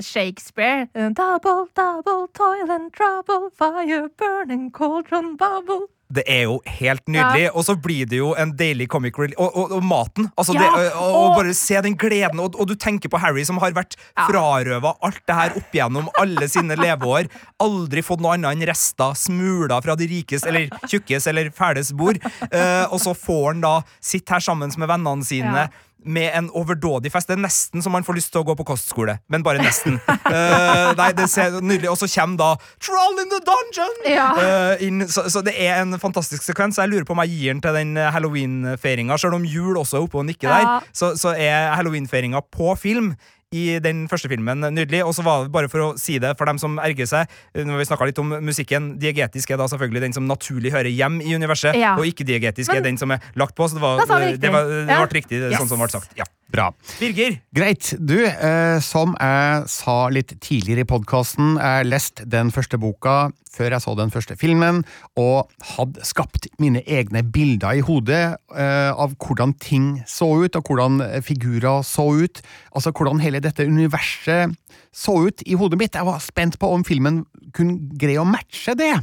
Shakespeare. 0.02 0.88
Eh, 0.94 1.10
Double, 1.10 1.68
double, 1.76 2.28
toil 2.34 2.72
and 2.72 2.94
trouble, 2.94 3.50
fire 3.58 4.10
burning, 4.18 4.72
cauldron 4.72 5.36
bubble. 5.38 5.88
Det 6.08 6.24
er 6.32 6.46
jo 6.48 6.62
helt 6.80 7.04
nydelig. 7.12 7.50
Og 7.52 7.66
så 7.68 7.76
blir 7.76 8.08
det 8.08 8.22
jo 8.22 8.30
en 8.40 8.54
deilig 8.56 8.88
comic 8.92 9.18
relief. 9.20 9.36
Og, 9.44 9.52
og, 9.60 9.74
og 9.76 9.84
maten. 9.84 10.30
Altså 10.40 10.56
Ja, 10.56 10.70
det, 10.78 10.92
og, 10.96 11.16
og 11.20 11.36
bare 11.36 11.56
se 11.58 11.82
den 11.84 11.98
gleden. 12.00 12.40
Og, 12.40 12.56
du 12.68 12.76
tenker 12.80 13.12
på 13.12 13.20
Harry, 13.20 13.44
som 13.48 13.60
har 13.60 13.76
vært 13.76 13.98
frarøva 14.16 14.96
alt 15.04 15.20
det 15.28 15.36
her 15.36 15.58
opp 15.60 15.76
igjennom 15.76 16.08
alle 16.22 16.48
sine 16.52 16.78
leveår. 16.80 17.28
Aldri 17.63 18.04
fått 18.06 18.24
noe 18.24 18.38
annet 18.38 18.56
enn 18.56 18.68
rester, 18.70 19.18
smuler 19.20 19.84
fra 19.84 19.98
de 20.00 20.08
rikes 20.08 20.48
eller 20.48 20.72
tjukkes 20.88 21.28
eller 21.28 21.52
fæles 21.56 21.92
bord. 21.98 22.22
Eh, 22.48 22.86
og 22.88 23.02
så 23.04 23.12
får 23.18 23.52
han 23.52 23.66
da 23.66 23.74
sitte 24.00 24.38
her 24.38 24.48
sammen 24.48 24.72
med 24.80 24.92
vennene 24.94 25.28
sine. 25.28 25.68
Ja. 25.68 25.84
Med 26.08 26.32
en 26.38 26.50
overdådig 26.56 27.12
fest. 27.12 27.28
Det 27.28 27.38
er 27.38 27.43
nesten 27.43 27.84
så 27.84 27.91
man 27.93 28.06
får 28.08 28.17
lyst 28.20 28.32
til 28.34 28.41
å 28.43 28.48
gå 28.48 28.56
på 28.60 28.65
kostskole, 28.67 29.17
men 29.28 29.43
bare 29.46 29.62
nesten. 29.63 30.00
uh, 30.08 30.93
nei, 31.00 31.12
det 31.17 31.28
ser 31.32 31.60
nydelig 31.62 31.89
Og 31.91 32.00
så 32.00 32.08
kommer 32.12 32.38
da 32.39 32.50
Troll 32.84 33.22
in 33.24 33.32
the 33.32 33.41
Dungeon! 33.43 33.96
Ja. 34.08 34.28
Uh, 34.38 34.86
inn, 34.88 35.04
så, 35.12 35.28
så 35.32 35.43
det 35.46 35.56
er 35.60 35.82
en 35.82 35.98
fantastisk 36.02 36.46
sekvens. 36.48 36.80
Jeg 36.80 36.91
lurer 36.91 37.08
på 37.08 37.15
om 37.15 37.24
jeg 37.26 37.36
gir 37.36 37.54
den 37.56 37.63
til 37.63 37.76
den 37.78 37.96
halloweenfeiringa, 37.98 38.17
halloween-feiringa. 38.17 39.17
Selv 39.22 39.38
om 39.38 39.46
jul 39.48 39.78
også 39.80 39.98
er 40.00 40.06
oppe 40.08 40.22
og 40.22 40.28
nikker 40.30 40.50
Ja. 40.50 40.60
der, 40.60 40.91
så, 40.96 41.13
så 41.20 41.34
er 41.36 41.74
halloween-feiringa 41.76 42.41
på 42.54 42.76
film. 42.80 43.13
I 43.55 43.77
den 43.79 44.07
første 44.12 44.27
filmen 44.27 44.60
nydelig. 44.75 44.99
Og 45.07 45.13
så 45.15 45.23
var 45.23 45.45
det 45.45 45.53
bare 45.53 45.69
for 45.71 45.79
å 45.86 45.89
si 45.99 46.17
det 46.19 46.33
for 46.39 46.49
dem 46.49 46.57
som 46.60 46.75
erger 46.83 47.07
seg. 47.07 47.29
eh, 47.55 47.63
Når 47.63 47.77
vi 47.79 47.86
snakket 47.88 48.07
litt 48.12 48.19
om 48.19 48.29
musikken 48.43 48.97
Diegetisk 48.99 49.51
er 49.51 49.57
da 49.57 49.67
selvfølgelig 49.71 50.01
den 50.01 50.13
som 50.13 50.27
naturlig 50.27 50.71
hører 50.73 50.91
hjem 50.91 51.21
i 51.21 51.31
universet, 51.33 51.73
Ja. 51.75 51.95
og 51.95 52.03
ikke 52.05 52.25
diegetisk 52.27 52.67
Men- 52.67 52.77
er 52.77 52.81
den 52.81 52.97
som 52.97 53.12
er 53.12 53.19
lagt 53.38 53.55
på. 53.55 53.63
Så 53.69 53.75
det 53.75 53.81
var, 53.81 53.97
det 53.99 54.07
riktig. 54.10 54.41
det 54.41 54.51
var, 54.51 54.63
det 54.65 54.88
Ja. 54.89 55.05
ble 55.05 55.21
riktig, 55.21 55.39
Yes. 55.51 55.60
sånn 55.62 55.67
som 55.69 55.79
ble 55.79 55.88
sagt. 55.88 56.10
Ja. 56.17 56.25
Bra. 56.51 56.71
Birger, 56.99 57.39
Greit. 57.53 57.95
Du, 58.05 58.25
eh, 58.25 58.79
som 58.79 59.15
jeg 59.19 59.67
sa 59.69 60.07
litt 60.10 60.39
tidligere 60.41 60.79
i 60.79 60.83
podkasten, 60.83 61.57
jeg 61.57 61.86
leste 61.88 62.27
den 62.27 62.51
første 62.51 62.77
boka 62.79 63.31
før 63.58 63.76
jeg 63.76 63.84
så 63.84 63.96
den 63.98 64.13
første 64.13 64.38
filmen, 64.39 64.84
og 65.20 65.52
hadde 65.76 66.06
skapt 66.08 66.50
mine 66.62 66.84
egne 66.86 67.24
bilder 67.26 67.80
i 67.80 67.86
hodet 67.86 68.24
eh, 68.54 68.91
av 68.91 69.17
hvordan 69.17 69.56
ting 69.62 69.89
så 70.08 70.30
ut, 70.46 70.56
og 70.60 70.70
hvordan 70.70 71.02
figurer 71.26 71.84
så 71.86 72.08
ut. 72.22 72.41
Altså 72.78 72.93
hvordan 72.93 73.22
hele 73.24 73.41
dette 73.43 73.65
universet 73.65 74.56
så 74.98 75.13
ut 75.28 75.43
i 75.46 75.58
hodet 75.58 75.80
mitt. 75.80 75.96
Jeg 75.98 76.08
var 76.08 76.22
spent 76.24 76.58
på 76.60 76.70
om 76.74 76.86
filmen 76.88 77.22
kunne 77.56 77.98
greie 78.00 78.22
å 78.22 78.28
matche 78.28 78.76
det. 78.78 78.93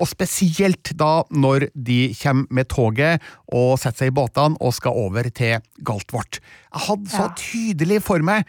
Og 0.00 0.08
spesielt 0.10 0.94
da 0.98 1.24
når 1.30 1.68
de 1.74 1.98
kommer 2.20 2.60
med 2.60 2.70
toget 2.72 3.24
og 3.52 3.76
setter 3.80 4.04
seg 4.04 4.12
i 4.12 4.16
båtene 4.16 4.60
og 4.60 4.76
skal 4.76 5.00
over 5.04 5.28
til 5.34 5.58
Galtvort. 5.84 6.40
Jeg 6.72 6.86
hadde 6.88 7.12
så 7.12 7.28
tydelig 7.38 8.00
for 8.04 8.24
meg 8.24 8.48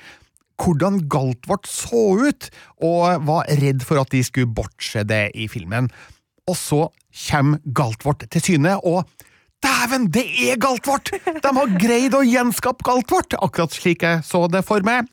hvordan 0.62 1.02
Galtvort 1.12 1.68
så 1.70 2.04
ut, 2.28 2.50
og 2.84 3.26
var 3.28 3.50
redd 3.62 3.84
for 3.86 4.02
at 4.02 4.12
de 4.13 4.24
skulle 4.26 4.52
bortse 4.52 5.04
det 5.08 5.30
i 5.36 5.50
filmen. 5.52 5.89
Og 6.50 6.58
så 6.60 6.86
kommer 7.28 7.62
Galtvort 7.76 8.28
til 8.32 8.44
syne, 8.44 8.78
og 8.86 9.06
dæven, 9.65 10.10
det 10.13 10.26
er 10.50 10.60
Galtvort! 10.62 11.13
De 11.26 11.54
har 11.60 11.78
greid 11.82 12.15
å 12.15 12.26
gjenskape 12.26 12.86
Galtvort, 12.86 13.38
akkurat 13.41 13.76
slik 13.76 14.06
jeg 14.06 14.26
så 14.28 14.46
det 14.52 14.65
for 14.68 14.86
meg. 14.86 15.10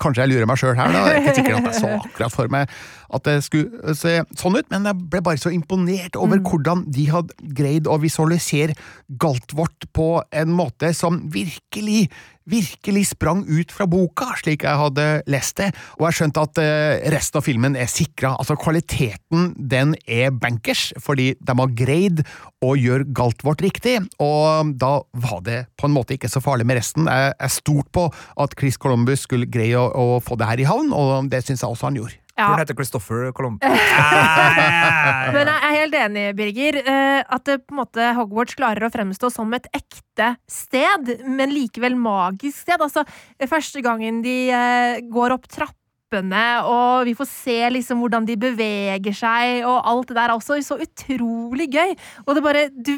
Kanskje 0.00 0.24
jeg 0.24 0.32
lurer 0.32 0.48
meg 0.48 0.56
sjøl 0.56 0.78
her, 0.78 0.88
da. 0.94 1.00
Det 1.04 1.12
er 1.12 1.20
ikke 1.20 1.34
sikkert 1.36 1.58
at 1.58 1.66
jeg 1.68 1.80
så 1.82 1.90
akkurat 1.98 2.32
for 2.32 2.52
meg 2.52 2.70
at 3.10 3.26
det 3.26 3.34
skulle 3.44 3.94
se 3.98 4.14
sånn 4.38 4.56
ut, 4.56 4.68
men 4.72 4.86
jeg 4.88 5.08
ble 5.12 5.20
bare 5.26 5.40
så 5.42 5.52
imponert 5.52 6.16
over 6.16 6.40
hvordan 6.46 6.86
de 6.94 7.04
hadde 7.10 7.52
greid 7.58 7.90
å 7.90 7.98
visualisere 8.00 8.76
Galtvort 9.20 9.88
på 9.96 10.08
en 10.32 10.54
måte 10.56 10.92
som 10.96 11.20
virkelig, 11.34 12.06
virkelig 12.50 13.06
sprang 13.12 13.42
ut 13.48 13.72
fra 13.74 13.86
boka, 13.90 14.30
slik 14.40 14.64
jeg 14.66 14.80
hadde 14.80 15.06
lest 15.30 15.58
det, 15.60 15.70
og 15.98 16.08
jeg 16.08 16.18
skjønte 16.20 16.44
at 16.46 16.60
eh, 16.62 17.10
resten 17.14 17.40
av 17.40 17.46
filmen 17.46 17.78
er 17.78 17.90
sikra. 17.90 18.34
Altså, 18.36 18.58
kvaliteten, 18.60 19.52
den 19.56 19.94
er 20.06 20.34
bankers, 20.34 20.90
fordi 21.00 21.32
de 21.38 21.56
har 21.62 21.76
greid 21.78 22.24
å 22.64 22.74
gjøre 22.76 23.08
galt 23.16 23.44
vårt 23.46 23.64
riktig, 23.64 23.98
og 24.22 24.74
da 24.80 24.98
var 25.24 25.44
det 25.46 25.60
på 25.80 25.88
en 25.88 25.96
måte 25.96 26.16
ikke 26.16 26.30
så 26.30 26.42
farlig 26.44 26.68
med 26.68 26.80
resten. 26.80 27.08
Jeg, 27.10 27.34
jeg 27.36 27.56
stolte 27.56 27.94
på 27.96 28.08
at 28.44 28.56
Chris 28.58 28.80
Columbus 28.80 29.24
skulle 29.26 29.48
greie 29.50 29.78
å, 29.78 29.88
å 29.90 30.18
få 30.24 30.38
det 30.40 30.50
her 30.50 30.62
i 30.62 30.68
havn, 30.68 30.92
og 30.96 31.30
det 31.32 31.44
syns 31.46 31.64
jeg 31.64 31.70
også 31.70 31.90
han 31.90 32.02
gjorde. 32.02 32.18
Tror 32.40 32.48
Ja. 32.48 32.54
han 32.56 32.62
heter 32.64 32.78
Christopher 32.78 33.32
Colombo. 33.36 33.66
Men 35.34 35.50
jeg 35.50 35.60
er 35.66 35.76
helt 35.76 35.96
enig, 36.00 36.24
Birger, 36.38 36.78
eh, 36.82 37.20
at 37.22 37.44
det, 37.48 37.58
på 37.66 37.74
en 37.74 37.80
måte, 37.82 38.08
Hogwarts 38.16 38.56
klarer 38.58 38.86
å 38.88 38.92
fremstå 38.92 39.30
som 39.32 39.52
et 39.56 39.68
ekte 39.76 40.32
sted, 40.50 41.12
men 41.26 41.52
likevel 41.54 41.96
magisk 41.98 42.64
sted. 42.64 42.80
Altså, 42.82 43.04
første 43.48 43.82
gangen 43.84 44.20
de 44.24 44.36
eh, 44.54 45.00
går 45.12 45.36
opp 45.36 45.46
trappene, 45.50 46.44
og 46.66 47.06
vi 47.08 47.14
får 47.18 47.28
se 47.30 47.58
liksom 47.76 48.02
hvordan 48.02 48.26
de 48.28 48.36
beveger 48.40 49.14
seg, 49.16 49.62
og 49.68 49.80
alt 49.86 50.10
det 50.10 50.18
der 50.18 50.28
er 50.32 50.36
også 50.36 50.58
så 50.66 50.78
utrolig 50.82 51.70
gøy. 51.72 51.94
Og 52.26 52.34
det 52.36 52.44
bare 52.46 52.68
Du 52.74 52.94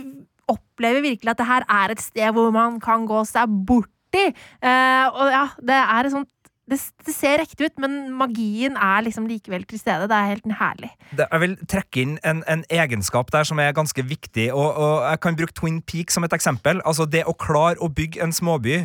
opplever 0.51 1.05
virkelig 1.05 1.31
at 1.31 1.39
det 1.39 1.47
her 1.49 1.65
er 1.71 1.93
et 1.95 2.01
sted 2.03 2.33
hvor 2.35 2.51
man 2.53 2.81
kan 2.83 3.05
gå 3.09 3.21
seg 3.29 3.49
borti. 3.69 4.25
Uh, 4.61 5.07
og 5.15 5.31
ja, 5.33 5.45
det 5.63 5.77
er 5.79 6.09
et 6.09 6.13
sånt 6.13 6.29
det, 6.73 6.79
det 7.07 7.15
ser 7.15 7.39
riktig 7.43 7.69
ut, 7.69 7.77
men 7.85 7.99
magien 8.19 8.79
er 8.81 9.05
liksom 9.07 9.29
likevel 9.31 9.67
til 9.69 9.81
stede. 9.83 10.09
Det 10.11 10.17
er 10.17 10.33
helt 10.33 10.49
herlig. 10.59 10.91
Det, 11.13 11.27
jeg 11.29 11.45
vil 11.45 11.55
trekke 11.69 12.03
inn 12.07 12.17
en, 12.27 12.41
en 12.51 12.65
egenskap 12.73 13.31
der 13.35 13.47
som 13.49 13.61
er 13.63 13.77
ganske 13.77 14.05
viktig, 14.09 14.49
og, 14.57 14.73
og 14.73 14.97
jeg 15.11 15.23
kan 15.23 15.39
bruke 15.39 15.57
Twin 15.61 15.79
Peaks 15.85 16.19
som 16.19 16.27
et 16.27 16.35
eksempel. 16.37 16.83
Altså 16.89 17.07
det 17.07 17.23
å 17.29 17.37
klare 17.37 17.79
å 17.85 17.93
bygge 17.93 18.25
en 18.25 18.35
småby 18.35 18.81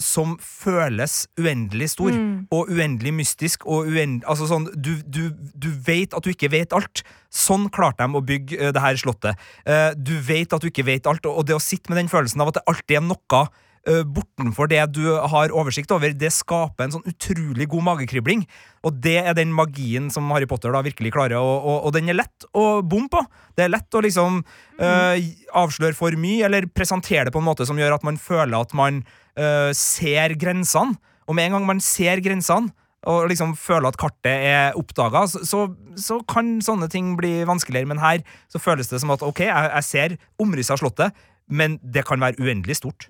som 0.00 0.38
føles 0.40 1.26
uendelig 1.36 1.90
stor, 1.92 2.10
Mm. 2.16 2.46
og 2.50 2.70
uendelig 2.72 3.12
mystisk, 3.12 3.66
og 3.68 3.84
uendelig 3.92 4.24
altså 4.24 4.46
sånn, 4.48 4.64
du, 4.72 4.94
du, 5.04 5.28
du 5.52 5.68
vet 5.86 6.14
at 6.16 6.24
du 6.24 6.30
ikke 6.32 6.48
vet 6.50 6.72
alt. 6.72 7.02
Sånn 7.28 7.68
klarte 7.68 8.06
de 8.06 8.16
å 8.16 8.24
bygge 8.24 8.56
uh, 8.56 8.70
det 8.72 8.80
her 8.80 8.96
slottet. 8.96 9.36
Uh, 9.68 9.92
du 9.94 10.16
vet 10.24 10.56
at 10.56 10.64
du 10.64 10.70
ikke 10.70 10.86
vet 10.88 11.06
alt, 11.06 11.28
og 11.28 11.42
og 11.42 11.46
det 11.50 11.58
å 11.58 11.60
sitte 11.60 11.92
med 11.92 12.00
den 12.00 12.08
følelsen 12.08 12.40
av 12.40 12.48
at 12.48 12.62
det 12.62 12.64
alltid 12.72 12.96
er 12.96 13.04
noe 13.04 13.42
bortenfor 13.88 14.68
det 14.68 14.82
du 14.92 15.06
har 15.08 15.52
oversikt 15.56 15.92
over, 15.94 16.12
det 16.12 16.28
skaper 16.36 16.84
en 16.84 16.92
sånn 16.98 17.06
utrolig 17.08 17.64
god 17.72 17.86
magekribling. 17.86 18.42
Og 18.84 18.98
det 19.04 19.16
er 19.22 19.36
den 19.36 19.54
magien 19.56 20.10
som 20.12 20.28
Harry 20.34 20.48
Potter 20.48 20.72
da 20.74 20.82
virkelig 20.84 21.14
klarer, 21.14 21.38
og, 21.40 21.64
og, 21.64 21.78
og 21.88 21.94
den 21.96 22.10
er 22.12 22.18
lett 22.20 22.48
å 22.52 22.80
bomme 22.84 23.08
på. 23.12 23.22
Det 23.56 23.64
er 23.64 23.72
lett 23.72 23.96
å 23.96 24.02
liksom 24.04 24.42
eh, 24.80 25.30
avsløre 25.56 25.96
for 25.96 26.16
mye, 26.20 26.44
eller 26.48 26.68
presentere 26.68 27.28
det 27.28 27.34
på 27.34 27.40
en 27.40 27.48
måte 27.48 27.66
som 27.68 27.80
gjør 27.80 27.96
at 27.96 28.04
man 28.06 28.20
føler 28.20 28.58
at 28.60 28.76
man 28.76 29.00
eh, 29.36 29.72
ser 29.76 30.36
grensene. 30.40 31.00
Og 31.28 31.36
med 31.38 31.48
en 31.48 31.58
gang 31.58 31.66
man 31.68 31.82
ser 31.84 32.20
grensene, 32.24 32.72
og 33.08 33.30
liksom 33.30 33.54
føler 33.56 33.88
at 33.88 33.96
kartet 34.00 34.42
er 34.50 34.76
oppdaga, 34.76 35.22
så, 35.30 35.40
så, 35.48 35.62
så 35.96 36.18
kan 36.28 36.58
sånne 36.64 36.88
ting 36.92 37.14
bli 37.16 37.38
vanskeligere. 37.48 37.88
Men 37.88 38.02
her 38.02 38.20
så 38.52 38.60
føles 38.60 38.92
det 38.92 39.00
som 39.00 39.12
at 39.14 39.24
ok, 39.24 39.46
jeg, 39.46 39.70
jeg 39.72 39.86
ser 39.88 40.16
omrisset 40.42 40.76
av 40.76 40.82
Slottet, 40.82 41.22
men 41.50 41.78
det 41.82 42.04
kan 42.06 42.20
være 42.22 42.38
uendelig 42.42 42.76
stort. 42.78 43.08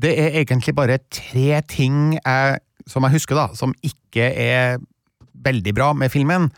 Det 0.00 0.12
er 0.14 0.40
egentlig 0.44 0.74
bare 0.78 0.98
tre 1.10 1.60
ting 1.68 2.18
jeg, 2.18 2.58
som 2.86 3.02
jeg 3.06 3.16
husker, 3.18 3.34
da, 3.38 3.48
som 3.58 3.74
ikke 3.82 4.28
er 4.30 4.78
veldig 5.44 5.74
bra 5.74 5.92
med 5.92 6.10
filmen. 6.14 6.50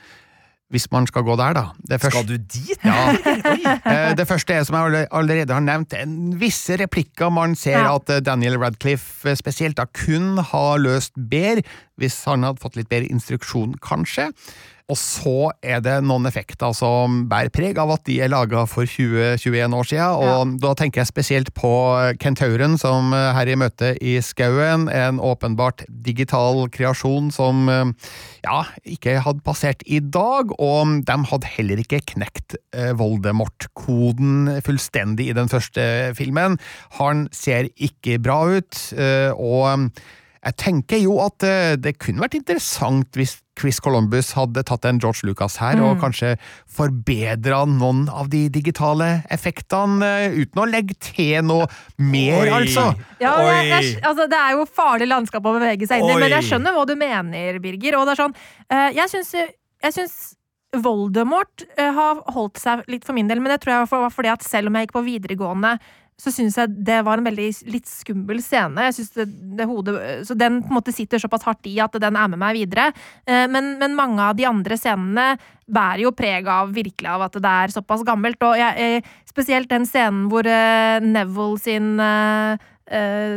Hvis 0.71 0.85
man 0.93 1.03
skal 1.11 1.25
gå 1.27 1.35
der, 1.35 1.57
da. 1.57 1.63
Det 1.83 1.99
Skal 1.99 2.27
du 2.29 2.37
dit? 2.39 2.77
Ja. 2.87 3.11
Eh, 3.91 4.13
Det 4.15 4.27
første 4.29 4.55
er, 4.55 4.63
som 4.65 4.77
jeg 4.79 5.09
allerede 5.11 5.53
har 5.53 5.61
nevnt, 5.65 5.95
en 5.99 6.37
visse 6.39 6.77
replikker 6.79 7.31
man 7.35 7.57
ser 7.59 7.81
Ja. 7.81 7.97
at 7.97 8.11
eh, 8.11 8.21
Daniel 8.23 8.59
Radcliffe 8.63 9.27
eh, 9.33 9.35
spesielt 9.35 9.77
da 9.81 9.87
kun 9.91 10.39
har 10.39 10.79
løst 10.79 11.13
bedre 11.17 11.65
hvis 11.99 12.21
han 12.25 12.45
hadde 12.47 12.63
fått 12.63 12.77
litt 12.79 12.89
bedre 12.89 13.11
instruksjon, 13.11 13.75
kanskje. 13.83 14.29
Og 14.91 14.99
så 14.99 15.53
er 15.63 15.83
det 15.85 16.01
noen 16.07 16.27
effekter 16.29 16.75
som 16.77 17.25
bærer 17.31 17.53
preg 17.55 17.79
av 17.81 17.95
at 17.95 18.05
de 18.09 18.19
er 18.25 18.33
laga 18.33 18.65
for 18.71 18.89
20-21 18.89 19.77
år 19.77 19.89
siden, 19.91 20.25
og 20.27 20.57
da 20.63 20.75
tenker 20.79 21.03
jeg 21.03 21.11
spesielt 21.11 21.53
på 21.57 21.71
Kentauren, 22.23 22.77
som 22.81 23.15
Harry 23.15 23.55
møter 23.59 23.99
i 24.03 24.17
skauen. 24.25 24.89
En 24.91 25.21
åpenbart 25.23 25.85
digital 25.89 26.65
kreasjon 26.75 27.31
som 27.35 27.71
ja, 27.71 28.59
ikke 28.89 29.19
hadde 29.25 29.45
passert 29.47 29.85
i 29.87 30.01
dag, 30.03 30.53
og 30.59 31.01
de 31.07 31.19
hadde 31.31 31.53
heller 31.57 31.83
ikke 31.83 32.03
knekt 32.15 32.57
eh, 32.75 32.93
Voldemort-koden 32.99 34.61
fullstendig 34.67 35.31
i 35.31 35.37
den 35.37 35.51
første 35.53 35.85
filmen. 36.19 36.59
Han 36.99 37.29
ser 37.35 37.71
ikke 37.77 38.19
bra 38.23 38.43
ut, 38.57 38.81
eh, 38.97 39.31
og 39.35 39.91
jeg 40.41 40.57
tenker 40.61 41.03
jo 41.03 41.19
at 41.25 41.45
eh, 41.47 41.77
det 41.81 41.99
kunne 42.01 42.25
vært 42.25 42.39
interessant 42.39 43.19
hvis 43.19 43.39
Chris 43.61 43.81
Columbus 43.83 44.33
hadde 44.39 44.65
tatt 44.67 44.87
en 44.89 45.01
George 45.03 45.27
Lucas 45.29 45.59
her, 45.61 45.81
og 45.85 46.01
kanskje 46.01 46.35
forbedra 46.71 47.63
noen 47.69 48.07
av 48.09 48.31
de 48.33 48.47
digitale 48.53 49.11
effektene, 49.33 50.07
eh, 50.07 50.41
uten 50.41 50.63
å 50.63 50.67
legge 50.71 50.97
til 51.11 51.45
noe 51.45 51.69
mer, 51.99 52.49
Oi. 52.49 52.57
altså. 52.63 52.87
Ja, 53.21 53.37
Oi. 53.37 53.47
det, 53.47 53.79
er, 53.79 53.93
altså, 54.09 54.29
det 54.33 54.41
er 54.41 54.57
jo 54.57 54.67
farlig 54.81 55.11
landskap 55.11 55.47
å 55.47 55.57
bevege 55.59 55.89
seg 55.91 56.03
inn 56.03 56.15
i, 56.15 56.19
men 56.25 56.37
jeg 56.39 56.49
skjønner 56.49 56.77
hva 56.77 56.85
du 56.89 56.97
mener, 56.99 57.63
Birger. 57.63 58.01
Og 58.01 58.09
det 58.09 58.17
er 58.17 58.23
sånn, 58.25 58.37
eh, 58.73 58.91
jeg 58.97 59.13
syns, 59.13 59.35
jeg 59.37 59.97
syns 59.97 60.21
Voldemort 60.71 61.65
eh, 61.75 61.91
har 61.91 62.21
holdt 62.31 62.61
seg 62.63 62.85
litt 62.91 63.07
for 63.07 63.17
min 63.17 63.31
del, 63.31 63.41
men 63.43 63.51
det 63.51 63.63
tror 63.65 63.75
jeg 63.75 63.91
var 63.91 64.13
fordi 64.15 64.31
at 64.31 64.45
selv 64.47 64.71
om 64.71 64.79
jeg 64.79 64.87
gikk 64.87 64.95
på 64.95 65.07
videregående, 65.09 65.73
så 66.21 66.33
syns 66.35 66.59
jeg 66.61 66.75
det 66.87 66.99
var 67.07 67.19
en 67.19 67.27
veldig 67.27 67.49
litt 67.73 67.89
skummel 67.89 68.43
scene. 68.45 68.89
Jeg 68.91 68.99
synes 68.99 69.15
det, 69.17 69.27
det 69.59 69.69
hodet, 69.71 69.95
så 70.29 70.37
den 70.37 70.61
på 70.63 70.71
en 70.71 70.79
måte 70.79 70.95
sitter 70.95 71.23
såpass 71.23 71.47
hardt 71.49 71.67
i 71.71 71.79
at 71.81 71.97
den 72.01 72.19
er 72.21 72.29
med 72.33 72.41
meg 72.43 72.59
videre. 72.61 72.91
Eh, 73.25 73.47
Men, 73.49 73.79
men 73.81 73.97
mange 73.97 74.21
av 74.23 74.37
de 74.37 74.47
andre 74.49 74.77
scenene 74.79 75.33
bærer 75.71 76.05
jo 76.05 76.13
preg 76.17 76.49
av 76.51 76.73
virkelig 76.75 77.09
av 77.09 77.25
at 77.29 77.39
det 77.41 77.55
er 77.65 77.73
såpass 77.75 78.05
gammelt. 78.07 78.43
Og 78.43 78.59
jeg, 78.59 79.01
spesielt 79.29 79.71
den 79.71 79.87
scenen 79.89 80.29
hvor 80.31 80.47
eh, 80.47 81.01
Neville 81.01 81.59
sin 81.63 81.95
eh, 82.03 82.59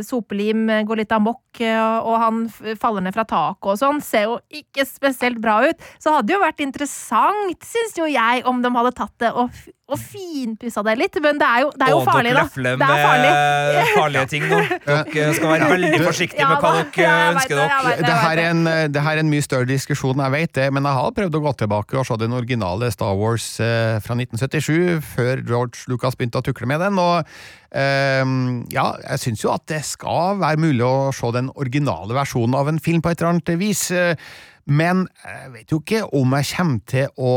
sopelim 0.02 0.66
går 0.86 0.98
litt 1.04 1.12
amok, 1.14 1.60
eh, 1.62 1.78
og 1.78 2.16
han 2.18 2.40
faller 2.80 3.04
ned 3.06 3.14
fra 3.14 3.22
taket 3.28 3.70
og 3.70 3.78
sånn, 3.78 4.00
ser 4.02 4.26
jo 4.26 4.40
ikke 4.50 4.82
spesielt 4.88 5.38
bra 5.42 5.60
ut. 5.68 5.84
Så 6.02 6.10
hadde 6.10 6.26
det 6.26 6.34
jo 6.34 6.42
vært 6.42 6.64
interessant, 6.64 7.62
syns 7.62 7.94
jo 8.00 8.10
jeg, 8.10 8.42
om 8.50 8.64
de 8.64 8.74
hadde 8.74 8.94
tatt 8.98 9.14
det 9.22 9.30
og, 9.30 9.54
og 9.84 9.98
finpussa 10.00 10.80
det 10.86 10.94
litt. 10.96 11.16
Men 11.20 11.36
det 11.40 11.44
er 11.44 11.64
jo, 11.64 11.70
det 11.76 11.84
er 11.84 11.90
jo 11.92 11.98
og 12.00 12.06
farlig, 12.08 12.30
da. 12.32 12.44
Dere 12.54 12.76
Det 12.80 12.86
er 12.88 13.02
farlig. 13.04 13.32
med 13.74 13.90
farlige 13.98 14.26
ting 14.32 14.46
nå. 14.48 14.60
Dere 14.86 15.34
skal 15.36 15.50
være 15.50 15.68
veldig 15.74 15.98
forsiktige 16.06 16.46
med 16.48 16.62
hva 16.64 16.70
dere 16.78 17.16
ønsker 17.34 17.58
det, 17.58 17.66
dere. 17.68 17.96
Det 18.00 18.14
her, 18.22 18.40
er 18.40 18.54
en, 18.54 18.62
er 18.70 19.20
en 19.20 19.32
mye 19.32 19.44
større 19.44 19.68
diskusjon, 19.68 20.22
jeg 20.24 20.34
vet 20.36 20.54
det, 20.56 20.70
men 20.72 20.88
jeg 20.88 20.98
har 21.00 21.12
prøvd 21.18 21.36
å 21.36 21.42
gå 21.44 21.52
tilbake 21.64 22.00
og 22.00 22.08
se 22.08 22.16
den 22.22 22.32
originale 22.38 22.88
Star 22.94 23.12
Wars 23.20 23.50
eh, 23.60 23.98
fra 24.04 24.16
1977, 24.16 25.04
før 25.14 25.44
George 25.44 25.84
Lucas 25.92 26.16
begynte 26.16 26.40
å 26.40 26.46
tukle 26.48 26.70
med 26.70 26.80
den. 26.80 26.98
og 27.04 27.28
eh, 27.76 28.24
ja, 28.72 28.86
jeg 29.10 29.22
syns 29.26 29.44
jo 29.44 29.52
at 29.52 29.68
det 29.68 29.82
skal 29.84 30.40
være 30.40 30.64
mulig 30.64 30.84
å 30.88 31.12
se 31.12 31.28
den 31.36 31.52
originale 31.60 32.16
versjonen 32.16 32.56
av 32.56 32.72
en 32.72 32.80
film 32.80 33.04
på 33.04 33.12
et 33.12 33.20
eller 33.20 33.36
annet 33.36 33.54
vis. 33.60 33.90
eh, 33.92 34.16
Men 34.64 35.04
jeg 35.20 35.50
vet 35.52 35.72
jo 35.72 35.78
ikke 35.82 36.02
om 36.16 36.34
jeg 36.38 36.48
kommer 36.54 36.80
til 36.88 37.08
å 37.20 37.32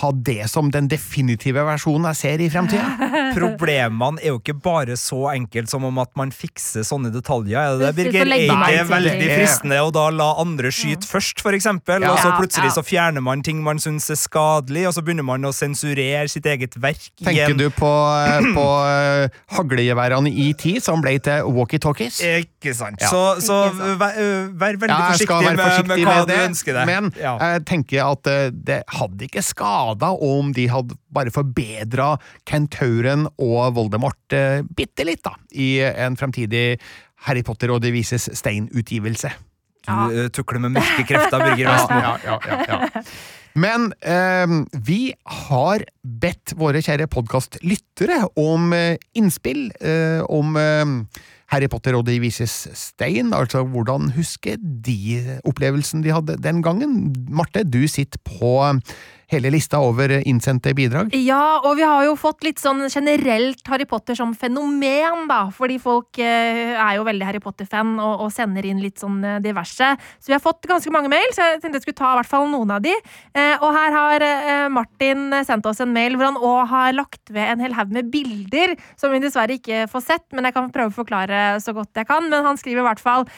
ha 0.00 0.10
det 0.12 0.44
som 0.52 0.68
den 0.72 0.88
definitive 0.90 1.64
versjonen 1.64 2.10
jeg 2.10 2.18
ser 2.20 2.42
i 2.44 2.48
fremtida. 2.52 3.08
Problemene 3.38 4.20
er 4.20 4.34
jo 4.34 4.40
ikke 4.40 4.56
bare 4.60 4.96
så 5.00 5.30
enkelt 5.32 5.70
som 5.72 5.86
om 5.88 6.00
at 6.02 6.12
man 6.18 6.32
fikser 6.34 6.84
sånne 6.86 7.12
detaljer. 7.14 7.56
Er 7.56 7.78
det 7.80 7.88
det, 7.88 7.92
Birger? 8.12 8.34
Er 8.36 8.82
det 8.82 8.84
veldig 8.90 9.30
fristende 9.32 9.80
å 9.80 9.88
da 9.94 10.08
la 10.12 10.28
andre 10.42 10.72
skyte 10.74 11.08
først, 11.08 11.40
for 11.44 11.56
eksempel? 11.56 12.04
Og 12.08 12.20
så 12.20 12.34
plutselig 12.36 12.74
så 12.76 12.84
fjerner 12.84 13.24
man 13.24 13.44
ting 13.44 13.62
man 13.64 13.80
syns 13.82 14.10
er 14.12 14.20
skadelig, 14.20 14.86
og 14.90 14.96
så 14.96 15.04
begynner 15.04 15.26
man 15.26 15.48
å 15.48 15.54
sensurere 15.56 16.28
sitt 16.30 16.46
eget 16.48 16.76
verk 16.82 17.00
Tenker 17.22 17.56
du 17.56 17.68
på, 17.74 17.88
eh, 17.88 18.48
på 18.54 18.66
eh, 18.86 19.40
haglegeværene 19.56 20.30
i 20.30 20.50
ET 20.52 20.64
som 20.84 21.02
ble 21.04 21.16
til 21.22 21.48
walkietalkies? 21.56 22.20
Ikke 22.42 22.74
sant. 22.76 23.00
Ja. 23.02 23.10
Så, 23.10 23.22
så 23.44 23.58
vær, 24.00 24.18
øh, 24.20 24.52
vær 24.58 24.78
veldig 24.82 24.92
Ja, 24.92 25.10
forsiktig, 25.12 25.40
være 25.48 25.58
forsiktig 25.62 25.88
med 25.92 26.06
hva 26.06 26.16
med 26.18 26.28
du 26.28 26.32
det, 26.32 26.41
ønsker 26.48 26.76
det. 26.76 26.86
men 26.88 27.12
ja. 27.18 27.36
jeg 27.40 27.64
tenker 27.68 28.02
at 28.06 28.30
eh, 28.30 28.48
det 28.52 28.80
hadde 28.98 29.28
ikke 29.28 29.44
skada 29.44 30.12
om 30.16 30.52
de 30.56 30.66
hadde 30.72 30.98
bare 31.12 31.32
forbedra 31.34 32.14
Kentauren 32.48 33.28
og 33.36 33.76
Voldemort 33.78 34.36
eh, 34.36 34.60
bitte 34.76 35.06
litt, 35.08 35.24
da, 35.26 35.36
i 35.52 35.76
en 35.82 36.18
fremtidig 36.20 36.76
Harry 37.28 37.44
Potter 37.46 37.70
og 37.70 37.82
De 37.84 37.92
vises 37.94 38.28
stein-utgivelse. 38.34 39.30
Du 39.82 39.90
ja. 39.90 40.26
tukler 40.30 40.62
med 40.62 40.76
mørke 40.76 41.04
krefter, 41.06 41.42
Birger 41.42 41.72
Vestmo. 41.72 42.02
Ja, 42.06 42.16
ja, 42.22 42.38
ja, 42.46 42.58
ja. 42.70 43.02
Men 43.58 43.90
eh, 44.00 44.54
vi 44.86 45.12
har 45.48 45.84
bedt 46.02 46.54
våre 46.58 46.80
kjære 46.84 47.08
podkastlyttere 47.12 48.22
om 48.40 48.72
eh, 48.76 48.96
innspill 49.18 49.68
eh, 49.80 50.22
om 50.24 50.56
eh, 50.56 50.94
Harry 51.52 51.68
Potter 51.68 51.96
og 51.98 52.06
De 52.08 52.16
vises 52.22 52.52
stein. 52.78 53.32
Altså, 53.36 53.60
hvordan 53.68 54.10
husker 54.16 54.56
de 54.56 55.40
opplevelsen 55.44 56.04
de 56.04 56.14
hadde 56.14 56.38
den 56.40 56.62
gangen? 56.64 57.12
Marte, 57.28 57.64
du 57.68 57.84
sitter 57.90 58.20
på 58.24 58.56
hele 59.34 59.50
lista 59.52 59.80
over 59.82 60.14
innsendte 60.28 60.72
bidrag. 60.76 61.12
Ja, 61.16 61.60
og 61.64 61.76
vi 61.78 61.86
har 61.86 62.04
jo 62.06 62.14
fått 62.20 62.44
litt 62.46 62.60
sånn 62.62 62.84
generelt 62.86 63.62
Harry 63.70 63.86
Potter 63.88 64.16
som 64.18 64.34
fenomen, 64.38 65.26
da. 65.30 65.46
Fordi 65.54 65.78
folk 65.82 66.20
eh, 66.22 66.74
er 66.76 66.98
jo 66.98 67.06
veldig 67.08 67.28
Harry 67.28 67.40
Potter-fan 67.42 67.94
og, 67.98 68.26
og 68.26 68.32
sender 68.34 68.66
inn 68.68 68.82
litt 68.82 69.02
sånn 69.02 69.20
eh, 69.24 69.40
diverse. 69.44 69.92
Så 70.18 70.32
vi 70.32 70.36
har 70.36 70.42
fått 70.44 70.68
ganske 70.68 70.92
mange 70.94 71.10
mail, 71.12 71.28
så 71.34 71.52
jeg 71.52 71.62
tenkte 71.62 71.80
jeg 71.80 71.86
skulle 71.86 72.00
ta 72.02 72.12
i 72.12 72.20
hvert 72.20 72.32
fall 72.32 72.50
noen 72.52 72.74
av 72.76 72.84
de. 72.84 72.94
Eh, 73.36 73.54
og 73.58 73.70
her 73.76 73.96
har 73.96 74.26
eh, 74.26 74.68
Martin 74.72 75.28
sendt 75.46 75.66
oss 75.68 75.82
en 75.82 75.94
mail 75.94 76.18
hvor 76.18 76.30
han 76.30 76.40
òg 76.40 76.60
har 76.72 76.92
lagt 76.96 77.32
ved 77.32 77.54
en 77.54 77.64
hel 77.64 77.76
haug 77.78 77.94
med 77.94 78.12
bilder, 78.12 78.76
som 79.00 79.14
vi 79.14 79.22
dessverre 79.22 79.58
ikke 79.58 79.86
får 79.92 80.06
sett, 80.06 80.28
men 80.36 80.48
jeg 80.48 80.56
kan 80.56 80.70
prøve 80.74 80.92
å 80.92 81.00
forklare 81.02 81.42
så 81.62 81.74
godt 81.76 81.98
jeg 81.98 82.08
kan. 82.10 82.28
Men 82.32 82.46
han 82.46 82.60
skriver 82.60 82.84
i 82.84 82.88
hvert 82.90 83.02
fall 83.02 83.28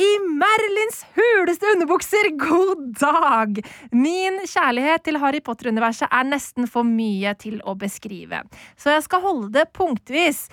i 0.00 0.10
Merlins 0.24 1.02
huleste 1.16 1.68
underbukser, 1.74 2.30
god 2.40 2.84
dag! 2.96 3.58
Min 3.92 4.38
kjærlighet 4.48 5.04
til 5.04 5.18
Harry 5.20 5.42
Potter-universet 5.44 6.08
er 6.08 6.28
nesten 6.28 6.68
for 6.70 6.88
mye 6.88 7.34
til 7.40 7.58
å 7.68 7.74
beskrive, 7.78 8.42
så 8.80 8.94
jeg 8.94 9.04
skal 9.04 9.24
holde 9.26 9.50
det 9.58 9.66
punktvis. 9.76 10.46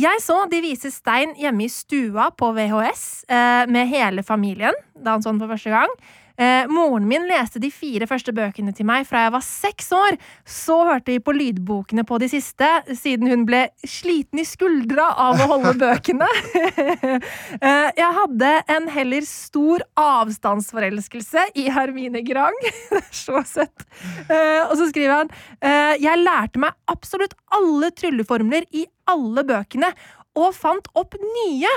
Jeg 0.00 0.20
så 0.20 0.42
De 0.52 0.60
vise 0.60 0.90
stein 0.92 1.34
hjemme 1.40 1.64
i 1.64 1.72
stua 1.72 2.28
på 2.36 2.50
VHS 2.56 3.04
eh, 3.32 3.64
med 3.72 3.88
hele 3.88 4.24
familien 4.24 4.76
da 4.92 5.16
han 5.16 5.24
så 5.24 5.32
den 5.32 5.40
for 5.40 5.52
første 5.54 5.72
gang. 5.72 5.92
Eh, 6.36 6.68
moren 6.68 7.06
min 7.08 7.24
leste 7.28 7.60
de 7.62 7.70
fire 7.72 8.06
første 8.08 8.32
bøkene 8.36 8.74
til 8.76 8.86
meg 8.88 9.06
fra 9.08 9.24
jeg 9.24 9.34
var 9.34 9.44
seks 9.44 9.88
år. 9.96 10.18
Så 10.44 10.76
hørte 10.88 11.14
vi 11.14 11.22
på 11.24 11.34
lydbokene 11.36 12.04
på 12.08 12.18
de 12.20 12.28
siste, 12.30 12.68
siden 12.92 13.30
hun 13.30 13.46
ble 13.48 13.62
sliten 13.86 14.42
i 14.42 14.46
skuldra 14.48 15.08
av 15.26 15.40
å 15.40 15.48
holde 15.54 15.74
bøkene. 15.84 16.28
eh, 16.60 17.88
jeg 17.96 18.10
hadde 18.20 18.52
en 18.76 18.90
heller 18.92 19.26
stor 19.28 19.84
avstandsforelskelse 20.00 21.48
i 21.56 21.68
Hermine 21.72 22.24
Grang. 22.26 22.56
Det 22.96 23.00
er 23.00 23.16
så 23.16 23.42
søtt. 23.46 23.86
Eh, 24.28 24.62
og 24.66 24.76
så 24.78 24.86
skriver 24.90 25.22
han 25.22 25.30
eh, 25.60 25.96
Jeg 26.02 26.22
lærte 26.22 26.60
meg 26.62 26.76
absolutt 26.90 27.34
alle 27.56 27.90
trylleformler 27.96 28.66
i 28.76 28.86
alle 29.10 29.44
bøkene, 29.46 29.92
og 30.36 30.52
fant 30.52 30.88
opp 30.98 31.16
nye. 31.16 31.70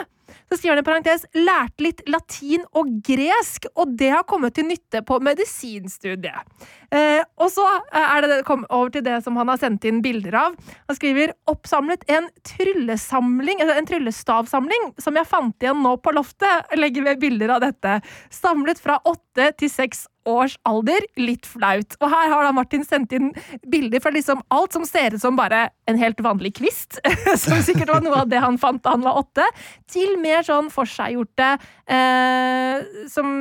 Så 0.50 0.58
skriver 0.58 0.78
han 0.78 0.84
i 0.84 0.88
parentes 0.88 1.26
lærte 1.38 1.86
litt 1.86 2.04
latin 2.10 2.66
og 2.78 2.92
gresk, 3.06 3.70
og 3.76 3.96
det 4.00 4.12
har 4.14 4.28
kommet 4.30 4.58
til 4.58 4.68
nytte 4.70 5.04
på 5.06 5.20
medisinstudiet. 5.24 6.68
Eh, 6.90 7.22
og 7.38 7.52
så 7.54 7.66
er 7.94 8.26
det, 8.26 8.40
kom 8.48 8.64
over 8.66 8.90
til 8.94 9.06
det 9.06 9.20
som 9.26 9.38
han 9.38 9.52
har 9.52 9.60
sendt 9.62 9.86
inn 9.86 10.02
bilder 10.06 10.38
av. 10.42 10.56
Han 10.90 10.98
skriver 10.98 11.36
oppsamlet 11.50 12.06
en 12.10 12.30
tryllesamling, 12.48 13.62
en 13.66 13.90
tryllestavsamling 13.90 14.94
som 15.02 15.20
jeg 15.20 15.30
fant 15.30 15.66
igjen 15.66 15.84
nå 15.86 15.96
på 16.02 16.14
loftet. 16.18 16.70
Legger 16.80 17.06
ved 17.06 17.22
bilder 17.22 17.58
av 17.58 17.66
dette. 17.68 18.00
Samlet 18.34 18.82
fra 18.82 18.98
åtte 19.06 19.52
til 19.60 19.72
seks 19.72 20.08
års 20.30 20.58
alder. 20.68 21.06
Litt 21.20 21.48
flaut. 21.50 21.96
Og 22.02 22.10
her 22.12 22.34
har 22.34 22.46
da 22.46 22.54
Martin 22.56 22.86
sendt 22.88 23.14
inn 23.16 23.32
bilder 23.70 24.02
fra 24.04 24.14
liksom 24.14 24.44
alt 24.54 24.76
som 24.76 24.86
ser 24.88 25.16
ut 25.16 25.24
som 25.24 25.38
bare 25.40 25.68
en 25.90 26.00
helt 26.00 26.20
vanlig 26.22 26.56
kvist, 26.60 27.00
som 27.44 27.62
sikkert 27.66 27.94
var 27.94 28.04
noe 28.06 28.24
av 28.24 28.30
det 28.30 28.42
han 28.44 28.60
fant 28.62 28.82
da 28.86 28.94
han 28.94 29.06
var 29.06 29.22
åtte, 29.24 29.46
til 29.90 30.19
mer 30.22 30.46
sånn 30.48 30.70
forseggjorte 30.74 31.52
eh, 31.90 32.90
som 33.12 33.32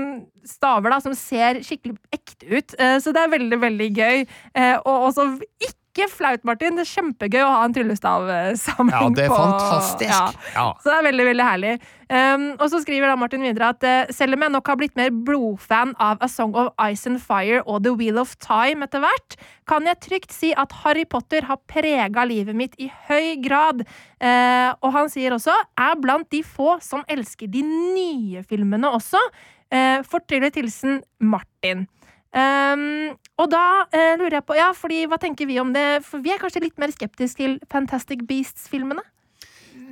staver, 0.48 0.94
da, 0.94 1.00
som 1.04 1.16
ser 1.18 1.62
skikkelig 1.66 1.98
ekte 2.14 2.48
ut. 2.48 2.78
Eh, 2.78 2.96
så 3.02 3.14
det 3.14 3.24
er 3.24 3.34
veldig, 3.36 3.60
veldig 3.64 3.90
gøy. 3.96 4.24
Eh, 4.54 4.76
og 4.78 5.10
også 5.10 5.30
ikke 5.58 5.76
flaut, 6.06 6.44
Martin. 6.46 6.76
Det 6.78 6.84
er 6.84 6.90
kjempegøy 6.92 7.42
å 7.42 7.50
ha 7.50 7.62
en 7.66 7.74
tryllestavsamling 7.74 8.94
Ja, 8.94 9.08
det 9.16 9.24
er 9.24 9.32
på 9.32 9.38
fantastisk. 9.40 10.12
Ja. 10.12 10.52
Ja. 10.54 10.66
Så 10.78 10.92
det 10.92 10.98
er 11.00 11.06
veldig, 11.08 11.26
veldig 11.32 11.46
herlig. 11.48 11.72
Um, 12.08 12.44
og 12.54 12.70
så 12.72 12.80
skriver 12.80 13.10
da 13.10 13.16
Martin 13.20 13.42
videre 13.44 13.72
at 13.74 13.84
eh, 13.84 14.12
selv 14.16 14.38
om 14.38 14.44
jeg 14.46 14.52
nok 14.54 14.70
har 14.70 14.78
blitt 14.80 14.94
mer 14.96 15.10
blodfan 15.12 15.90
av 16.00 16.22
A 16.24 16.28
Song 16.30 16.54
of 16.56 16.70
Ice 16.86 17.10
and 17.10 17.20
Fire 17.20 17.60
og 17.66 17.82
The 17.84 17.92
Wheel 17.98 18.22
of 18.22 18.32
Time 18.40 18.86
etter 18.86 19.02
hvert, 19.04 19.36
kan 19.68 19.84
jeg 19.90 20.00
trygt 20.06 20.32
si 20.32 20.54
at 20.56 20.72
Harry 20.84 21.04
Potter 21.04 21.44
har 21.50 21.60
prega 21.68 22.24
livet 22.28 22.56
mitt 22.56 22.78
i 22.80 22.88
høy 23.10 23.36
grad. 23.44 23.84
Uh, 24.22 24.72
og 24.80 24.94
han 24.94 25.12
sier 25.12 25.36
også 25.36 25.52
er 25.76 26.00
blant 26.00 26.30
de 26.32 26.40
få 26.46 26.78
som 26.84 27.04
elsker 27.12 27.50
de 27.52 27.66
nye 27.66 28.46
filmene 28.48 28.88
også. 28.88 29.20
Uh, 29.68 30.00
Fortryller 30.08 30.54
hilsen 30.54 31.02
Martin. 31.20 31.88
Um, 32.28 33.14
og 33.40 33.46
da 33.50 33.62
uh, 33.88 34.16
lurer 34.20 34.34
jeg 34.36 34.44
på 34.44 34.56
Ja, 34.58 34.66
fordi 34.76 35.06
hva 35.08 35.16
tenker 35.18 35.46
vi 35.48 35.56
om 35.62 35.70
det? 35.72 36.02
For 36.04 36.20
vi 36.20 36.34
er 36.34 36.38
kanskje 36.42 36.60
litt 36.66 36.76
mer 36.78 36.92
skeptiske 36.92 37.38
til 37.40 37.54
Fantastic 37.72 38.26
Beasts-filmene? 38.28 39.00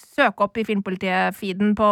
søke 0.00 0.40
opp 0.46 0.54
i 0.60 0.66
Filmpolitiet-feeden 0.68 1.70
på 1.78 1.90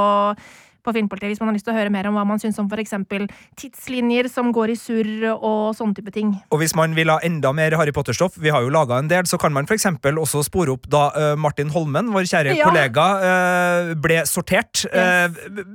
på 0.84 0.92
Filmpolitiet 0.96 1.32
hvis 1.34 1.40
man 1.40 1.48
har 1.52 1.56
lyst 1.56 1.66
til 1.68 1.74
å 1.74 1.78
høre 1.78 1.90
mer 1.94 2.08
om 2.10 2.14
hva 2.18 2.24
man 2.26 2.40
syns 2.42 2.58
om 2.58 2.68
for 2.70 2.80
eksempel 2.82 3.28
tidslinjer 3.60 4.28
som 4.32 4.50
går 4.54 4.72
i 4.74 4.76
surr 4.78 5.26
og 5.34 5.74
sånne 5.78 5.94
type 5.98 6.12
ting. 6.14 6.32
Og 6.52 6.60
hvis 6.62 6.74
man 6.78 6.94
vil 6.96 7.10
ha 7.12 7.18
enda 7.24 7.52
mer 7.54 7.76
Harry 7.78 7.92
Potter-stoff, 7.94 8.36
vi 8.42 8.50
har 8.54 8.64
jo 8.64 8.70
laga 8.74 8.98
en 8.98 9.08
del, 9.10 9.26
så 9.30 9.38
kan 9.40 9.52
man 9.54 9.68
f.eks. 9.68 9.86
også 10.02 10.42
spore 10.46 10.74
opp 10.74 10.88
da 10.90 11.04
eh, 11.18 11.34
Martin 11.40 11.70
Holmen, 11.74 12.10
vår 12.14 12.26
kjære 12.30 12.56
Ja. 12.58 12.66
kollega, 12.68 13.06
eh, 13.28 13.94
ble 14.02 14.22
sortert. 14.28 14.84
eh, 14.92 15.28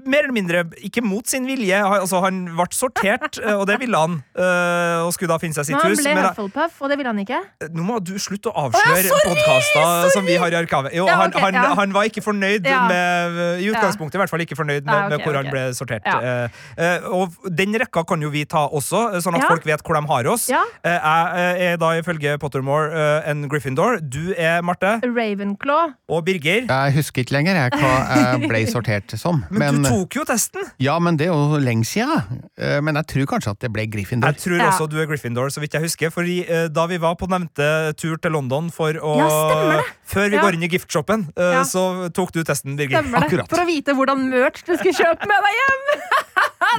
mer 0.05 0.23
eller 0.25 0.35
mindre 0.35 0.63
ikke 0.83 1.01
mot 1.03 1.25
sin 1.27 1.45
vilje. 1.47 1.77
Altså, 1.81 2.21
han 2.23 2.45
ble 2.57 2.67
sortert, 2.75 3.39
og 3.55 3.65
det 3.67 3.79
ville 3.79 3.97
han. 3.97 4.19
og 5.07 5.13
skulle 5.13 5.29
da 5.31 5.37
finne 5.41 5.55
seg 5.55 5.65
sitt 5.69 5.75
Men 5.75 5.81
han 5.81 5.91
hus. 5.91 6.01
ble 6.03 6.13
Men, 6.15 6.25
Hufflepuff, 6.27 6.81
og 6.81 6.89
det 6.89 6.97
ville 6.99 7.11
han 7.13 7.19
ikke. 7.23 7.39
nå 7.73 7.83
må 7.87 7.99
du 8.03 8.13
slutte 8.19 8.49
å 8.51 8.67
avsløre 8.67 9.05
ja, 9.07 9.19
podkaster 9.25 10.09
som 10.13 10.25
vi 10.27 10.35
har 10.37 10.51
i 10.51 10.57
arkivet. 10.59 10.93
Jo, 10.93 11.05
Ja, 11.07 11.15
han, 11.21 11.31
han, 11.31 11.53
ja. 11.53 11.73
han 11.77 11.93
var 11.95 12.03
ikke 12.09 12.21
fornøyd 12.25 12.65
med 12.67 13.61
I 13.63 13.69
utgangspunktet 13.71 14.15
i 14.17 14.21
hvert 14.23 14.29
fall 14.33 14.43
ikke 14.43 14.57
fornøyd 14.59 14.83
med, 14.85 14.96
Ja, 14.97 15.05
ok, 15.05 15.09
med 15.13 15.25
hvor 15.27 15.37
han 15.39 15.49
ble 15.53 15.63
sortert. 15.77 16.05
Ja. 16.05 16.19
Eh, 16.19 16.61
eh, 16.77 17.07
og 17.13 17.33
den 17.55 17.73
rekka 17.79 18.03
kan 18.07 18.21
jo 18.21 18.29
vi 18.33 18.43
ta 18.45 18.65
også, 18.67 19.13
eh, 19.15 19.19
sånn 19.23 19.35
at 19.37 19.43
Ja. 19.45 19.49
folk 19.53 19.63
vet 19.65 19.83
hvor 19.85 19.95
de 19.99 20.07
har 20.07 20.27
oss. 20.33 20.47
Ja. 20.49 20.63
Eh, 20.83 20.97
Jeg 20.97 21.71
er 21.73 21.77
da 21.77 21.91
ifølge 22.01 22.37
Pottermore 22.39 22.91
eh, 22.93 23.29
en 23.31 23.47
Gryffindor. 23.49 23.99
Du 24.01 24.33
er 24.37 24.61
Marte. 24.61 24.99
Ravenclaw. 25.03 25.93
Og 26.09 26.25
Birger. 26.25 26.65
Jeg 26.67 26.93
husker 26.97 27.23
ikke 27.23 27.35
lenger 27.37 27.55
jeg, 27.55 27.71
hva 27.79 27.93
jeg 28.39 28.49
ble 28.49 28.63
sortert 28.75 29.17
som. 29.19 29.43
Men, 29.51 29.83
du 29.83 29.89
tok 29.89 30.15
jo 30.15 30.23
testen! 30.25 30.63
Ja, 30.79 30.97
men 30.99 31.17
det 31.17 31.27
er 31.27 31.33
jo 31.33 31.57
lenge 31.61 31.85
siden. 31.85 32.41
Eh, 32.57 32.79
Men 32.81 32.95
jeg 32.95 33.07
tror 33.07 33.25
kanskje 33.37 33.51
at 33.51 33.59
det 33.59 33.71
ble 33.73 33.85
Gryffindor. 33.87 34.31
Jeg 34.33 34.37
tror 34.43 34.57
Ja. 34.59 34.69
også 34.71 34.89
du 34.89 34.99
er 35.01 35.05
Gryffindor, 35.05 35.49
så 35.51 35.59
vidt 35.61 35.73
jeg 35.73 35.81
husker. 35.83 36.07
Eh, 36.47 36.67
Da 36.67 36.85
vi 36.87 36.97
var 36.97 37.15
på 37.15 37.27
nevnte 37.27 37.93
tur 37.97 38.17
til 38.17 38.31
London 38.31 38.69
for 38.71 38.91
å 38.93 39.17
Ja. 39.17 39.81
Før 40.07 40.29
vi 40.31 40.37
Ja. 40.37 40.43
går 40.45 40.55
inn 40.55 40.63
i 40.63 40.69
giftshoppen, 40.71 41.25
uh, 41.35 41.51
Ja. 41.57 41.63
så 41.67 42.07
tok 42.15 42.31
du 42.31 42.43
testen, 42.47 42.77
Birgit. 42.79 42.95
Stemmer 42.95 43.27
det. 43.27 43.47
For 43.51 43.59
å 43.63 43.67
vite 43.67 43.91
hvordan 43.97 44.29
merch 44.31 44.63
du 44.63 44.73
skulle 44.77 44.95
kjøpe 44.95 45.27
med 45.27 45.47
deg 45.47 45.57
hjem! 45.61 45.83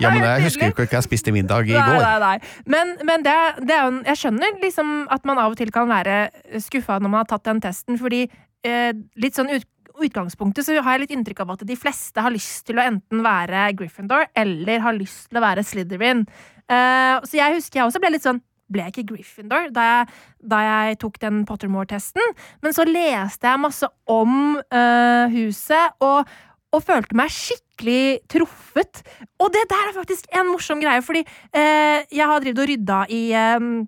Ja, 0.03 0.11
men 0.13 0.23
jeg 0.23 0.43
husker 0.45 0.69
jo 0.69 0.73
ikke 0.75 0.85
hva 0.87 0.99
jeg 1.01 1.05
spiste 1.07 1.33
middag 1.35 1.67
i 1.71 1.73
Nei, 1.75 1.81
går. 1.89 2.03
nei, 2.03 2.19
nei. 2.23 2.39
Men, 2.71 2.91
men 3.09 3.23
det, 3.25 3.35
det 3.67 3.75
er 3.75 3.87
jo 3.89 4.03
jeg 4.07 4.19
skjønner 4.21 4.59
liksom 4.63 4.93
at 5.11 5.25
man 5.27 5.39
av 5.43 5.55
og 5.55 5.57
til 5.59 5.71
kan 5.75 5.89
være 5.91 6.19
skuffa 6.63 6.99
når 7.01 7.11
man 7.11 7.23
har 7.25 7.29
tatt 7.31 7.47
den 7.49 7.61
testen, 7.65 7.99
fordi 7.99 8.21
eh, 8.69 8.93
litt 9.19 9.35
sånn 9.39 9.51
ut, 9.51 9.65
utgangspunktet 9.99 10.67
så 10.69 10.77
har 10.85 10.99
jeg 10.99 11.07
litt 11.07 11.15
inntrykk 11.17 11.41
av 11.43 11.55
at 11.57 11.65
de 11.67 11.77
fleste 11.79 12.23
har 12.23 12.31
lyst 12.35 12.67
til 12.69 12.79
å 12.79 12.85
enten 12.85 13.25
være 13.25 13.65
Gryffindor 13.81 14.29
eller 14.39 14.85
har 14.85 14.95
lyst 14.99 15.31
til 15.33 15.41
å 15.41 15.45
være 15.47 15.65
Slytherin. 15.67 16.23
Uh, 16.69 17.19
så 17.25 17.41
jeg 17.41 17.57
husker 17.59 17.81
jeg 17.81 17.89
også 17.89 18.03
ble 18.03 18.13
litt 18.15 18.27
sånn 18.29 18.43
ble 18.73 18.85
jeg 18.85 18.95
ikke 18.95 19.09
Gryffindor 19.13 19.71
da 19.75 19.87
jeg, 19.87 20.19
da 20.53 20.61
jeg 20.67 20.99
tok 21.05 21.19
den 21.23 21.43
Pottermore-testen? 21.49 22.35
Men 22.65 22.77
så 22.77 22.87
leste 22.89 23.49
jeg 23.49 23.63
masse 23.63 23.89
om 24.11 24.59
uh, 24.59 25.25
huset, 25.33 25.99
og, 26.05 26.29
og 26.75 26.85
følte 26.85 27.19
meg 27.19 27.33
skikkelig 27.33 28.25
truffet. 28.31 29.05
Og 29.41 29.53
det 29.55 29.67
der 29.71 29.91
er 29.91 29.97
faktisk 29.97 30.29
en 30.35 30.51
morsom 30.53 30.83
greie, 30.85 31.05
fordi 31.05 31.25
uh, 31.25 32.01
jeg 32.09 32.25
har 32.25 32.43
drevet 32.45 32.65
og 32.65 32.73
rydda 32.73 33.05
i 33.15 33.23
um, 33.59 33.87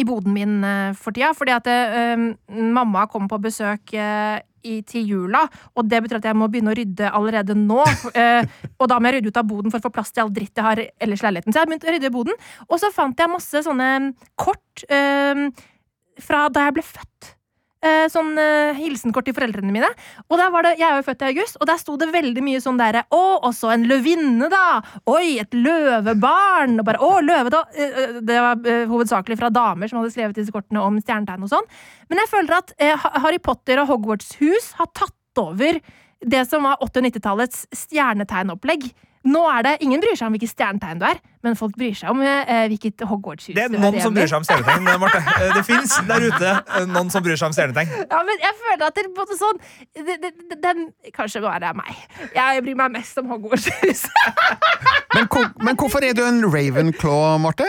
i 0.00 0.06
boden 0.08 0.32
min 0.32 0.62
for 0.96 1.12
tida, 1.12 1.34
fordi 1.36 1.52
at 1.52 1.66
eh, 1.68 2.22
mamma 2.48 3.04
kom 3.12 3.26
på 3.28 3.36
besøk 3.44 3.92
eh, 3.92 4.40
i, 4.62 4.80
til 4.86 5.08
jula, 5.08 5.44
og 5.76 5.88
det 5.90 6.02
betyr 6.04 6.20
at 6.20 6.30
jeg 6.30 6.38
må 6.38 6.48
begynne 6.52 6.72
å 6.72 6.78
rydde 6.78 7.10
allerede 7.10 7.56
nå. 7.58 7.82
eh, 8.14 8.46
og 8.78 8.88
da 8.90 8.98
må 8.98 9.10
jeg 9.10 9.18
rydde 9.18 9.32
ut 9.32 9.42
av 9.42 9.50
boden 9.50 9.74
for 9.74 9.82
å 9.82 9.86
få 9.88 9.94
plass 9.98 10.14
til 10.14 10.24
all 10.24 10.32
dritt 10.34 10.56
jeg 10.56 10.66
har 10.66 10.82
ellers 11.02 11.22
i 11.22 11.28
leiligheten. 11.28 11.52
Så 11.52 11.60
jeg 11.60 11.66
har 11.66 11.72
begynt 11.72 11.86
å 11.88 11.94
rydde 11.96 12.10
i 12.10 12.16
boden, 12.16 12.40
og 12.68 12.82
så 12.82 12.92
fant 12.94 13.18
jeg 13.18 13.32
masse 13.32 13.64
sånne 13.66 13.92
kort 14.40 14.84
eh, 14.88 15.46
fra 16.22 16.46
da 16.52 16.68
jeg 16.68 16.78
ble 16.78 16.86
født. 16.86 17.32
Eh, 17.82 18.04
sånn 18.06 18.36
eh, 18.38 18.76
hilsenkort 18.78 19.26
til 19.26 19.34
foreldrene 19.34 19.72
mine. 19.74 19.88
Og 20.30 20.36
der 20.38 20.52
var 20.54 20.62
det, 20.62 20.76
Jeg 20.78 20.86
er 20.86 21.00
jo 21.00 21.06
født 21.08 21.22
i 21.24 21.30
august, 21.32 21.56
og 21.58 21.66
der 21.66 21.80
sto 21.80 21.96
det 21.98 22.06
veldig 22.14 22.44
mye 22.46 22.60
sånn 22.62 22.78
derre 22.78 23.00
Å, 23.10 23.22
også 23.48 23.72
en 23.74 23.88
løvinne, 23.90 24.46
da! 24.52 24.78
Oi, 25.10 25.40
et 25.42 25.50
løvebarn! 25.50 26.76
Og 26.78 26.86
bare 26.86 27.02
Å, 27.02 27.10
løve, 27.26 27.50
da! 27.50 27.64
Eh, 27.74 27.96
eh, 28.04 28.12
Det 28.22 28.38
var 28.44 28.62
eh, 28.70 28.84
hovedsakelig 28.86 29.38
fra 29.40 29.50
damer 29.50 29.90
som 29.90 29.98
hadde 29.98 30.12
skrevet 30.14 30.38
disse 30.38 30.54
kortene 30.54 30.78
om 30.78 31.00
stjernetegn 31.02 31.42
og 31.42 31.50
sånn. 31.50 31.66
Men 32.06 32.22
jeg 32.22 32.30
føler 32.36 32.58
at 32.60 32.70
eh, 32.78 32.94
Ha- 33.02 33.16
Harry 33.24 33.42
Potter 33.42 33.82
og 33.82 33.90
Hogwarts 33.90 34.36
hus 34.38 34.70
har 34.78 34.86
tatt 34.94 35.42
over 35.42 35.80
det 36.22 36.44
som 36.46 36.62
var 36.62 36.78
80- 36.86 37.02
og 37.02 37.06
90-tallets 37.10 37.64
stjernetegnopplegg. 37.74 38.92
Nå 39.24 39.42
er 39.46 39.62
det, 39.66 39.72
Ingen 39.86 40.00
bryr 40.02 40.16
seg 40.18 40.26
om 40.26 40.34
hvilket 40.34 40.50
stjernetegn 40.50 40.98
du 40.98 41.04
er, 41.06 41.20
men 41.46 41.54
folk 41.58 41.76
bryr 41.78 41.94
seg 41.98 42.10
om 42.10 42.22
eh, 42.26 42.64
hvilket 42.72 43.04
Hogwarts-hus 43.06 43.54
Det 43.54 43.64
er 43.68 43.70
noen 43.74 43.98
som 44.02 44.14
bryr 44.16 44.30
seg 44.30 44.40
om 44.42 44.46
stjernetegn, 44.46 44.88
Marte. 45.02 45.20
Eh, 45.36 45.52
Det 45.56 45.62
fins 45.68 45.94
der 46.08 46.26
ute 46.26 46.50
eh, 46.50 46.88
noen 46.90 47.12
som 47.14 47.24
bryr 47.24 47.38
seg 47.38 47.52
om 47.52 47.56
stjernetegn. 47.56 47.92
Ja, 48.10 48.22
men 48.26 48.42
jeg 48.42 48.58
føler 48.64 48.86
at 48.88 48.98
det 48.98 49.04
er 49.06 49.12
både 49.16 49.38
sånn 49.38 49.62
det, 49.94 50.18
det, 50.24 50.32
det, 50.50 50.58
den, 50.64 50.84
Kanskje 51.14 51.44
bare 51.44 51.70
er 51.70 51.78
meg. 51.78 52.02
Jeg 52.34 52.66
bryr 52.66 52.78
meg 52.82 52.96
mest 52.98 53.22
om 53.22 53.30
Hogwarts-huset. 53.30 54.10
Men, 55.12 55.26
men 55.60 55.76
hvorfor 55.76 56.00
er 56.00 56.14
du 56.16 56.22
en 56.24 56.38
Ravenclaw, 56.48 57.36
Marte? 57.42 57.66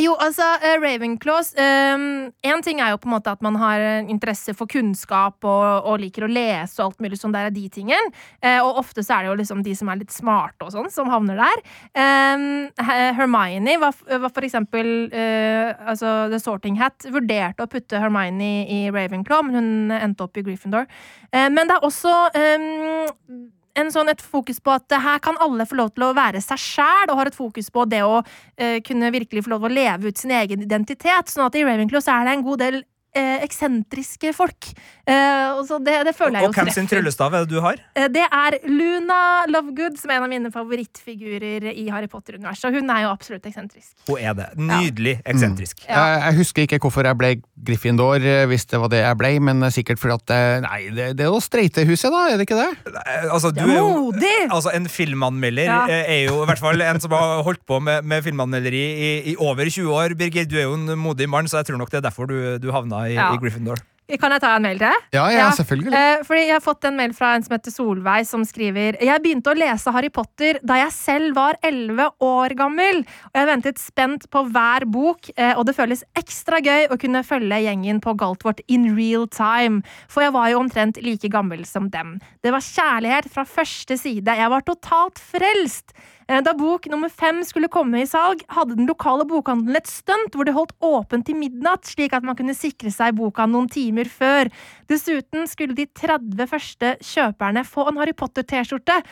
Jo, 0.00 0.16
altså, 0.18 0.42
uh, 0.58 0.72
Ravenclaws 0.82 1.52
Én 1.54 2.62
ting 2.66 2.80
er 2.82 2.90
jo 2.90 2.98
på 2.98 3.06
en 3.06 3.14
måte 3.14 3.30
at 3.30 3.42
man 3.46 3.54
har 3.60 3.82
interesse 4.10 4.50
for 4.58 4.66
kunnskap 4.70 5.46
og, 5.46 5.86
og 5.86 6.00
liker 6.02 6.26
å 6.26 6.30
lese 6.30 6.80
og 6.80 6.88
alt 6.88 7.04
mulig 7.04 7.18
sånn 7.20 7.34
der 7.34 7.48
er 7.48 7.54
de 7.54 7.62
tingene. 7.70 8.10
Uh, 8.42 8.58
og 8.64 8.80
ofte 8.82 9.04
så 9.06 9.16
er 9.16 9.24
det 9.24 9.30
jo 9.30 9.38
liksom 9.38 9.62
de 9.62 9.74
som 9.78 9.90
er 9.92 10.00
litt 10.02 10.14
smarte 10.14 10.66
og 10.66 10.74
sånn, 10.74 10.90
som 10.90 11.10
havner 11.12 11.38
der. 11.38 11.62
Um, 11.94 12.46
Hermione 12.82 13.78
var, 13.82 13.94
var 14.10 14.34
for 14.34 14.46
eksempel 14.46 14.92
uh, 15.14 15.70
altså 15.94 16.14
The 16.32 16.42
Sorting 16.42 16.78
Hat 16.82 17.06
vurderte 17.14 17.62
å 17.62 17.70
putte 17.70 18.02
Hermione 18.02 18.52
i 18.66 18.80
Ravenclaw, 18.90 19.46
men 19.46 19.58
hun 19.60 19.98
endte 19.98 20.26
opp 20.26 20.40
i 20.40 20.46
Gryffindor. 20.46 20.90
Uh, 21.30 21.46
men 21.54 21.70
det 21.70 21.78
er 21.78 21.86
også 21.86 22.16
um, 22.34 23.52
en 23.78 23.90
sånn, 23.90 24.10
et 24.12 24.22
fokus 24.22 24.60
på 24.62 24.72
at 24.74 24.94
her 25.02 25.20
kan 25.22 25.38
alle 25.42 25.66
få 25.66 25.78
lov 25.78 25.92
til 25.94 26.06
å 26.06 26.14
være 26.16 26.42
seg 26.44 26.60
sjæl, 26.62 27.10
og 27.10 27.20
har 27.20 27.30
et 27.30 27.38
fokus 27.38 27.70
på 27.74 27.86
det 27.90 28.02
å 28.06 28.20
uh, 28.22 28.78
kunne 28.86 29.12
virkelig 29.14 29.44
få 29.46 29.54
lov 29.54 29.64
til 29.64 29.72
å 29.72 29.78
leve 29.80 30.10
ut 30.10 30.20
sin 30.20 30.34
egen 30.34 30.62
identitet. 30.62 31.32
Sånn 31.32 31.46
at 31.48 31.58
i 31.58 31.64
Ravenclaw 31.66 32.04
så 32.04 32.14
er 32.14 32.28
det 32.28 32.36
en 32.36 32.46
god 32.46 32.62
del 32.62 32.82
uh, 33.16 33.38
eksentriske 33.44 34.32
folk. 34.36 34.70
Eh, 35.04 35.50
og 35.58 35.66
så 35.68 35.76
det, 35.84 35.98
det 36.08 36.14
føler 36.16 36.38
jeg 36.40 36.48
Og 36.48 36.54
jo 36.54 36.62
hvem 36.62 36.70
sin 36.72 36.86
tryllestav 36.88 37.34
er 37.36 37.42
det 37.44 37.50
du 37.52 37.58
har? 37.60 37.76
Eh, 37.94 38.06
Det 38.08 38.22
er 38.24 38.54
Luna 38.70 39.44
Lovegood, 39.52 39.98
som 40.00 40.08
er 40.10 40.16
en 40.16 40.24
av 40.24 40.30
mine 40.32 40.50
favorittfigurer 40.54 41.66
i 41.74 41.84
Harry 41.92 42.08
Potter-universet. 42.08 42.68
Og 42.70 42.78
hun 42.78 42.88
er 42.92 43.02
jo 43.04 43.10
absolutt 43.12 43.44
eksentrisk. 43.48 43.92
Hun 44.08 44.18
er 44.22 44.32
det. 44.38 44.46
Nydelig 44.56 45.18
eksentrisk. 45.28 45.84
Ja. 45.88 45.98
Jeg, 45.98 46.22
jeg 46.24 46.38
husker 46.40 46.66
ikke 46.66 46.78
hvorfor 46.86 47.04
jeg 47.08 47.18
ble 47.20 47.30
Gryffindor, 47.64 48.16
eh, 48.24 48.44
hvis 48.50 48.64
det 48.70 48.80
var 48.80 48.90
det 48.92 49.02
jeg 49.02 49.18
ble, 49.20 49.30
men 49.44 49.62
er 49.68 49.74
sikkert 49.74 50.00
fordi 50.00 50.16
at 50.16 50.34
eh, 50.36 50.56
Nei, 50.64 50.80
det, 50.96 51.10
det 51.18 51.26
er 51.26 51.30
jo 51.32 51.40
Streitehuset, 51.44 52.10
da, 52.12 52.22
er 52.32 52.40
det 52.40 52.48
ikke 52.48 52.58
det? 52.62 52.70
Eh, 53.04 53.28
Altså, 53.34 53.52
du 53.52 53.60
Det 53.60 53.68
er 53.68 53.74
er 53.74 53.80
jo! 53.82 54.48
Altså, 54.56 54.72
En 54.74 54.88
filmanmelder 54.90 55.68
Ja. 55.68 55.78
eh, 55.88 56.10
er 56.16 56.20
jo 56.30 56.40
i 56.42 56.48
hvert 56.48 56.60
fall 56.64 56.80
en 56.84 57.00
som 57.04 57.12
har 57.16 57.42
holdt 57.46 57.64
på 57.68 57.80
med, 57.84 58.04
med 58.04 58.24
filmanmelderi 58.24 58.82
i, 58.94 59.12
i 59.32 59.36
over 59.36 59.68
20 59.68 59.92
år. 59.92 60.16
Birger, 60.18 60.48
du 60.48 60.56
er 60.60 60.64
jo 60.68 60.74
en 60.80 60.96
modig 60.98 61.28
mann, 61.28 61.48
så 61.48 61.60
jeg 61.60 61.68
tror 61.72 61.80
nok 61.84 61.92
det 61.92 62.00
er 62.00 62.08
derfor 62.08 62.28
du, 62.30 62.36
du 62.60 62.70
havna 62.72 63.03
i, 63.10 63.14
Ja. 63.14 63.32
i 63.34 63.38
Gryffindor. 63.42 63.82
Kan 64.20 64.34
jeg 64.34 64.42
ta 64.42 64.50
en 64.58 64.62
mail 64.66 64.76
til? 64.76 64.92
Ja, 65.16 65.22
ja, 65.32 65.46
selvfølgelig. 65.56 65.94
Eh, 65.96 66.22
fordi 66.28 66.42
Jeg 66.44 66.52
har 66.52 66.60
fått 66.60 66.84
en 66.84 66.96
mail 66.98 67.14
fra 67.16 67.30
en 67.34 67.42
som 67.42 67.54
heter 67.56 67.72
Solveig, 67.72 68.26
som 68.28 68.42
skriver 68.44 68.98
Jeg 69.00 69.22
begynte 69.24 69.48
å 69.48 69.56
lese 69.56 69.90
Harry 69.94 70.10
Potter 70.12 70.58
da 70.62 70.74
jeg 70.82 70.92
selv 70.92 71.34
var 71.38 71.56
11 71.64 72.10
år 72.20 72.52
gammel. 72.54 73.00
Og 73.32 73.34
jeg 73.40 73.48
ventet 73.48 73.78
spent 73.80 74.28
på 74.28 74.44
hver 74.52 74.84
bok, 74.84 75.30
eh, 75.38 75.54
og 75.56 75.64
det 75.64 75.74
føles 75.74 76.04
ekstra 76.14 76.60
gøy 76.60 76.90
å 76.92 77.00
kunne 77.00 77.24
følge 77.24 77.62
gjengen 77.64 78.02
på 78.04 78.14
Galtvort 78.14 78.60
in 78.68 78.94
real 78.94 79.26
time. 79.26 79.80
For 80.06 80.20
jeg 80.20 80.32
var 80.36 80.50
jo 80.50 80.60
omtrent 80.60 81.00
like 81.02 81.30
gammel 81.32 81.64
som 81.64 81.88
dem. 81.88 82.20
Det 82.44 82.52
var 82.52 82.60
kjærlighet 82.60 83.30
fra 83.32 83.44
første 83.48 83.96
side. 83.96 84.26
Jeg 84.36 84.50
var 84.50 84.60
totalt 84.68 85.16
frelst. 85.16 85.96
Eh, 86.28 86.40
Da 86.42 86.54
bok 86.54 86.86
nummer 86.86 87.08
fem 87.08 87.42
skulle 87.44 87.68
komme 87.68 88.00
i 88.02 88.06
salg, 88.08 88.42
hadde 88.48 88.76
den 88.78 88.88
lokale 88.88 89.26
bokhandelen 89.28 89.76
et 89.76 89.90
stunt 89.90 90.34
hvor 90.34 90.46
de 90.46 90.54
holdt 90.56 90.72
åpent 90.84 91.26
til 91.26 91.36
midnatt, 91.36 91.84
slik 91.84 92.14
at 92.16 92.24
man 92.24 92.36
kunne 92.36 92.56
sikre 92.56 92.92
seg 92.92 93.16
boka 93.18 93.46
noen 93.46 93.68
timer 93.68 94.08
før. 94.08 94.50
Dessuten 94.88 95.48
skulle 95.50 95.76
de 95.76 95.86
30 95.86 96.48
første 96.48 96.94
kjøperne 97.04 97.64
få 97.68 97.88
en 97.88 98.00
Harry 98.00 98.16
Potter-T-skjorte. 98.16 99.02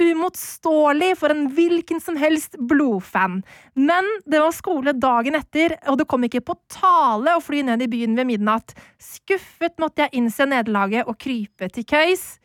umotståelig 0.00 1.10
for 1.20 1.28
en 1.28 1.50
hvilken 1.52 2.00
som 2.00 2.16
helst 2.16 2.56
blodfan. 2.56 3.42
Men 3.76 4.06
det 4.24 4.40
var 4.40 4.54
skole 4.56 4.94
dagen 4.96 5.36
etter, 5.36 5.74
og 5.92 5.98
det 6.00 6.06
kom 6.08 6.24
ikke 6.24 6.40
på 6.40 6.56
tale 6.72 7.34
å 7.36 7.42
fly 7.44 7.60
ned 7.68 7.82
i 7.84 7.90
byen 7.90 8.16
ved 8.16 8.30
midnatt. 8.30 8.72
Skuffet 8.96 9.76
måtte 9.76 10.06
jeg 10.06 10.22
innse 10.22 10.46
nederlaget 10.48 11.04
og 11.04 11.18
krype 11.20 11.68
til 11.68 11.84
køys. 11.84 12.38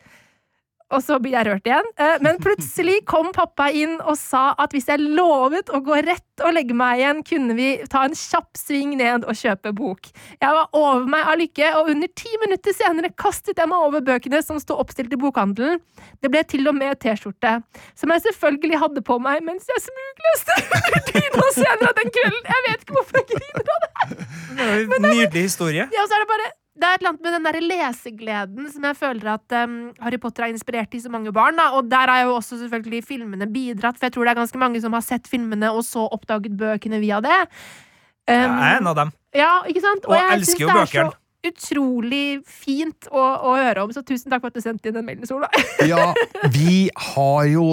Og 0.94 1.02
så 1.02 1.16
blir 1.18 1.32
jeg 1.34 1.46
rørt 1.48 1.66
igjen. 1.66 1.86
Eh, 1.98 2.16
Men 2.22 2.36
plutselig 2.38 3.00
kom 3.10 3.32
pappa 3.34 3.66
inn 3.74 3.96
og 4.06 4.14
sa 4.20 4.52
at 4.62 4.70
hvis 4.74 4.86
jeg 4.86 5.02
lovet 5.02 5.72
å 5.74 5.80
gå 5.82 5.96
rett 6.06 6.44
og 6.46 6.52
legge 6.54 6.76
meg 6.78 7.00
igjen, 7.00 7.22
kunne 7.26 7.56
vi 7.58 7.68
ta 7.90 8.04
en 8.06 8.14
kjapp 8.14 8.54
sving 8.60 8.92
ned 9.00 9.24
og 9.26 9.34
kjøpe 9.34 9.72
bok. 9.74 10.06
Jeg 10.38 10.52
var 10.54 10.68
over 10.76 11.08
meg 11.10 11.26
av 11.26 11.40
lykke, 11.40 11.72
og 11.80 11.90
under 11.90 12.10
ti 12.14 12.30
minutter 12.42 12.76
senere 12.76 13.10
kastet 13.18 13.58
jeg 13.58 13.70
meg 13.72 13.86
over 13.88 14.04
bøkene 14.06 14.42
som 14.46 14.60
sto 14.62 14.76
oppstilt 14.78 15.10
i 15.16 15.18
bokhandelen. 15.18 15.80
Det 16.22 16.30
ble 16.30 16.44
til 16.46 16.68
og 16.70 16.76
med 16.78 17.00
T-skjorte, 17.02 17.56
som 17.98 18.12
jeg 18.14 18.22
selvfølgelig 18.28 18.78
hadde 18.84 19.02
på 19.06 19.18
meg 19.22 19.42
mens 19.46 19.66
jeg 19.72 19.82
smugløste 19.88 20.60
under 20.76 21.02
dyna 21.10 21.48
senere 21.56 21.96
den 21.98 22.14
kvelden. 22.14 22.46
Jeg 22.52 22.66
vet 22.68 22.86
ikke 22.86 22.98
hvorfor 23.00 23.20
jeg 23.22 23.28
griner 23.34 23.74
av 23.74 23.82
det. 23.88 23.90
Det 24.56 24.70
er 24.70 24.86
en 25.00 25.08
Nydelig 25.10 25.42
historie. 25.48 25.88
Ja, 25.92 26.06
så 26.06 26.14
er 26.14 26.22
det 26.22 26.30
bare 26.30 26.48
det 26.76 26.84
er 26.84 26.94
et 26.98 27.00
eller 27.02 27.10
annet 27.14 27.24
med 27.24 27.32
den 27.36 27.46
der 27.48 27.56
lesegleden 27.64 28.66
som 28.72 28.84
jeg 28.84 28.96
føler 28.98 29.30
at 29.34 29.54
um, 29.64 29.76
Harry 30.04 30.18
Potter 30.20 30.44
har 30.44 30.52
inspirert 30.52 30.92
i 30.94 31.00
så 31.00 31.08
mange 31.12 31.32
barn. 31.32 31.56
Da. 31.56 31.70
Og 31.78 31.88
der 31.88 32.10
har 32.12 32.22
jo 32.26 32.34
også 32.36 32.58
selvfølgelig 32.60 33.00
filmene 33.08 33.48
bidratt, 33.48 33.96
for 33.98 34.06
jeg 34.10 34.12
tror 34.16 34.28
det 34.28 34.34
er 34.34 34.40
ganske 34.42 34.60
mange 34.60 34.80
som 34.84 34.92
har 34.96 35.04
sett 35.06 35.28
filmene 35.30 35.70
og 35.72 35.80
så 35.88 36.04
oppdaget 36.12 36.56
bøkene 36.60 37.00
via 37.00 37.22
det. 37.24 37.38
Um, 38.28 38.34
Jeg 38.34 38.72
er 38.74 38.80
en 38.82 38.90
av 38.92 38.98
dem. 38.98 39.14
ja, 39.34 39.52
ikke 39.70 39.80
sant? 39.84 40.04
Og 40.10 40.16
jeg 40.18 40.36
elsker 40.40 40.66
synes 40.66 40.66
jo 40.66 41.06
bøkene. 41.06 41.22
utrolig 41.46 42.24
fint 42.50 43.06
å, 43.12 43.22
å 43.22 43.54
høre 43.56 43.84
om, 43.86 43.92
så 43.94 44.02
tusen 44.04 44.32
takk 44.32 44.42
for 44.44 44.50
at 44.52 44.58
du 44.58 44.64
sendte 44.64 44.90
inn 44.90 44.96
den 44.98 45.06
mailen, 45.06 45.26
Sola. 45.28 45.48
Ja, 45.86 46.10
vi 46.52 46.88
har 47.12 47.44
jo 47.52 47.68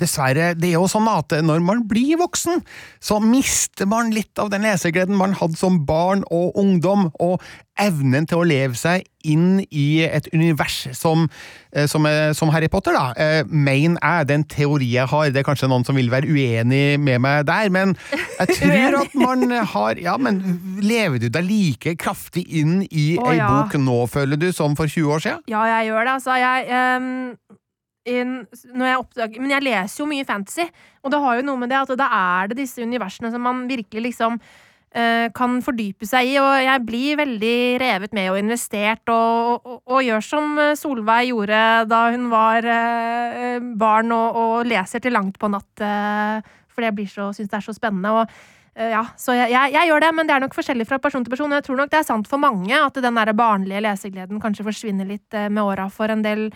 Dessverre, 0.00 0.52
det 0.58 0.70
er 0.72 0.78
jo 0.78 0.88
sånn 0.90 1.06
at 1.12 1.32
når 1.44 1.62
man 1.64 1.84
blir 1.90 2.18
voksen, 2.20 2.62
så 3.02 3.20
mister 3.22 3.86
man 3.90 4.10
litt 4.14 4.38
av 4.42 4.50
den 4.52 4.66
lesegleden 4.66 5.16
man 5.18 5.36
hadde 5.38 5.56
som 5.60 5.82
barn 5.86 6.24
og 6.34 6.56
ungdom, 6.60 7.10
og 7.22 7.40
evnen 7.80 8.22
til 8.30 8.38
å 8.38 8.44
leve 8.46 8.76
seg 8.78 9.02
inn 9.26 9.56
i 9.74 10.04
et 10.06 10.28
univers 10.30 10.84
som, 10.94 11.24
eh, 11.74 11.88
som, 11.90 12.04
er- 12.06 12.30
som 12.38 12.52
Harry 12.54 12.68
Potter, 12.70 12.94
da, 12.94 13.08
eh, 13.18 13.42
mener 13.50 13.98
jeg, 13.98 14.28
den 14.30 14.44
teori 14.46 14.92
jeg 14.92 15.08
har, 15.10 15.30
det 15.34 15.40
er 15.42 15.46
kanskje 15.48 15.66
noen 15.72 15.82
som 15.88 15.96
vil 15.98 16.10
være 16.12 16.28
uenig 16.30 17.00
med 17.02 17.18
meg 17.24 17.46
der, 17.48 17.70
men 17.74 17.96
jeg 18.14 18.54
tror 18.60 19.00
at 19.00 19.16
man 19.18 19.50
har 19.74 19.98
Ja, 20.04 20.14
men 20.22 20.38
lever 20.84 21.18
du 21.24 21.28
deg 21.34 21.48
like 21.48 21.96
kraftig 21.98 22.44
inn 22.60 22.84
i 22.90 23.16
Å, 23.18 23.26
ei 23.32 23.38
ja. 23.40 23.48
bok 23.50 23.74
nå, 23.80 23.98
føler 24.12 24.38
du, 24.38 24.50
som 24.54 24.76
for 24.78 24.86
20 24.86 25.10
år 25.16 25.24
siden? 25.26 25.42
Ja, 25.50 25.64
jeg 25.78 25.90
gjør 25.90 26.04
det. 26.06 26.14
Altså, 26.20 26.38
jeg 26.38 26.68
når 26.70 27.36
jeg 28.04 29.00
oppdager, 29.00 29.40
Men 29.40 29.54
jeg 29.54 29.64
leser 29.64 30.02
jo 30.02 30.10
mye 30.10 30.26
fantasy, 30.28 30.68
og 31.02 31.12
det 31.12 31.20
har 31.24 31.38
jo 31.38 31.48
noe 31.48 31.60
med 31.60 31.72
det 31.72 31.80
at 31.80 31.96
da 31.98 32.08
er 32.12 32.52
det 32.52 32.60
disse 32.60 32.84
universene 32.84 33.32
som 33.32 33.44
man 33.44 33.64
virkelig 33.70 34.10
liksom 34.10 34.38
uh, 34.38 35.28
kan 35.36 35.58
fordype 35.64 36.08
seg 36.08 36.32
i, 36.32 36.38
og 36.42 36.50
jeg 36.64 36.84
blir 36.86 37.20
veldig 37.20 37.58
revet 37.82 38.16
med 38.16 38.32
og 38.32 38.40
investert, 38.40 39.04
og, 39.12 39.64
og, 39.64 39.78
og 39.88 40.02
gjør 40.06 40.24
som 40.24 40.58
eh, 40.60 40.74
Solveig 40.78 41.30
gjorde 41.32 41.62
da 41.90 42.02
hun 42.14 42.28
var 42.32 42.66
uh, 42.68 43.70
barn, 43.80 44.12
og, 44.14 44.40
og 44.40 44.68
leser 44.70 45.02
til 45.04 45.16
langt 45.16 45.40
på 45.40 45.50
natt, 45.52 45.72
uh, 45.80 46.58
fordi 46.74 46.90
jeg 46.90 47.08
syns 47.14 47.48
det 47.48 47.58
er 47.60 47.64
så 47.68 47.76
spennende. 47.76 48.10
og 48.10 48.52
ja, 48.74 49.04
så 49.14 49.36
jeg, 49.36 49.52
jeg, 49.52 49.70
jeg 49.70 49.86
gjør 49.86 50.02
det, 50.02 50.08
men 50.18 50.26
det 50.26 50.32
er 50.34 50.42
nok 50.42 50.56
forskjellig 50.56 50.84
fra 50.88 50.96
person 50.98 51.22
til 51.22 51.30
person. 51.30 51.52
og 51.52 51.60
Jeg 51.60 51.64
tror 51.68 51.76
nok 51.78 51.92
det 51.92 51.98
er 52.00 52.06
sant 52.08 52.26
for 52.26 52.42
mange 52.42 52.74
at 52.74 52.96
den 52.98 53.20
der 53.20 53.30
barnlige 53.38 53.84
lesegleden 53.84 54.40
kanskje 54.42 54.66
forsvinner 54.66 55.06
litt 55.06 55.36
med 55.46 55.62
åra 55.62 55.86
for 55.94 56.10
en 56.10 56.24
del. 56.26 56.48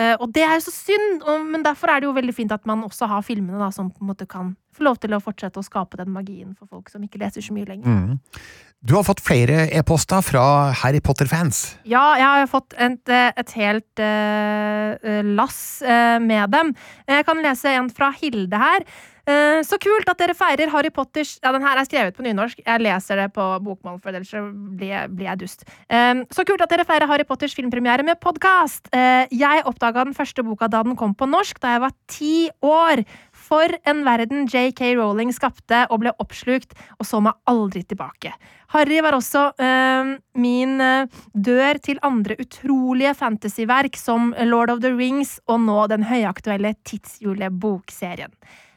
Eh, 0.00 0.14
og 0.16 0.30
det 0.32 0.44
er 0.46 0.56
jo 0.56 0.64
så 0.64 0.72
synd, 0.72 1.24
men 1.52 1.64
derfor 1.64 1.92
er 1.92 2.00
det 2.00 2.08
jo 2.08 2.16
veldig 2.16 2.34
fint 2.34 2.52
at 2.54 2.64
man 2.68 2.84
også 2.86 3.10
har 3.10 3.24
filmene 3.26 3.60
da, 3.60 3.68
som 3.74 3.90
på 3.92 4.00
en 4.00 4.12
måte 4.12 4.28
kan 4.28 4.54
få 4.72 4.86
lov 4.86 5.00
til 5.02 5.12
å 5.12 5.20
fortsette 5.20 5.60
å 5.60 5.66
skape 5.66 5.98
den 6.00 6.12
magien 6.14 6.54
for 6.56 6.70
folk 6.70 6.88
som 6.88 7.02
ikke 7.04 7.20
leser 7.20 7.44
så 7.44 7.52
mye 7.52 7.68
lenger. 7.68 7.92
Mm. 7.92 8.38
Du 8.82 8.96
har 8.96 9.04
fått 9.06 9.20
flere 9.22 9.68
e-poster 9.76 10.24
fra 10.26 10.44
Harry 10.80 10.98
Potter-fans. 11.04 11.60
Ja, 11.86 12.16
jeg 12.18 12.26
har 12.26 12.48
fått 12.50 12.74
et, 12.74 13.12
eh, 13.12 13.28
et 13.38 13.52
helt 13.60 14.02
eh, 14.02 15.20
lass 15.36 15.60
uh, 15.86 16.18
med 16.18 16.50
dem. 16.50 16.72
Jeg 17.06 17.28
kan 17.28 17.44
lese 17.44 17.76
en 17.76 17.92
fra 17.94 18.10
Hilde 18.16 18.58
her. 18.58 18.88
Eh, 19.22 19.60
så 19.62 19.78
kult 19.78 20.08
at 20.10 20.18
dere 20.18 20.34
feirer 20.34 20.70
Harry 20.72 20.90
Potters 20.90 21.36
Ja, 21.42 21.52
den 21.54 21.62
her 21.62 21.78
er 21.78 21.86
skrevet 21.86 22.16
på 22.16 22.24
nynorsk. 22.26 22.58
Jeg 22.64 22.82
leser 22.82 23.20
det 23.20 23.28
på 23.36 23.44
bokmål, 23.62 24.00
for 24.02 24.10
ellers 24.10 24.32
blir 24.78 25.06
blir 25.12 25.28
jeg 25.28 25.42
dust. 25.44 25.66
Eh, 25.88 26.24
så 26.34 26.44
kult 26.48 26.62
at 26.64 26.72
dere 26.72 26.86
feirer 26.88 27.06
Harry 27.10 27.26
Potters 27.28 27.54
filmpremiere 27.54 28.02
med 28.06 28.20
podkast! 28.20 28.90
jeg 28.92 29.62
oppdaga 29.66 30.04
den 30.04 30.14
første 30.14 30.42
boka 30.44 30.68
da 30.68 30.82
den 30.84 30.96
kom 30.96 31.14
på 31.14 31.26
norsk, 31.26 31.58
da 31.62 31.74
jeg 31.74 31.82
var 31.84 31.92
ti 32.10 32.34
år. 32.62 33.02
For 33.32 33.72
en 33.88 34.02
verden 34.06 34.46
JK 34.50 34.94
Rowling 34.98 35.32
skapte 35.34 35.84
og 35.90 36.02
ble 36.02 36.12
oppslukt, 36.22 36.74
og 36.98 37.06
så 37.06 37.20
meg 37.24 37.38
aldri 37.50 37.82
tilbake. 37.86 38.32
Harry 38.72 39.00
var 39.04 39.16
også 39.16 39.44
eh, 39.60 40.12
min 40.40 40.80
eh, 40.80 41.22
dør 41.34 41.80
til 41.82 42.00
andre 42.06 42.38
utrolige 42.40 43.14
fantasyverk 43.18 43.98
som 44.00 44.32
Lord 44.48 44.72
of 44.72 44.82
the 44.84 44.92
Rings 44.94 45.38
og 45.46 45.60
nå 45.66 45.86
den 45.92 46.06
høyaktuelle 46.08 46.74
Tidshjulet-bokserien. 46.88 48.32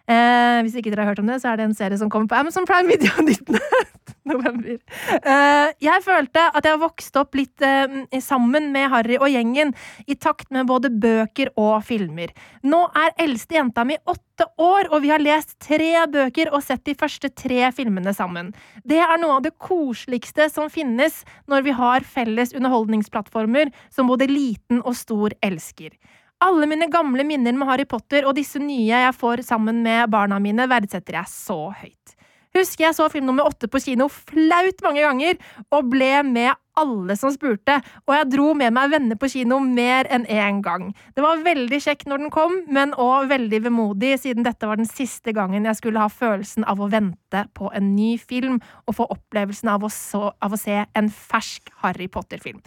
Eh, 0.06 0.62
hvis 0.62 0.76
ikke 0.78 0.91
dere 0.93 1.01
har 1.06 1.14
hørt 1.14 1.22
om 1.24 1.30
det, 1.30 1.39
så 1.41 1.51
er 1.51 1.58
det 1.60 1.66
en 1.66 1.78
serie 1.78 1.97
som 1.97 2.12
kommer 2.14 2.30
på 2.30 2.38
Amazon 2.38 2.68
Prime 2.70 2.89
Video 2.91 3.10
19. 3.26 3.58
november. 4.30 4.78
Eh, 5.18 5.72
jeg 5.82 6.03
følte 6.06 6.43
at 6.53 6.68
jeg 6.68 6.82
vokste 6.82 7.22
opp 7.24 7.38
litt 7.38 7.66
eh, 7.66 8.20
sammen 8.22 8.70
med 8.74 8.89
Harry 8.93 9.18
og 9.18 9.32
gjengen, 9.34 9.74
i 10.06 10.18
takt 10.18 10.51
med 10.53 10.70
både 10.70 10.91
bøker 10.93 11.49
og 11.58 11.80
filmer. 11.88 12.34
Nå 12.66 12.84
er 12.97 13.16
eldste 13.26 13.58
jenta 13.58 13.86
mi 13.88 13.97
åtte 14.06 14.45
år, 14.62 14.91
og 14.93 15.01
vi 15.06 15.14
har 15.14 15.24
lest 15.24 15.56
tre 15.64 15.91
bøker 16.12 16.51
og 16.53 16.62
sett 16.66 16.84
de 16.86 16.97
første 16.97 17.32
tre 17.34 17.72
filmene 17.74 18.14
sammen. 18.14 18.51
Det 18.86 18.99
er 19.01 19.18
noe 19.22 19.39
av 19.39 19.45
det 19.47 19.56
koseligste 19.58 20.51
som 20.53 20.70
finnes 20.74 21.24
når 21.49 21.66
vi 21.66 21.74
har 21.78 22.06
felles 22.06 22.53
underholdningsplattformer 22.53 23.74
som 23.93 24.12
både 24.12 24.30
liten 24.30 24.84
og 24.84 24.93
stor 24.99 25.34
elsker. 25.45 25.95
Alle 26.43 26.67
mine 26.67 26.89
gamle 26.91 27.23
minner 27.23 27.55
med 27.55 27.69
Harry 27.69 27.86
Potter 27.88 28.27
og 28.27 28.36
disse 28.36 28.59
nye 28.59 28.91
jeg 28.91 29.15
får 29.15 29.45
sammen 29.47 29.79
med 29.86 30.11
barna 30.11 30.39
mine, 30.43 30.67
verdsetter 30.67 31.21
jeg 31.21 31.31
så 31.31 31.59
høyt. 31.71 32.15
Husker 32.55 32.86
jeg 32.86 32.95
så 32.95 33.07
film 33.11 33.27
nummer 33.27 33.47
åtte 33.49 33.67
på 33.67 33.81
kino 33.83 34.07
flaut 34.11 34.83
mange 34.83 35.03
ganger, 35.03 35.39
og 35.75 35.89
ble 35.91 36.11
med 36.23 36.53
alle 36.79 37.15
som 37.19 37.31
spurte, 37.31 37.77
og 38.03 38.13
jeg 38.15 38.29
dro 38.31 38.49
med 38.57 38.73
meg 38.75 38.91
venner 38.91 39.19
på 39.19 39.29
kino 39.31 39.61
mer 39.63 40.07
enn 40.11 40.25
én 40.31 40.61
gang. 40.63 40.89
Det 41.15 41.23
var 41.23 41.43
veldig 41.43 41.79
kjekk 41.83 42.05
når 42.07 42.23
den 42.23 42.33
kom, 42.33 42.57
men 42.71 42.95
òg 42.99 43.29
veldig 43.31 43.61
vemodig, 43.67 44.15
siden 44.23 44.47
dette 44.47 44.67
var 44.67 44.79
den 44.79 44.89
siste 44.89 45.36
gangen 45.36 45.67
jeg 45.67 45.79
skulle 45.79 46.03
ha 46.03 46.11
følelsen 46.11 46.67
av 46.67 46.79
å 46.83 46.89
vente 46.91 47.45
på 47.55 47.71
en 47.75 47.93
ny 47.95 48.15
film 48.19 48.59
og 48.86 48.99
få 48.99 49.07
opplevelsen 49.15 49.71
av 49.71 49.88
å, 49.88 49.91
så, 49.91 50.29
av 50.39 50.55
å 50.55 50.59
se 50.59 50.83
en 50.83 51.11
fersk 51.11 51.71
Harry 51.83 52.07
Potter-film. 52.11 52.63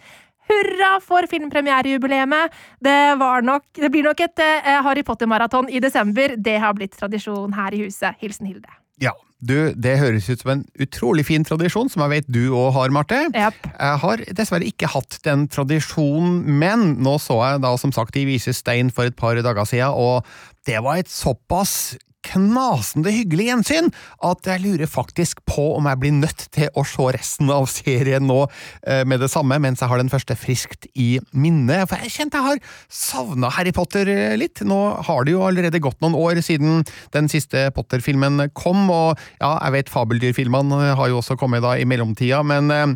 Hurra 0.49 0.97
for 1.05 1.29
filmpremierejubileet! 1.31 2.59
Det, 2.85 2.99
nok, 3.45 3.69
det 3.77 3.93
blir 3.93 4.09
nok 4.09 4.21
et 4.25 4.45
eh, 4.45 4.75
Harry 4.85 5.05
Potter-maraton 5.07 5.71
i 5.71 5.83
desember. 5.85 6.37
Det 6.37 6.59
har 6.63 6.77
blitt 6.77 6.97
tradisjon 6.99 7.57
her 7.57 7.77
i 7.77 7.87
huset. 7.87 8.19
Hilsen 8.23 8.49
Hilde. 8.51 8.71
Ja, 9.03 9.13
du, 9.39 9.71
Det 9.79 9.99
høres 10.01 10.27
ut 10.27 10.41
som 10.43 10.51
en 10.57 10.65
utrolig 10.83 11.25
fin 11.29 11.45
tradisjon, 11.47 11.91
som 11.93 12.03
jeg 12.03 12.11
vet 12.17 12.31
du 12.33 12.51
òg 12.51 12.73
har, 12.75 12.91
Marte. 12.95 13.21
Yep. 13.31 13.69
Jeg 13.71 14.01
har 14.03 14.25
dessverre 14.41 14.67
ikke 14.67 14.91
hatt 14.91 15.21
den 15.27 15.47
tradisjonen, 15.53 16.43
men 16.59 16.97
nå 17.05 17.15
så 17.23 17.39
jeg 17.45 17.63
da 17.63 17.77
som 17.79 17.95
sagt 17.95 18.17
De 18.19 18.27
Vise 18.27 18.55
Stein 18.57 18.91
for 18.95 19.07
et 19.07 19.19
par 19.19 19.39
dager 19.39 19.69
siden, 19.69 19.95
og 19.95 20.27
det 20.67 20.83
var 20.83 20.99
et 20.99 21.13
såpass 21.13 21.95
knasende 22.29 23.13
hyggelig 23.15 23.49
gjensyn 23.49 23.91
at 24.27 24.49
jeg 24.49 24.63
lurer 24.65 24.91
faktisk 24.91 25.43
på 25.49 25.65
om 25.77 25.89
jeg 25.89 26.01
blir 26.03 26.15
nødt 26.19 26.47
til 26.55 26.71
å 26.79 26.85
se 26.87 27.09
resten 27.17 27.53
av 27.55 27.69
serien 27.71 28.27
nå 28.29 28.41
eh, 28.87 29.05
med 29.09 29.23
det 29.23 29.31
samme, 29.33 29.59
mens 29.63 29.83
jeg 29.83 29.91
har 29.91 30.03
den 30.03 30.13
første 30.13 30.37
friskt 30.39 30.89
i 30.95 31.11
minne. 31.33 31.81
For 31.89 32.05
jeg 32.05 32.15
kjente 32.15 32.41
jeg 32.41 32.49
har 32.49 32.75
savna 32.93 33.53
Harry 33.57 33.73
Potter 33.77 34.11
eh, 34.13 34.37
litt. 34.41 34.63
Nå 34.67 34.79
har 35.09 35.25
det 35.25 35.35
jo 35.35 35.47
allerede 35.47 35.83
gått 35.83 36.01
noen 36.05 36.19
år 36.19 36.43
siden 36.45 36.85
den 37.15 37.31
siste 37.33 37.69
Potter-filmen 37.77 38.49
kom, 38.57 38.87
og 38.93 39.19
ja, 39.41 39.57
jeg 39.65 39.75
vet 39.79 39.93
fabeldyrfilmene 39.93 40.95
har 40.99 41.11
jo 41.11 41.23
også 41.23 41.39
kommet 41.41 41.65
da 41.65 41.75
i 41.79 41.89
mellomtida, 41.89 42.45
men 42.47 42.73
eh, 42.75 42.87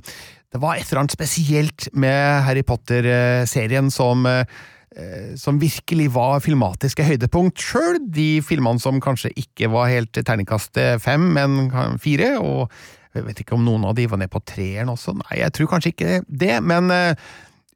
det 0.53 0.61
var 0.61 0.77
et 0.77 0.85
eller 0.91 1.05
annet 1.05 1.15
spesielt 1.15 1.89
med 1.97 2.45
Harry 2.47 2.63
Potter-serien 2.67 3.89
som 3.93 4.27
eh, 4.29 4.45
som 5.41 5.57
virkelig 5.61 6.11
var 6.13 6.43
filmatiske 6.45 7.05
høydepunkt 7.07 7.63
sjøl. 7.63 7.97
De 8.13 8.43
filmene 8.45 8.83
som 8.83 8.99
kanskje 9.01 9.31
ikke 9.41 9.71
var 9.73 9.89
helt 9.89 10.13
terningkast 10.13 10.77
fem, 11.01 11.31
men 11.37 11.71
fire. 12.03 12.35
Og 12.43 12.67
jeg 13.17 13.27
vet 13.27 13.43
ikke 13.43 13.57
om 13.57 13.65
noen 13.67 13.87
av 13.89 13.97
de 13.97 14.07
var 14.09 14.21
ned 14.21 14.31
på 14.33 14.43
treeren 14.49 14.93
også. 14.93 15.15
Nei, 15.19 15.41
jeg 15.43 15.55
tror 15.57 15.73
kanskje 15.75 15.93
ikke 15.93 16.21
det, 16.29 16.55
men 16.65 16.89
uh, 16.93 17.13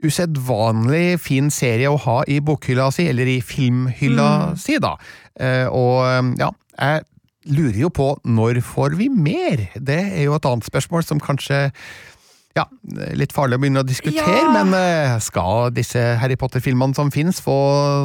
usedvanlig 0.05 1.19
fin 1.23 1.51
serie 1.53 1.91
å 1.93 2.01
ha 2.07 2.23
i 2.29 2.39
bokhylla 2.45 2.89
si, 2.95 3.09
eller 3.11 3.29
i 3.29 3.41
filmhylla 3.45 4.31
si, 4.61 4.79
da. 4.83 4.95
Uh, 5.37 5.67
og 5.69 6.41
ja, 6.41 6.51
jeg 6.77 7.05
lurer 7.53 7.81
jo 7.85 7.93
på 7.95 8.11
når 8.27 8.63
får 8.67 8.97
vi 8.99 9.11
mer? 9.13 9.69
Det 9.77 10.01
er 10.17 10.27
jo 10.27 10.37
et 10.37 10.49
annet 10.49 10.67
spørsmål 10.67 11.05
som 11.07 11.23
kanskje 11.23 11.69
ja, 12.57 12.65
litt 13.15 13.35
farlig 13.37 13.59
å 13.59 13.61
begynne 13.61 13.83
å 13.83 13.87
diskutere, 13.87 14.39
Ja. 14.41 14.51
men 14.65 14.73
eh, 14.75 15.19
skal 15.21 15.71
disse 15.77 16.01
Harry 16.19 16.37
Potter-filmene 16.41 16.97
som 16.97 17.11
finnes 17.13 17.39
få 17.45 17.57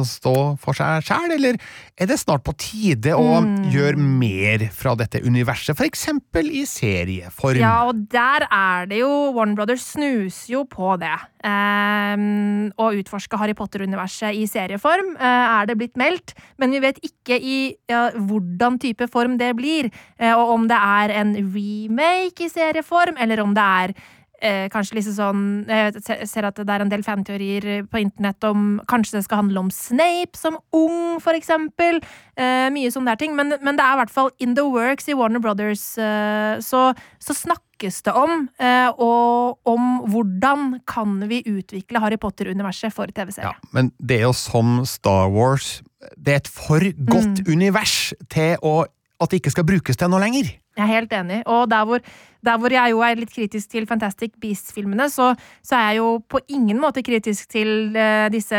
stå 0.04 0.34
for 0.60 0.76
seg 0.76 1.02
sjæl, 1.08 1.32
eller 1.38 1.56
er 1.96 2.06
det 2.10 2.18
snart 2.20 2.44
på 2.44 2.52
tide 2.60 3.14
å 3.16 3.40
Mm. 3.42 3.70
gjøre 3.72 3.96
mer 3.96 4.66
fra 4.76 4.94
dette 4.94 5.22
universet, 5.24 5.74
for 5.76 5.84
eksempel 5.88 6.50
i 6.52 6.64
serieform? 6.68 7.58
Ja, 7.62 7.86
og 7.88 8.08
der 8.12 8.44
er 8.50 8.86
det 8.86 8.98
jo 9.00 9.32
Warner 9.32 9.56
Brothers 9.56 9.86
snuser 9.94 10.52
jo 10.52 10.64
på 10.68 10.98
det. 11.00 11.14
Um, 11.44 12.70
å 12.78 12.90
utforske 12.94 13.38
Harry 13.40 13.54
Potter-universet 13.58 14.36
i 14.38 14.44
serieform 14.50 15.14
uh, 15.16 15.60
er 15.62 15.66
det 15.70 15.78
blitt 15.80 15.96
meldt, 16.00 16.34
men 16.60 16.70
vi 16.74 16.80
vet 16.84 17.00
ikke 17.02 17.38
i 17.40 17.58
ja, 17.90 18.10
hvordan 18.14 18.78
type 18.82 19.08
form 19.10 19.38
det 19.40 19.54
blir. 19.58 19.90
uh, 20.20 20.34
og 20.36 20.54
om 20.58 20.68
det 20.70 20.78
er 20.78 21.14
en 21.22 21.34
remake 21.54 22.46
i 22.46 22.50
serieform, 22.52 23.16
eller 23.18 23.42
om 23.42 23.54
det 23.56 23.62
er 23.62 23.94
eh, 24.42 24.66
kanskje 24.72 24.96
liksom 24.98 25.14
sånn 25.16 25.42
Jeg 25.70 26.26
ser 26.28 26.44
at 26.48 26.58
det 26.58 26.68
er 26.74 26.82
en 26.84 26.90
del 26.90 27.04
fanteorier 27.06 27.86
på 27.88 28.00
internett 28.02 28.42
om 28.44 28.80
Kanskje 28.90 29.18
det 29.20 29.24
skal 29.26 29.42
handle 29.44 29.62
om 29.62 29.70
Snape 29.72 30.36
som 30.38 30.58
ung, 30.76 31.20
for 31.22 31.32
eksempel. 31.38 32.00
Eh, 32.36 32.68
mye 32.74 32.90
sånne 32.92 33.12
der 33.14 33.20
ting. 33.22 33.36
Men, 33.38 33.54
men 33.62 33.78
det 33.78 33.84
er 33.86 33.94
i 33.96 34.00
hvert 34.02 34.12
fall 34.14 34.30
in 34.42 34.54
the 34.58 34.64
works 34.66 35.08
i 35.08 35.14
Warner 35.18 35.40
Brothers. 35.42 35.84
Eh, 36.00 36.58
så, 36.64 36.88
så 37.22 37.36
snakkes 37.36 38.02
det 38.06 38.12
om, 38.18 38.48
eh, 38.62 38.90
og 38.98 39.58
om 39.68 39.86
hvordan 40.12 40.80
kan 40.86 41.20
vi 41.30 41.42
utvikle 41.48 42.02
Harry 42.02 42.18
Potter-universet 42.20 42.92
for 42.94 43.06
TV-serie. 43.10 43.50
Ja, 43.50 43.70
men 43.74 43.90
det 43.98 44.20
er 44.20 44.26
jo 44.28 44.34
som 44.36 44.82
Star 44.86 45.30
Wars. 45.32 45.80
Det 46.18 46.34
er 46.34 46.42
et 46.42 46.50
for 46.50 46.82
godt 47.06 47.42
Mm. 47.42 47.52
univers 47.54 48.12
til 48.30 48.56
å, 48.62 48.84
at 49.22 49.32
det 49.32 49.40
ikke 49.40 49.54
skal 49.54 49.66
brukes 49.68 49.98
til 49.98 50.10
noe 50.12 50.22
lenger. 50.22 50.52
Jeg 50.76 50.84
er 50.84 50.90
helt 50.90 51.12
enig. 51.12 51.42
Og 51.50 51.66
der 51.70 51.84
hvor, 51.88 52.00
der 52.44 52.58
hvor 52.60 52.72
jeg 52.72 52.94
jo 52.94 53.02
er 53.04 53.20
litt 53.20 53.34
kritisk 53.34 53.74
til 53.74 53.86
Fantastic 53.88 54.34
Beasts-filmene, 54.40 55.08
så, 55.12 55.32
så 55.64 55.76
er 55.78 55.84
jeg 55.90 56.00
jo 56.00 56.08
på 56.28 56.40
ingen 56.52 56.80
måte 56.80 57.04
kritisk 57.04 57.50
til 57.52 57.92
uh, 57.96 58.26
disse 58.32 58.56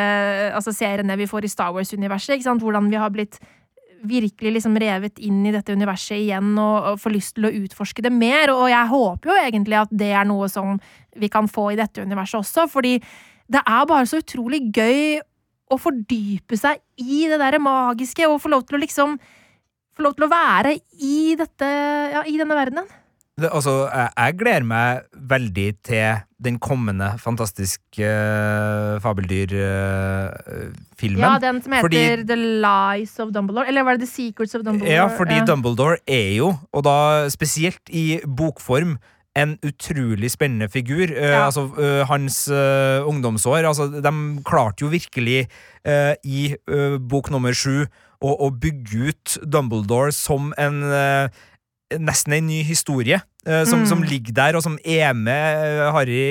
altså 0.53 0.75
seriene 0.75 1.17
vi 1.19 1.29
får 1.29 1.47
i 1.47 1.51
Star 1.51 1.73
Wars-universet. 1.73 2.45
Hvordan 2.63 2.89
vi 2.91 3.01
har 3.01 3.13
blitt 3.13 3.41
virkelig 4.03 4.57
liksom 4.57 4.77
revet 4.79 5.19
inn 5.23 5.43
i 5.47 5.53
dette 5.55 5.73
universet 5.73 6.17
igjen 6.19 6.53
og, 6.59 6.93
og 6.93 7.01
får 7.01 7.13
lyst 7.13 7.35
til 7.37 7.47
å 7.47 7.53
utforske 7.63 8.03
det 8.03 8.11
mer. 8.13 8.51
Og 8.53 8.67
jeg 8.71 8.91
håper 8.91 9.31
jo 9.31 9.37
egentlig 9.41 9.79
at 9.79 9.93
det 10.03 10.11
er 10.11 10.27
noe 10.27 10.49
som 10.51 10.75
vi 11.19 11.29
kan 11.31 11.47
få 11.49 11.71
i 11.71 11.79
dette 11.79 12.03
universet 12.03 12.41
også, 12.41 12.67
fordi 12.71 12.97
det 13.53 13.61
er 13.61 13.87
bare 13.87 14.09
så 14.09 14.19
utrolig 14.21 14.63
gøy 14.75 15.21
å 15.71 15.79
fordype 15.79 16.57
seg 16.59 16.81
i 17.01 17.23
det 17.31 17.39
derre 17.41 17.61
magiske 17.63 18.27
og 18.27 18.41
få 18.43 18.51
lov 18.53 18.67
til 18.67 18.77
å 18.77 18.83
liksom 18.83 19.15
få 19.97 20.03
lov 20.07 20.13
til 20.17 20.25
å 20.27 20.33
være 20.33 20.71
i 20.99 21.15
dette, 21.39 21.67
ja, 22.13 22.21
i 22.27 22.37
denne 22.39 22.55
verdenen. 22.57 22.85
Det, 23.33 23.49
altså, 23.49 23.71
jeg, 23.89 24.09
jeg 24.13 24.35
gleder 24.37 24.65
meg 24.69 25.07
veldig 25.31 25.63
til 25.89 26.19
den 26.45 26.59
kommende 26.61 27.07
fantastiske 27.17 28.05
uh, 28.05 28.99
fabeldyrfilmen. 29.01 31.23
Ja, 31.23 31.31
den 31.41 31.57
som 31.63 31.73
heter 31.73 31.87
Fordi- 31.87 32.27
The 32.29 32.37
Lies 32.37 33.15
of 33.23 33.31
Dumbledore. 33.33 33.65
Eller 33.71 33.81
var 33.87 33.97
det 33.97 34.05
The 34.05 34.11
Secrets 34.11 34.53
of 34.53 34.61
Dumbledore? 34.67 34.93
Ja, 34.93 35.07
fordi 35.17 35.39
Dumbledore 35.49 35.97
er 36.05 36.29
jo, 36.37 36.51
og 36.71 36.81
da 36.85 36.93
spesielt 37.33 37.81
i 37.89 38.19
bokform, 38.27 38.99
en 39.35 39.55
utrolig 39.65 40.29
spennende 40.31 40.67
figur. 40.69 41.09
Ja. 41.09 41.39
Uh, 41.39 41.45
altså, 41.47 41.63
uh, 41.77 42.03
hans 42.09 42.43
uh, 42.53 43.01
ungdomsår 43.09 43.65
altså, 43.65 43.87
De 44.03 44.11
klarte 44.45 44.85
jo 44.85 44.91
virkelig 44.93 45.47
eh, 45.85 46.13
i 46.23 46.53
eh, 46.53 46.97
bok 47.01 47.31
nummer 47.33 47.53
sju 47.57 47.87
å, 48.23 48.51
bygge 48.55 49.09
ut 49.09 49.33
Dumbledore 49.43 50.13
som 50.15 50.53
en 50.57 50.77
eh, 50.87 51.41
Nesten 51.99 52.33
en 52.33 52.47
ny 52.47 52.61
historie. 52.65 53.19
eh, 53.45 53.65
som, 53.65 53.81
Mm. 53.83 53.85
som 53.89 54.01
ligger 54.03 54.33
der, 54.33 54.55
og 54.55 54.63
som 54.63 54.77
er 54.85 55.13
med 55.13 55.65
eh, 55.65 55.91
Harry 55.91 56.23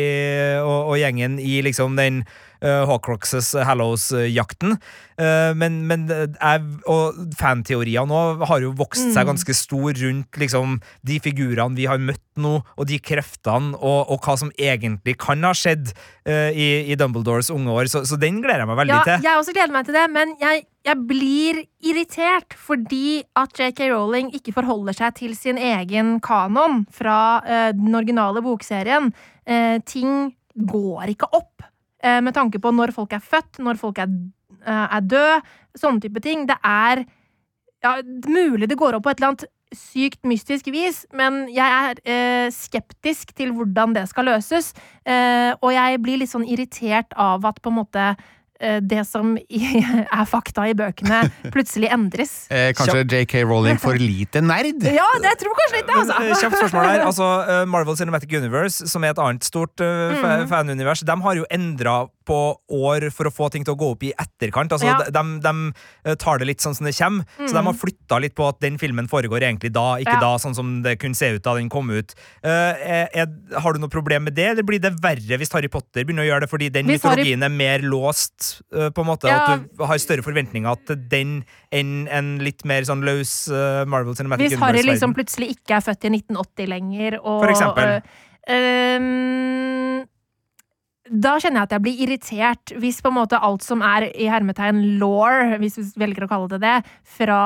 og, 0.62 0.88
og 0.94 0.96
gjengen 0.98 1.36
i 1.38 1.60
liksom 1.62 1.94
den 1.96 2.22
uh, 2.62 2.82
Horcruxes 2.88 3.52
Hallows-jakten. 3.66 4.76
Uh, 5.20 5.52
men, 5.58 5.82
men 5.86 6.06
jeg, 6.08 6.62
og 6.90 7.18
fanteorier 7.38 8.06
nå 8.08 8.22
har 8.48 8.62
jo 8.64 8.72
vokst 8.78 9.10
seg 9.12 9.22
Mm. 9.22 9.28
ganske 9.34 9.54
stor 9.54 9.92
rundt 10.00 10.38
liksom, 10.40 10.78
de 11.06 11.18
figurene 11.22 11.76
vi 11.78 11.84
har 11.86 12.00
møtt 12.02 12.22
nå, 12.40 12.54
og 12.76 12.86
de 12.88 12.96
kreftene, 12.98 13.76
og, 13.76 14.08
og 14.10 14.24
hva 14.24 14.34
som 14.40 14.50
egentlig 14.58 15.14
kan 15.20 15.42
ha 15.46 15.52
skjedd 15.54 15.92
uh, 15.92 16.50
i, 16.50 16.88
i 16.90 16.96
Dumbledores 16.98 17.50
unge 17.54 17.70
år. 17.70 17.90
Så, 17.92 18.02
så 18.08 18.18
den 18.18 18.40
gleder 18.42 18.64
jeg 18.64 18.70
meg 18.72 18.80
veldig 18.82 18.96
Ja, 18.96 19.02
til. 19.06 19.26
jeg 19.28 19.38
også 19.42 19.54
gleder 19.56 19.74
meg 19.76 19.86
til 19.88 19.98
det, 19.98 20.06
men 20.14 20.34
jeg, 20.40 20.64
jeg 20.88 20.98
blir 21.08 21.60
irritert 21.86 22.56
fordi 22.58 23.22
at 23.38 23.54
JK 23.60 23.84
Rowling 23.92 24.32
ikke 24.34 24.54
forholder 24.56 24.96
seg 24.96 25.14
til 25.20 25.36
sin 25.38 25.60
egen 25.60 26.16
kanon 26.24 26.82
fra 26.92 27.18
uh, 27.44 27.70
den 27.76 27.94
originale 27.94 28.42
bokserien. 28.44 29.12
Uh, 29.46 29.76
ting 29.86 30.32
går 30.52 31.14
ikke 31.14 31.28
opp 31.36 31.62
eh, 31.64 31.71
med 32.02 32.34
tanke 32.34 32.58
på 32.62 32.72
når 32.74 32.94
folk 32.96 33.12
er 33.14 33.22
født, 33.22 33.60
når 33.62 33.80
folk 33.80 33.98
er, 34.02 34.12
eh, 34.66 34.86
er 34.98 35.02
døde, 35.06 35.40
sånne 35.78 36.02
type 36.02 36.22
ting. 36.24 36.46
Det 36.48 36.58
er 36.66 37.04
ja, 37.82 37.96
mulig 38.28 38.68
det 38.70 38.78
går 38.78 38.98
opp 38.98 39.06
på 39.06 39.12
et 39.12 39.20
eller 39.20 39.32
annet 39.32 39.48
sykt 39.72 40.26
mystisk 40.28 40.68
vis, 40.72 41.02
men 41.16 41.46
jeg 41.52 41.64
er 41.64 42.00
eh, 42.04 42.48
skeptisk 42.52 43.32
til 43.36 43.54
hvordan 43.56 43.94
det 43.96 44.04
skal 44.10 44.28
løses. 44.28 44.72
Eh, 45.08 45.52
og 45.58 45.72
jeg 45.72 46.00
blir 46.04 46.20
litt 46.20 46.32
sånn 46.32 46.46
irritert 46.46 47.14
av 47.16 47.46
at 47.48 47.60
på 47.62 47.72
en 47.72 47.78
måte 47.80 48.12
eh, 48.12 48.28
det 48.82 49.02
som 49.08 49.34
er 49.50 50.24
fakta 50.30 50.68
i 50.70 50.74
bøkene, 50.78 51.22
plutselig 51.54 51.90
endres. 51.92 52.34
Eh, 52.52 52.70
kanskje 52.78 53.02
JK 53.08 53.42
Rowling 53.48 53.80
for 53.82 53.98
lite 53.98 54.42
nerd? 54.44 54.82
Ja, 54.98 55.06
det 55.22 55.34
tror 55.40 55.52
jeg 55.52 55.60
kanskje 55.60 55.78
litt 55.80 55.90
det, 55.90 55.96
Men, 55.98 56.10
eh, 56.10 56.30
altså! 56.30 56.40
Kjapt 56.46 56.58
spørsmål 56.62 56.88
her. 56.90 57.04
Altså, 57.12 57.28
eh, 57.50 57.64
Marvel 57.68 57.96
Cinematic 57.98 58.32
Universe, 58.38 58.86
som 58.88 59.04
er 59.04 59.12
et 59.16 59.22
annet 59.22 59.44
stort 59.48 59.80
eh, 59.84 60.10
Mm. 60.22 60.46
fanunivers, 60.50 61.00
de 61.06 61.14
har 61.24 61.36
jo 61.38 61.44
endra 61.52 62.06
på 62.28 62.36
år 62.70 63.08
for 63.10 63.26
å 63.26 63.32
få 63.34 63.48
ting 63.50 63.64
til 63.66 63.74
å 63.74 63.78
gå 63.80 63.86
opp 63.96 64.04
i 64.06 64.12
etterkant. 64.14 64.70
Altså, 64.70 64.86
Ja. 64.86 64.98
de, 65.02 65.10
de, 65.10 65.40
de 65.42 66.10
eh, 66.12 66.14
tar 66.22 66.38
det 66.38 66.46
litt 66.46 66.62
sånn 66.62 66.74
som 66.78 66.86
det 66.86 66.94
kommer. 66.94 67.26
Så 67.40 67.50
de 67.56 67.62
har 67.66 67.74
flytta 67.74 68.20
litt 68.22 68.34
på 68.38 68.46
at 68.46 68.60
den 68.62 68.76
filmen 68.78 69.08
foregår 69.10 69.42
egentlig 69.42 69.72
da, 69.74 69.96
ikke 69.98 70.12
Mm. 70.12 70.20
Ja. 70.20 70.20
da, 70.20 70.38
sånn 70.42 70.54
som 70.54 70.68
det 70.84 70.98
kunne 71.02 71.16
se 71.18 71.32
ut 71.34 71.42
da 71.42 71.54
den 71.58 71.68
kom 71.72 71.88
ut. 71.90 72.12
Uh, 72.44 72.76
er, 72.78 73.26
har 73.58 73.72
du 73.74 73.80
noe 73.82 73.90
problem 73.90 74.24
med 74.28 74.34
det, 74.36 74.44
eller 74.52 74.62
blir 74.66 74.78
det 74.82 74.92
verre 75.02 75.38
hvis 75.40 75.50
Harry 75.56 75.68
Potter 75.72 76.04
begynner 76.04 76.22
å 76.26 76.28
gjøre 76.28 76.44
det 76.44 76.50
fordi 76.52 76.68
den 76.74 76.86
Hvis 76.90 77.02
Harry- 77.06 77.32
er 77.32 77.48
mer 77.48 77.80
låst 77.80 78.51
eh, 78.51 78.51
på 78.94 79.04
en 79.04 79.08
måte. 79.08 79.30
Ja. 79.30 79.40
At 79.56 79.66
du 79.68 79.84
har 79.88 80.00
større 80.02 80.24
forventninger 80.26 80.82
til 80.88 81.02
den 81.10 81.34
enn 81.74 82.06
en 82.12 82.34
litt 82.44 82.64
mer 82.68 82.86
sånn 82.88 83.04
løs 83.06 83.34
eh, 83.52 83.82
Marvel 83.88 84.16
Cinematic 84.18 84.52
Hvis 84.52 84.62
Harry 84.62 84.84
liksom 84.86 85.14
plutselig 85.16 85.54
ikke 85.56 85.78
er 85.78 85.86
født 85.86 86.08
i 86.08 86.14
1980 86.18 86.72
lenger, 86.72 87.18
og 87.22 87.44
For 87.44 87.54
eksempel. 87.54 88.00
Uh, 88.42 88.98
um 88.98 90.08
da 91.12 91.34
kjenner 91.42 91.60
jeg 91.60 91.66
at 91.66 91.72
jeg 91.74 91.82
blir 91.84 91.98
irritert 92.06 92.72
hvis 92.80 93.00
på 93.04 93.10
en 93.10 93.16
måte 93.18 93.36
alt 93.44 93.64
som 93.66 93.82
er 93.84 94.06
i 94.08 94.28
hermetegn 94.30 94.78
law, 95.02 95.58
hvis 95.60 95.74
vi 95.76 95.84
velger 96.00 96.24
å 96.24 96.28
kalle 96.30 96.48
det 96.54 96.60
det, 96.62 96.76
fra 97.18 97.40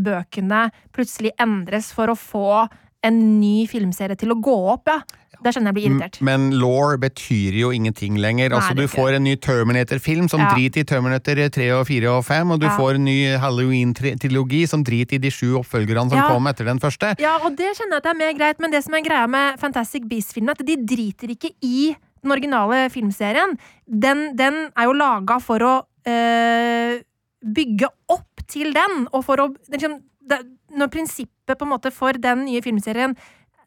bøkene 0.00 0.62
plutselig 0.94 1.34
endres 1.42 1.90
for 1.92 2.12
å 2.12 2.16
få 2.16 2.62
en 3.04 3.18
ny 3.40 3.66
filmserie 3.68 4.16
til 4.20 4.32
å 4.32 4.38
gå 4.40 4.54
opp, 4.72 4.88
ja. 4.88 5.00
Da 5.42 5.50
skjønner 5.54 5.72
jeg 5.72 5.76
blir 5.78 5.86
irritert. 5.88 6.20
Men 6.20 6.50
law 6.60 6.96
betyr 7.00 7.54
jo 7.56 7.70
ingenting 7.72 8.18
lenger. 8.20 8.50
Nei, 8.50 8.58
altså, 8.58 8.74
du 8.76 8.84
får 8.92 9.14
en 9.16 9.24
ny 9.24 9.36
Terminator-film 9.40 10.28
som 10.28 10.40
Ja. 10.40 10.50
driter 10.54 10.80
i 10.80 10.84
Terminator 10.84 11.34
3 11.48 11.70
og 11.78 11.86
4 11.88 12.10
og 12.12 12.24
5, 12.26 12.50
og 12.52 12.60
du 12.60 12.66
Ja. 12.66 12.76
får 12.76 12.94
en 12.96 13.04
ny 13.04 13.36
Halloween-trilogi 13.40 14.66
som 14.68 14.84
driter 14.84 15.14
i 15.16 15.18
de 15.18 15.30
sju 15.30 15.56
oppfølgerne 15.60 16.10
som 16.10 16.18
Ja. 16.18 16.28
kom 16.28 16.46
etter 16.46 16.64
den 16.64 16.78
første. 16.78 17.14
Ja, 17.18 17.38
og 17.42 17.56
det 17.56 17.72
kjenner 17.76 17.96
jeg 17.96 17.96
at 17.96 18.02
det 18.02 18.10
er 18.12 18.18
mer 18.18 18.34
greit, 18.34 18.60
men 18.60 18.70
det 18.70 18.84
som 18.84 18.94
er 18.94 19.00
greia 19.02 19.26
med 19.28 19.58
Fantastic 19.58 20.02
Beasts-filmen, 20.08 20.50
er 20.50 20.60
at 20.60 20.66
de 20.66 20.76
driter 20.76 21.28
ikke 21.28 21.50
i 21.62 21.96
den 22.22 22.30
originale 22.32 22.90
filmserien. 22.90 23.56
Den, 23.88 24.36
den 24.36 24.70
er 24.76 24.84
jo 24.84 24.92
laga 24.92 25.40
for 25.40 25.58
å 25.58 25.82
øh, 26.06 27.00
bygge 27.44 27.88
opp 28.08 28.46
til 28.46 28.72
den, 28.74 29.06
og 29.12 29.24
for 29.24 29.36
å 29.36 29.54
liksom, 29.70 30.00
det, 30.28 30.38
Når 30.70 30.86
prinsippet 30.86 31.58
på 31.58 31.62
en 31.66 31.72
måte 31.72 31.90
for 31.92 32.12
den 32.12 32.44
nye 32.44 32.60
filmserien 32.62 33.16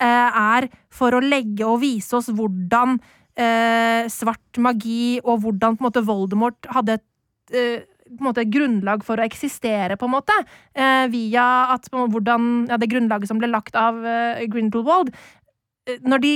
er 0.08 0.70
for 0.94 1.16
å 1.16 1.24
legge 1.24 1.66
og 1.68 1.82
vise 1.84 2.16
oss 2.18 2.30
hvordan 2.34 2.98
øh, 3.00 4.12
svart 4.12 4.62
magi 4.62 5.20
og 5.24 5.44
hvordan 5.46 5.78
på 5.78 5.84
en 5.84 5.90
måte 5.90 6.06
Voldemort 6.08 6.70
hadde 6.74 7.00
et 7.00 7.58
øh, 7.58 7.82
på 8.14 8.22
en 8.22 8.28
måte 8.30 8.46
grunnlag 8.52 9.04
for 9.06 9.18
å 9.18 9.26
eksistere, 9.26 9.98
på 9.98 10.06
en 10.06 10.16
måte. 10.16 10.36
Eh, 10.76 11.06
via 11.10 11.46
at, 11.74 11.88
hvordan, 11.90 12.68
ja, 12.70 12.78
det 12.78 12.92
grunnlaget 12.92 13.32
som 13.32 13.40
ble 13.42 13.50
lagt 13.52 13.78
av 13.80 14.04
eh, 14.06 14.44
Grindelwald. 14.52 15.14
Eh, 15.88 16.02
Når 16.04 16.24
de 16.24 16.34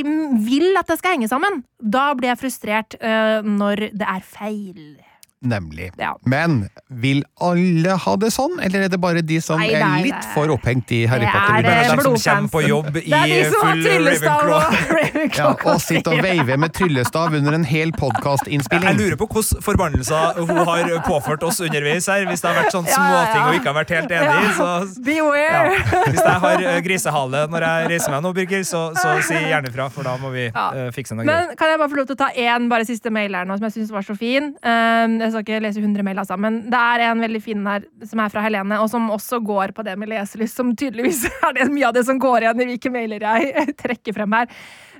vil 0.47 0.79
at 0.79 0.89
det 0.89 0.99
skal 1.01 1.17
henge 1.17 1.29
sammen, 1.31 1.61
da 1.77 2.09
blir 2.17 2.31
jeg 2.33 2.41
frustrert 2.41 2.97
eh, 2.97 3.45
når 3.45 3.89
det 3.93 4.07
er 4.07 4.25
feil. 4.25 4.97
Nemlig. 5.45 5.91
Ja. 6.01 6.15
Men 6.25 6.63
vil 6.89 7.19
alle 7.45 7.93
ha 8.01 8.15
det 8.17 8.31
sånn, 8.33 8.55
eller 8.63 8.87
er 8.87 8.89
det 8.89 8.97
bare 9.01 9.21
de 9.21 9.37
som 9.43 9.59
Nei, 9.61 9.67
er 9.77 10.01
litt 10.01 10.15
det- 10.15 10.31
for 10.33 10.49
opphengt 10.49 10.89
i 10.91 11.05
Harry 11.05 11.27
Potter? 11.29 11.57
er, 11.57 11.61
Det 11.61 11.73
er 11.73 11.95
de 11.95 12.01
som 12.01 12.15
kommer 12.17 12.49
på 12.49 12.61
jobb 12.67 12.97
i 12.97 13.43
full 13.45 13.83
Ravenclaw. 13.85 14.49
og 14.49 14.63
Ravenclaw. 14.97 15.37
Ja, 15.37 15.71
og 15.73 15.81
sitter 15.81 16.11
og 16.17 16.23
veiver 16.25 16.57
med 16.57 16.73
tryllestav 16.73 17.35
under 17.37 17.53
en 17.53 17.63
hel 17.63 17.91
Jeg 17.91 18.97
lurer 18.97 19.15
på 19.15 19.27
hvilke 19.27 19.61
forbannelser 19.61 20.39
hun 20.41 20.57
har 20.57 20.89
påført 21.05 21.43
oss 21.43 21.59
underveis 21.61 22.07
her. 22.07 22.25
Hvis 22.25 22.41
det 22.41 22.49
har 22.49 22.63
vært 22.63 22.73
sånn 22.73 22.87
småting 22.89 23.43
og 23.45 23.53
ikke 23.59 23.69
har 23.71 23.77
vært 23.77 23.93
helt 23.93 24.11
enig 24.11 24.41
i. 24.41 24.53
Så, 24.57 25.03
Beware! 25.05 25.37
ja. 25.37 26.01
Hvis 26.07 26.23
jeg 26.23 26.39
har 26.47 26.65
eh, 26.65 26.81
grisehale 26.81 27.47
når 27.51 27.67
jeg 27.67 27.89
reiser 27.93 28.11
meg 28.15 28.23
nå, 28.25 28.33
Birger, 28.33 28.63
så, 28.67 28.81
så 28.97 29.13
si 29.21 29.33
gjerne 29.37 29.71
fra, 29.73 29.89
for 29.93 30.07
da 30.07 30.17
må 30.17 30.31
vi 30.33 30.47
eh, 30.49 30.89
fikse 30.95 31.13
noe 31.15 31.25
greier. 31.27 31.47
Men 31.47 31.55
kan 31.59 31.69
jeg 31.69 31.81
bare 31.83 31.89
få 31.93 31.99
lov 32.01 32.09
til 32.09 32.17
å 32.17 32.21
ta 32.25 32.29
én 32.33 32.67
bare 32.71 32.85
siste 32.89 33.13
mail 33.13 33.37
her 33.37 33.45
nå, 33.45 33.57
som 33.59 33.69
jeg 33.69 33.77
syns 33.77 33.93
var 33.93 34.05
så 34.07 34.17
fin? 34.17 34.51
Um, 34.65 35.17
jeg 35.27 35.35
skal 35.35 35.45
ikke 35.45 35.61
lese 35.65 35.83
100 35.83 36.05
mail, 36.07 36.21
altså, 36.23 36.37
men 36.39 36.59
det 36.71 36.79
er 36.79 37.05
en 37.07 37.23
veldig 37.23 37.41
fin 37.43 37.69
her 37.69 37.85
som 38.09 38.23
er 38.23 38.33
fra 38.33 38.43
Helene, 38.45 38.79
og 38.81 38.89
som 38.91 39.09
også 39.13 39.41
går 39.45 39.75
på 39.77 39.85
det 39.87 39.97
med 39.99 40.11
leselyst, 40.11 40.57
som 40.57 40.73
tydeligvis 40.75 41.25
er 41.47 41.57
det 41.59 41.69
mye 41.73 41.89
av 41.89 41.95
det 41.97 42.05
som 42.07 42.19
går 42.21 42.45
igjen 42.45 42.63
i 42.63 42.69
hvilke 42.71 42.93
mailer 42.93 43.27
jeg 43.27 43.67
trekker 43.83 44.17
frem 44.17 44.37
her. 44.39 44.51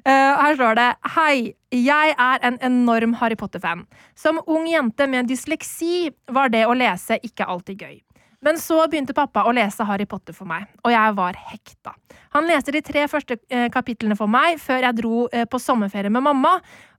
Uh, 0.08 0.34
her 0.40 0.56
står 0.56 0.78
det 0.78 0.88
Hei, 1.18 1.36
jeg 1.74 2.14
er 2.16 2.44
en 2.48 2.60
enorm 2.64 3.18
Harry 3.20 3.36
Potter-fan. 3.40 3.86
Som 4.16 4.40
ung 4.46 4.68
jente 4.70 5.08
med 5.10 5.28
dysleksi 5.28 6.12
var 6.32 6.54
det 6.54 6.64
å 6.68 6.76
lese 6.78 7.20
ikke 7.26 7.48
alltid 7.48 7.84
gøy. 7.84 7.98
Men 8.48 8.56
så 8.64 8.78
begynte 8.88 9.12
pappa 9.12 9.42
å 9.44 9.52
lese 9.52 9.84
Harry 9.84 10.06
Potter 10.08 10.32
for 10.32 10.48
meg, 10.48 10.70
og 10.88 10.94
jeg 10.94 11.16
var 11.18 11.36
hekta. 11.50 11.92
Han 12.32 12.46
leste 12.48 12.72
de 12.72 12.80
tre 12.86 13.04
første 13.12 13.36
eh, 13.52 13.66
kapitlene 13.74 14.16
for 14.16 14.32
meg 14.32 14.62
før 14.64 14.86
jeg 14.88 14.98
dro 15.02 15.26
eh, 15.36 15.44
på 15.52 15.60
sommerferie 15.60 16.14
med 16.14 16.24
mamma. 16.24 16.54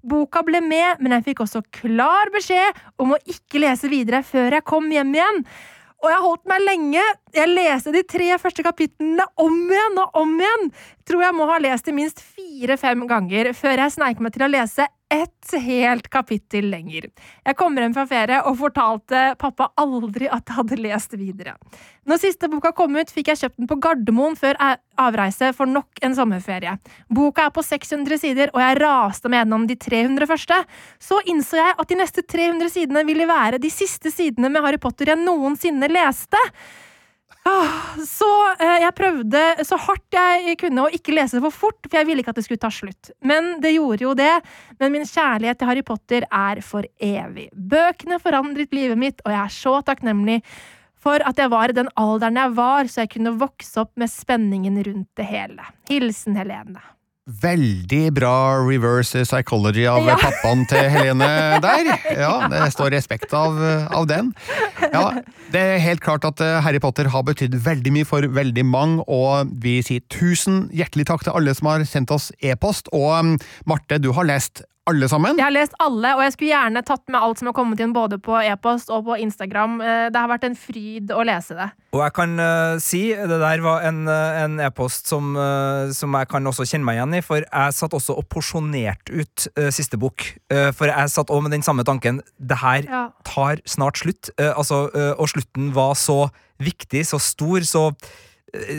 Boka 0.05 0.43
ble 0.45 0.61
med, 0.61 1.01
men 1.01 1.17
jeg 1.17 1.31
fikk 1.31 1.41
også 1.47 1.63
klar 1.73 2.29
beskjed 2.35 2.77
om 3.01 3.17
å 3.17 3.21
ikke 3.25 3.63
lese 3.65 3.89
videre 3.89 4.21
før 4.29 4.59
jeg 4.59 4.67
kom 4.69 4.93
hjem 4.93 5.17
igjen. 5.17 5.41
Og 6.05 6.13
jeg 6.13 6.23
holdt 6.27 6.45
meg 6.53 6.67
lenge. 6.67 7.07
Jeg 7.35 7.51
leste 7.55 7.97
de 7.97 8.05
tre 8.13 8.29
første 8.45 8.67
kapitlene 8.69 9.25
om 9.41 9.57
igjen 9.73 9.99
og 10.05 10.21
om 10.21 10.37
igjen. 10.37 10.69
Tror 11.09 11.25
jeg 11.31 11.39
må 11.39 11.49
ha 11.49 11.57
lest 11.65 11.89
det 11.89 11.97
minst 11.97 12.21
fire-fem 12.21 13.09
ganger 13.09 13.55
før 13.57 13.87
jeg 13.87 13.97
sneik 13.97 14.21
meg 14.21 14.37
til 14.37 14.45
å 14.45 14.53
lese 14.53 14.87
ett 15.09 15.55
helt 15.61 16.09
kapittel 16.13 16.69
lenger. 16.71 17.09
Jeg 17.45 17.57
kommer 17.57 17.85
hjem 17.85 17.95
fra 17.97 18.05
ferie 18.09 18.41
og 18.45 18.59
fortalte 18.61 19.23
pappa 19.41 19.71
aldri 19.81 20.29
at 20.29 20.45
jeg 20.45 20.57
hadde 20.59 20.81
lest 20.81 21.15
videre. 21.17 21.55
Når 22.09 22.21
siste 22.21 22.49
boka 22.53 22.73
kom 22.77 22.97
ut, 22.97 23.13
fikk 23.13 23.31
jeg 23.33 23.41
kjøpt 23.43 23.61
den 23.61 23.71
på 23.71 23.79
Gardermoen 23.85 24.37
før 24.39 24.59
avreise 25.01 25.53
for 25.57 25.71
nok 25.71 26.03
en 26.05 26.17
sommerferie. 26.17 26.77
Boka 27.13 27.49
er 27.49 27.55
på 27.55 27.65
600 27.65 28.21
sider, 28.21 28.53
og 28.55 28.61
jeg 28.65 28.81
raste 28.83 29.33
meg 29.33 29.45
gjennom 29.45 29.65
de 29.69 29.79
300 29.81 30.29
første. 30.29 30.61
Så 31.01 31.21
innså 31.29 31.61
jeg 31.61 31.77
at 31.77 31.89
de 31.89 32.01
neste 32.01 32.25
300 32.25 32.75
sidene 32.75 33.05
ville 33.09 33.29
være 33.29 33.61
de 33.63 33.73
siste 33.73 34.13
sidene 34.13 34.53
med 34.53 34.65
Harry 34.65 34.81
Potter 34.83 35.15
jeg 35.15 35.25
noensinne 35.25 35.89
leste. 35.93 36.43
Ah, 37.49 37.97
Så 38.05 38.29
eh, 38.61 38.79
jeg 38.83 38.95
prøvde 38.99 39.43
så 39.65 39.79
hardt 39.81 40.17
jeg 40.19 40.57
kunne 40.61 40.85
å 40.85 40.91
ikke 40.93 41.15
lese 41.17 41.39
det 41.39 41.45
for 41.47 41.55
fort, 41.55 41.79
for 41.87 41.97
jeg 41.97 42.09
ville 42.09 42.23
ikke 42.23 42.35
at 42.35 42.41
det 42.41 42.45
skulle 42.45 42.63
ta 42.63 42.71
slutt. 42.73 43.13
Men 43.25 43.55
det 43.63 43.73
gjorde 43.77 44.05
jo 44.05 44.15
det. 44.19 44.35
Men 44.81 44.93
min 44.95 45.07
kjærlighet 45.09 45.61
til 45.61 45.71
Harry 45.71 45.85
Potter 45.87 46.27
er 46.29 46.61
for 46.67 46.87
evig. 47.01 47.49
Bøkene 47.53 48.21
forandret 48.23 48.75
livet 48.77 49.01
mitt, 49.01 49.25
og 49.25 49.33
jeg 49.33 49.41
er 49.41 49.57
så 49.57 49.79
takknemlig 49.87 50.43
for 50.99 51.23
at 51.25 51.39
jeg 51.39 51.51
var 51.53 51.71
i 51.71 51.79
den 51.79 51.89
alderen 51.97 52.41
jeg 52.41 52.55
var, 52.59 52.91
så 52.91 53.05
jeg 53.05 53.13
kunne 53.15 53.37
vokse 53.39 53.85
opp 53.85 53.95
med 54.01 54.11
spenningen 54.11 54.81
rundt 54.85 55.11
det 55.17 55.29
hele. 55.31 55.69
Hilsen 55.89 56.37
Helene. 56.37 56.83
Veldig 57.29 58.07
bra 58.17 58.57
reverse 58.65 59.21
psychology 59.27 59.83
av 59.85 60.07
Ja. 60.09 60.15
pappaen 60.17 60.63
til 60.71 60.87
Helene 60.89 61.29
der. 61.67 61.91
Ja, 62.17 62.49
det 62.49 62.71
står 62.73 62.95
respekt 62.95 63.35
av, 63.37 63.59
av 63.93 64.07
den. 64.09 64.31
Ja, 64.95 65.21
det 65.53 65.61
er 65.61 65.83
helt 65.85 66.01
klart 66.01 66.25
at 66.25 66.41
eh, 66.41 66.57
Harry 66.65 66.81
Potter 66.81 67.11
har 67.13 67.27
betydd 67.29 67.53
veldig 67.67 67.93
mye 67.99 68.09
for 68.09 68.25
veldig 68.25 68.65
mange, 68.65 69.05
og 69.13 69.53
vi 69.61 69.77
sier 69.85 70.01
tusen 70.09 70.71
hjertelig 70.73 71.05
takk 71.13 71.27
til 71.27 71.37
alle 71.37 71.53
som 71.59 71.69
har 71.69 71.85
sendt 71.85 72.11
oss 72.17 72.31
e-post. 72.41 72.89
Og 72.97 73.13
um, 73.21 73.35
Marte, 73.69 74.01
du 74.01 74.09
har 74.17 74.25
lest 74.29 74.65
alle 74.89 75.09
sammen? 75.11 75.37
Jeg 75.39 75.45
har 75.47 75.55
lest 75.55 75.77
alle, 75.85 76.15
og 76.17 76.23
jeg 76.25 76.35
skulle 76.35 76.51
gjerne 76.55 76.83
tatt 76.89 77.05
med 77.13 77.21
alt 77.21 77.39
som 77.41 77.51
har 77.51 77.57
kommet 77.57 77.81
inn 77.85 77.93
både 77.97 78.19
på 78.25 78.39
e-post 78.41 78.91
og 78.91 79.05
på 79.11 79.19
Instagram. 79.23 79.81
Eh, 79.85 80.09
Det 80.11 80.19
har 80.19 80.31
vært 80.33 80.49
en 80.49 80.57
fryd 80.59 81.13
å 81.15 81.23
lese 81.29 81.55
det. 81.59 81.69
Og 81.93 82.03
jeg 82.05 82.13
kan 82.19 82.35
uh, 82.41 82.77
si, 82.83 83.03
det 83.17 83.39
der 83.41 83.63
var 83.65 83.85
en, 83.89 84.03
e-post 84.09 84.61
e-post 84.69 85.09
som, 85.11 85.33
uh, 85.37 85.91
som 85.93 86.13
jeg 86.17 86.29
kan 86.31 86.47
også 86.47 86.67
kjenne 86.69 86.85
meg 86.89 86.99
igjen 86.99 87.15
i, 87.19 87.23
for 87.25 87.43
jeg 87.45 87.75
satt 87.77 87.95
også 87.97 88.17
og 88.19 88.27
porsjonerte 88.33 89.13
ut 89.13 89.47
uh, 89.59 89.69
siste 89.75 89.99
bok. 90.01 90.25
Eh, 90.53 90.71
for 90.77 90.89
jeg 90.91 91.11
satt 91.13 91.31
også 91.31 91.45
med 91.45 91.53
den 91.57 91.65
samme 91.67 91.85
tanken. 91.85 92.23
Det 92.39 92.59
her 92.63 92.85
Ja. 92.89 93.11
tar 93.25 93.61
snart 93.67 93.99
slutt. 93.99 94.31
Eh, 94.39 94.53
altså, 94.57 94.89
eh, 94.95 95.13
og 95.19 95.29
slutten 95.29 95.73
var 95.75 95.95
så 95.95 96.31
viktig, 96.59 97.05
så 97.07 97.19
stor, 97.21 97.61
så 97.67 97.83
eh, 97.93 98.28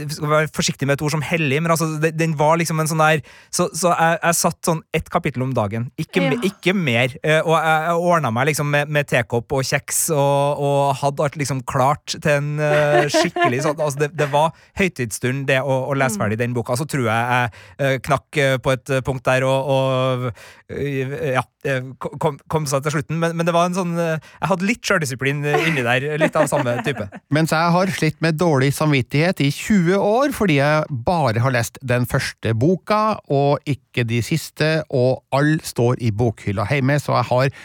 skal 0.10 0.32
være 0.32 0.50
forsiktig 0.56 0.88
med 0.90 0.98
et 0.98 1.04
ord 1.06 1.14
som 1.14 1.22
hellig, 1.22 1.60
men 1.62 1.72
altså, 1.74 1.88
den, 2.02 2.16
den 2.18 2.32
var 2.40 2.58
liksom 2.58 2.80
en 2.82 2.88
sånn 2.90 3.02
der 3.04 3.20
Så, 3.54 3.68
så 3.78 3.92
jeg, 3.94 4.18
jeg 4.24 4.38
satt 4.40 4.58
sånn 4.66 4.80
ett 4.96 5.10
kapittel 5.14 5.44
om 5.46 5.52
dagen, 5.54 5.90
ikke, 6.02 6.24
Ja. 6.26 6.38
ikke 6.50 6.74
mer. 6.74 7.14
Eh, 7.24 7.40
og 7.44 7.54
jeg, 7.56 7.84
jeg 7.86 8.08
ordna 8.10 8.32
meg 8.34 8.50
liksom 8.50 8.70
med, 8.74 8.90
med 8.90 9.08
tekopp 9.10 9.52
og 9.60 9.64
kjeks 9.70 10.00
og, 10.16 10.62
og 10.66 10.96
hadde 11.04 11.26
alt 11.28 11.38
liksom 11.40 11.62
klart 11.70 12.16
til 12.18 12.32
en 12.34 12.50
eh, 12.64 13.06
skikkelig 13.14 13.62
sånn 13.68 13.80
altså 13.86 14.04
det, 14.06 14.10
det 14.20 14.30
var 14.34 14.52
høytidsstund, 14.80 15.46
det 15.50 15.60
å, 15.62 15.78
å 15.92 15.98
lese 15.98 16.20
ferdig 16.20 16.40
den 16.42 16.56
boka. 16.58 16.78
Så 16.80 16.88
tror 16.90 17.06
jeg 17.08 17.30
jeg 17.30 17.54
eh, 17.86 17.96
knakk 18.06 18.40
eh, 18.42 18.56
på 18.64 18.74
et 18.74 18.94
eh, 18.98 19.04
punkt 19.06 19.26
der 19.30 19.46
og, 19.48 19.70
og 19.70 20.28
eh, 20.74 21.34
ja, 21.36 21.44
eh, 21.70 21.90
kom, 22.02 22.40
kom 22.52 22.68
seg 22.70 22.84
til 22.86 22.98
slutten. 22.98 23.20
Men, 23.22 23.38
men 23.40 23.48
det 23.48 23.54
var 23.56 23.70
en 23.70 23.78
sånn 23.78 23.94
eh, 24.00 24.18
Jeg 24.40 24.52
hadde 24.54 24.70
litt 24.70 24.84
sjøldisiplin 24.90 25.44
inni 25.46 25.86
der. 25.86 26.10
Litt 26.22 26.36
av 26.40 26.50
samme 26.52 26.78
type. 26.86 27.06
Mens 27.36 27.54
jeg 27.56 27.74
har 27.78 27.94
slitt 27.96 28.20
med 28.26 28.38
dårlig 28.40 28.72
samvittighet 28.78 29.46
i 29.46 29.52
20 29.60 30.00
år 30.00 30.34
fordi 30.36 30.60
jeg 30.60 31.00
bare 31.06 31.44
har 31.44 31.54
lest 31.56 31.80
den 31.84 32.08
første 32.10 32.56
boka, 32.56 33.20
og 33.28 33.60
ikke 33.68 34.08
de 34.08 34.22
siste, 34.26 34.80
og 34.90 35.24
alle 35.36 35.60
står 35.64 36.00
i 36.02 36.12
bokhylla 36.16 36.68
hjemme, 36.70 37.00
så 37.02 37.20
jeg 37.20 37.32
har 37.32 37.56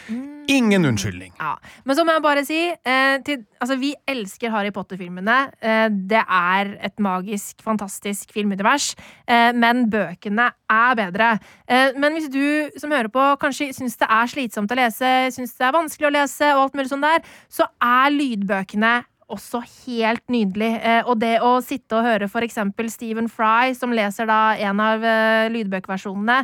ingen 0.51 0.85
unnskyldning. 0.85 1.33
Ja. 1.39 1.55
Men 1.85 1.97
så 1.97 2.05
må 2.05 2.15
jeg 2.15 2.23
bare 2.25 2.43
si 2.45 2.59
eh, 2.69 3.15
til, 3.25 3.43
altså, 3.61 3.77
Vi 3.81 3.93
elsker 4.07 4.53
Harry 4.53 4.71
Potter-filmene. 4.75 5.37
Eh, 5.57 5.87
det 5.89 6.21
er 6.21 6.75
et 6.85 6.99
magisk, 7.01 7.63
fantastisk 7.65 8.33
filmunivers. 8.35 8.93
Eh, 9.27 9.51
men 9.57 9.87
bøkene 9.91 10.51
er 10.71 10.99
bedre. 10.99 11.31
Eh, 11.67 11.97
men 11.97 12.17
hvis 12.17 12.29
du 12.33 12.79
som 12.81 12.93
hører 12.93 13.11
på 13.13 13.25
kanskje 13.41 13.71
syns 13.75 13.97
det 14.01 14.09
er 14.09 14.31
slitsomt 14.31 14.71
å 14.71 14.79
lese, 14.79 15.15
syns 15.35 15.57
det 15.57 15.67
er 15.67 15.75
vanskelig 15.75 16.11
å 16.11 16.15
lese, 16.19 16.53
og 16.53 16.67
alt 16.67 16.79
mulig 16.79 16.93
sånn 16.93 17.05
der, 17.05 17.25
så 17.49 17.69
er 17.81 18.13
lydbøkene 18.13 18.95
også 19.31 19.61
helt 19.85 20.23
nydelig. 20.29 20.71
Eh, 20.83 21.01
og 21.07 21.19
det 21.21 21.39
å 21.43 21.57
sitte 21.65 21.97
og 21.97 22.05
høre 22.05 22.29
eksempel 22.45 22.89
Stephen 22.93 23.29
Fry, 23.31 23.73
som 23.77 23.93
leser 23.95 24.29
da 24.29 24.55
en 24.69 24.81
av 24.83 25.05
eh, 25.05 25.47
lydbøkversjonene, 25.53 26.43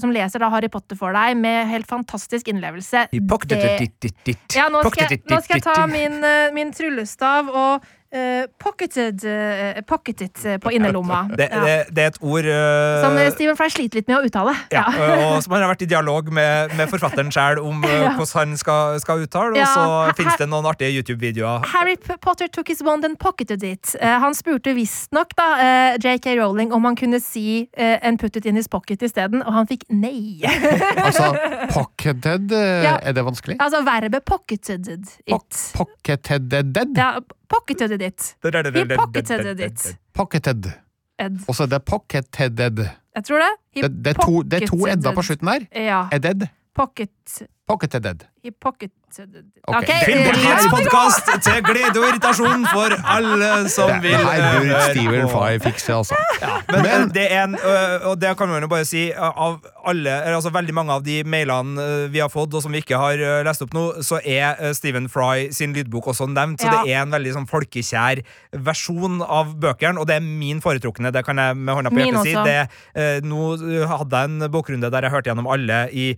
som 0.00 0.12
leser 0.14 0.38
da 0.44 0.48
Harry 0.54 0.68
Potter 0.72 0.96
for 0.96 1.12
deg 1.16 1.36
med 1.40 1.66
helt 1.72 1.86
fantastisk 1.90 2.48
innlevelse. 2.52 3.08
Det- 3.12 4.38
ja, 4.54 4.68
nå 4.70 4.80
skal, 4.90 5.06
jeg, 5.10 5.22
nå 5.30 5.42
skal 5.44 5.58
jeg 5.60 5.66
ta 5.66 5.86
min, 5.90 6.22
eh, 6.24 6.50
min 6.54 6.72
tryllestav 6.72 7.48
og 7.50 7.84
eh, 8.14 8.44
pocketed, 8.62 9.24
eh, 9.26 9.80
pocketed 9.90 10.60
på 10.62 10.70
innerlomma. 10.70 11.24
Det, 11.36 11.48
Ja. 11.50 11.64
det, 11.64 11.94
det 11.94 12.02
er 12.04 12.06
et 12.12 12.18
ord 12.22 12.46
uh, 12.46 13.02
Som 13.02 13.16
Stephen 13.34 13.56
Fry 13.58 13.66
sliter 13.74 13.98
litt 13.98 14.06
med 14.08 14.20
å 14.20 14.28
uttale. 14.28 14.52
ja, 14.70 14.84
og 15.34 15.42
som 15.42 15.52
har 15.56 15.64
vært 15.66 15.82
i 15.82 15.88
dialog 15.90 16.30
med, 16.30 16.76
med 16.78 16.88
forfatteren 16.92 17.32
sjøl 17.34 17.58
om 17.58 17.82
Ja. 17.82 18.12
hvordan 18.14 18.52
han 18.52 18.56
skal, 18.60 19.00
skal 19.02 19.24
uttale, 19.26 19.56
Ja, 19.58 19.66
og 19.66 20.14
så 20.14 20.14
finnes 20.20 20.38
det 20.38 20.46
noen 20.48 20.64
artige 20.70 20.94
YouTube-videoer. 21.00 21.66
Harry 21.74 21.96
Potter 22.22 22.46
took 22.46 22.68
his 22.70 22.82
wand 22.86 23.04
and 23.04 23.18
pocketed 23.18 23.64
it. 23.66 23.96
Han 24.00 24.34
spurte 24.38 24.74
visstnok 24.78 25.34
JK 25.98 26.36
Rowling 26.38 26.70
om 26.72 26.84
han 26.84 26.94
kunne 26.96 27.18
si 27.20 27.68
and 27.76 28.20
put 28.20 28.36
it 28.36 28.46
in 28.46 28.54
his 28.54 28.68
pocket 28.68 29.02
isteden, 29.02 29.42
og 29.42 29.52
han 29.52 29.63
fikk 29.70 29.84
nei. 29.90 30.40
Altså, 31.04 31.30
pocketed, 31.72 32.52
eh, 32.52 32.82
Ja. 32.84 32.94
er 33.02 33.12
det 33.16 33.24
vanskelig? 33.24 33.56
altså 33.60 33.82
verbet 33.86 34.24
pocketed 34.24 34.88
Po- 35.30 35.36
it. 35.36 35.60
Pocketed? 35.74 36.96
Ja, 36.96 37.18
pocketed 37.48 38.02
it. 38.02 38.36
He 38.42 38.84
pocketed 38.96 39.60
it. 39.60 39.96
Pocketed. 40.14 40.72
Ed. 41.18 41.38
Og 41.48 41.54
så 41.54 41.62
er 41.62 41.66
det 41.76 41.82
pocketed. 41.84 42.84
Jeg 43.14 43.24
tror 43.24 43.38
det. 43.38 43.52
Det, 43.82 43.90
det, 44.04 44.16
er 44.16 44.22
to, 44.24 44.42
det 44.42 44.62
er 44.62 44.66
to 44.66 44.86
edder 44.90 45.14
på 45.14 45.22
slutten 45.22 45.46
der. 45.46 45.66
Ja. 45.74 46.00
Edded. 46.12 46.46
Pocket 46.74 47.42
Pocketed. 47.68 48.24
He 48.44 48.50
pocket 48.52 48.90
it. 48.92 49.44
Ok. 49.66 49.76
Ok, 49.76 49.86
Det- 49.86 50.04
Filmpolitiets 50.04 50.64
eh, 50.64 50.70
podkast 50.70 51.28
til 51.44 51.60
glede 51.62 52.00
og 52.00 52.04
irritasjon 52.10 52.64
for 52.66 52.90
alle 53.14 53.68
som 53.70 53.88
Det, 53.88 54.02
vil 54.02 54.10
det 54.18 54.26
her 54.26 54.42
eh, 54.42 54.56
burde 54.58 54.80
Steven 54.90 55.28
Fye 55.30 55.30
Fry 55.34 55.58
fikse, 55.64 55.94
altså. 55.94 56.16
Men, 56.72 56.82
Men- 56.82 57.08
det 57.14 57.26
er 57.32 57.44
en, 57.44 57.54
og 58.10 58.18
det 58.20 58.32
kan 58.36 58.48
man 58.50 58.60
jo 58.66 58.68
bare 58.68 58.84
si, 58.84 59.04
av 59.14 59.60
alle, 59.86 60.10
eller 60.26 60.34
altså 60.40 60.50
veldig 60.52 60.74
mange 60.74 60.90
av 60.92 61.04
de 61.06 61.22
mailene 61.24 62.10
vi 62.10 62.18
har 62.24 62.28
fått, 62.28 62.52
og 62.58 62.62
som 62.66 62.72
vi 62.74 62.82
ikke 62.82 62.98
har 62.98 63.22
lest 63.46 63.62
opp 63.62 63.72
nå, 63.72 63.84
så 64.02 64.18
er 64.24 64.58
Steven 64.74 64.74
Stephen 64.74 65.08
Fry 65.08 65.48
sin 65.54 65.72
lydbok 65.72 66.10
også 66.12 66.26
nevnt. 66.28 66.60
Så 66.60 66.66
Ja. 66.68 66.82
det 66.82 66.92
er 66.92 67.02
en 67.06 67.10
veldig 67.14 67.32
sånn 67.38 67.48
folkekjær 67.48 68.20
versjon 68.52 69.22
av 69.22 69.54
bøkene, 69.56 69.96
og 69.98 70.06
det 70.10 70.16
er 70.16 70.20
min 70.26 70.60
foretrukne. 70.60 71.12
Det 71.12 71.24
kan 71.24 71.36
jeg 71.38 71.56
med 71.56 71.74
hånda 71.74 71.90
på 71.90 72.02
hjertet 72.02 72.22
si. 72.22 72.34
Det, 72.34 73.22
nå 73.24 73.86
hadde 73.88 74.10
jeg 74.10 74.24
en 74.30 74.50
bokrunde 74.50 74.90
der 74.90 75.02
jeg 75.02 75.10
hørte 75.14 75.30
gjennom 75.30 75.46
alle 75.50 75.88
i 75.94 76.16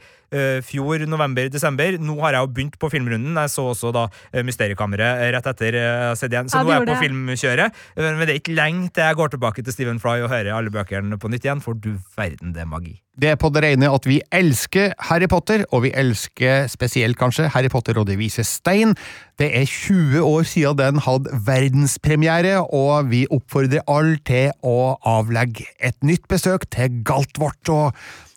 fjor, 0.66 0.98
november, 1.06 1.48
desember. 1.48 1.96
Nå 2.02 2.15
har 2.20 2.36
jeg 2.36 2.44
jo 2.46 2.52
begynt 2.56 2.78
på 2.82 2.90
filmrunden. 2.92 3.36
Jeg 3.36 3.50
så 3.52 3.64
også 3.72 3.92
da 3.94 4.06
ø, 4.34 4.42
Mysteriekammeret 4.46 5.32
rett 5.36 5.46
etter 5.52 5.78
sett 6.16 6.32
igjen. 6.32 6.48
Så 6.52 6.58
Ja, 6.58 6.62
nå 6.64 6.70
er 6.70 6.78
jeg 6.80 6.86
på 6.86 6.92
det. 6.92 7.00
filmkjøret. 7.04 7.80
Men 7.96 8.20
det 8.26 8.30
er 8.36 8.40
ikke 8.40 8.54
lenge 8.56 8.88
til 8.94 9.02
jeg 9.06 9.16
går 9.16 9.28
tilbake 9.36 9.62
til 9.64 9.72
Stephen 9.72 10.00
Fry 10.00 10.20
og 10.22 10.30
hører 10.30 10.54
alle 10.56 10.70
bøkene 10.70 11.18
på 11.18 11.28
nytt 11.32 11.44
igjen, 11.44 11.60
for 11.64 11.74
du 11.74 11.96
verden, 12.16 12.52
det 12.54 12.62
er 12.62 12.70
magi. 12.70 13.00
Det 13.16 13.30
er 13.32 13.36
på 13.40 13.48
det 13.48 13.62
rene 13.64 13.88
at 13.88 14.04
vi 14.04 14.18
elsker 14.30 14.90
Harry 15.08 15.24
Potter, 15.26 15.62
og 15.72 15.86
vi 15.86 15.90
elsker 15.96 16.66
spesielt 16.68 17.16
kanskje 17.16 17.46
Harry 17.54 17.70
Potter 17.72 17.96
og 17.96 18.04
De 18.10 18.16
vise 18.20 18.44
stein. 18.44 18.92
Det 19.40 19.48
er 19.56 19.64
20 19.64 20.20
år 20.20 20.44
siden 20.44 20.76
den 20.76 21.00
hadde 21.00 21.32
verdenspremiere, 21.46 22.60
og 22.74 23.08
vi 23.10 23.24
oppfordrer 23.32 23.84
alle 23.88 24.18
til 24.26 24.52
å 24.66 24.96
avlegge 25.06 25.64
et 25.80 25.96
nytt 26.04 26.26
besøk 26.28 26.68
til 26.72 27.02
Galtvort 27.08 27.72
og 27.72 27.96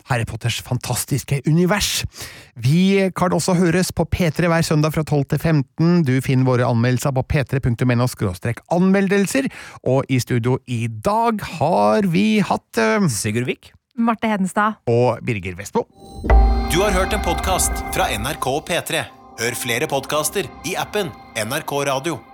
Harry 0.10 0.26
Potters 0.26 0.60
fantastiske 0.66 1.42
univers. 1.48 2.04
Vi 2.58 3.10
kan 3.16 3.34
også 3.36 3.56
høres 3.60 3.92
på 3.96 4.06
P3 4.10 4.50
hver 4.50 4.66
søndag 4.66 4.94
fra 4.96 5.04
12 5.04 5.26
til 5.36 5.40
15. 5.40 6.04
Du 6.08 6.16
finner 6.26 6.48
våre 6.50 6.68
anmeldelser 6.70 7.14
på 7.16 7.26
p3.no 7.34 8.08
anmeldelser, 8.80 9.50
og 9.84 10.04
i 10.10 10.20
studio 10.20 10.58
i 10.68 10.88
dag 10.88 11.42
har 11.60 12.08
vi 12.10 12.40
hatt 12.46 12.82
eh, 12.82 13.08
Sigurd 13.10 13.50
Vik? 13.50 13.74
Marte 14.00 14.30
Hedenstad. 14.32 14.80
og 14.88 15.20
Birger 15.26 15.58
Vestbo. 15.60 15.86
Du 16.72 16.82
har 16.82 16.94
hørt 16.96 17.14
en 17.14 17.24
podkast 17.26 17.84
fra 17.96 18.08
NRK 18.16 18.48
P3. 18.70 19.06
Hør 19.40 19.56
flere 19.56 19.88
podkaster 19.88 20.48
i 20.68 20.76
appen 20.80 21.12
NRK 21.36 21.72
Radio. 21.90 22.29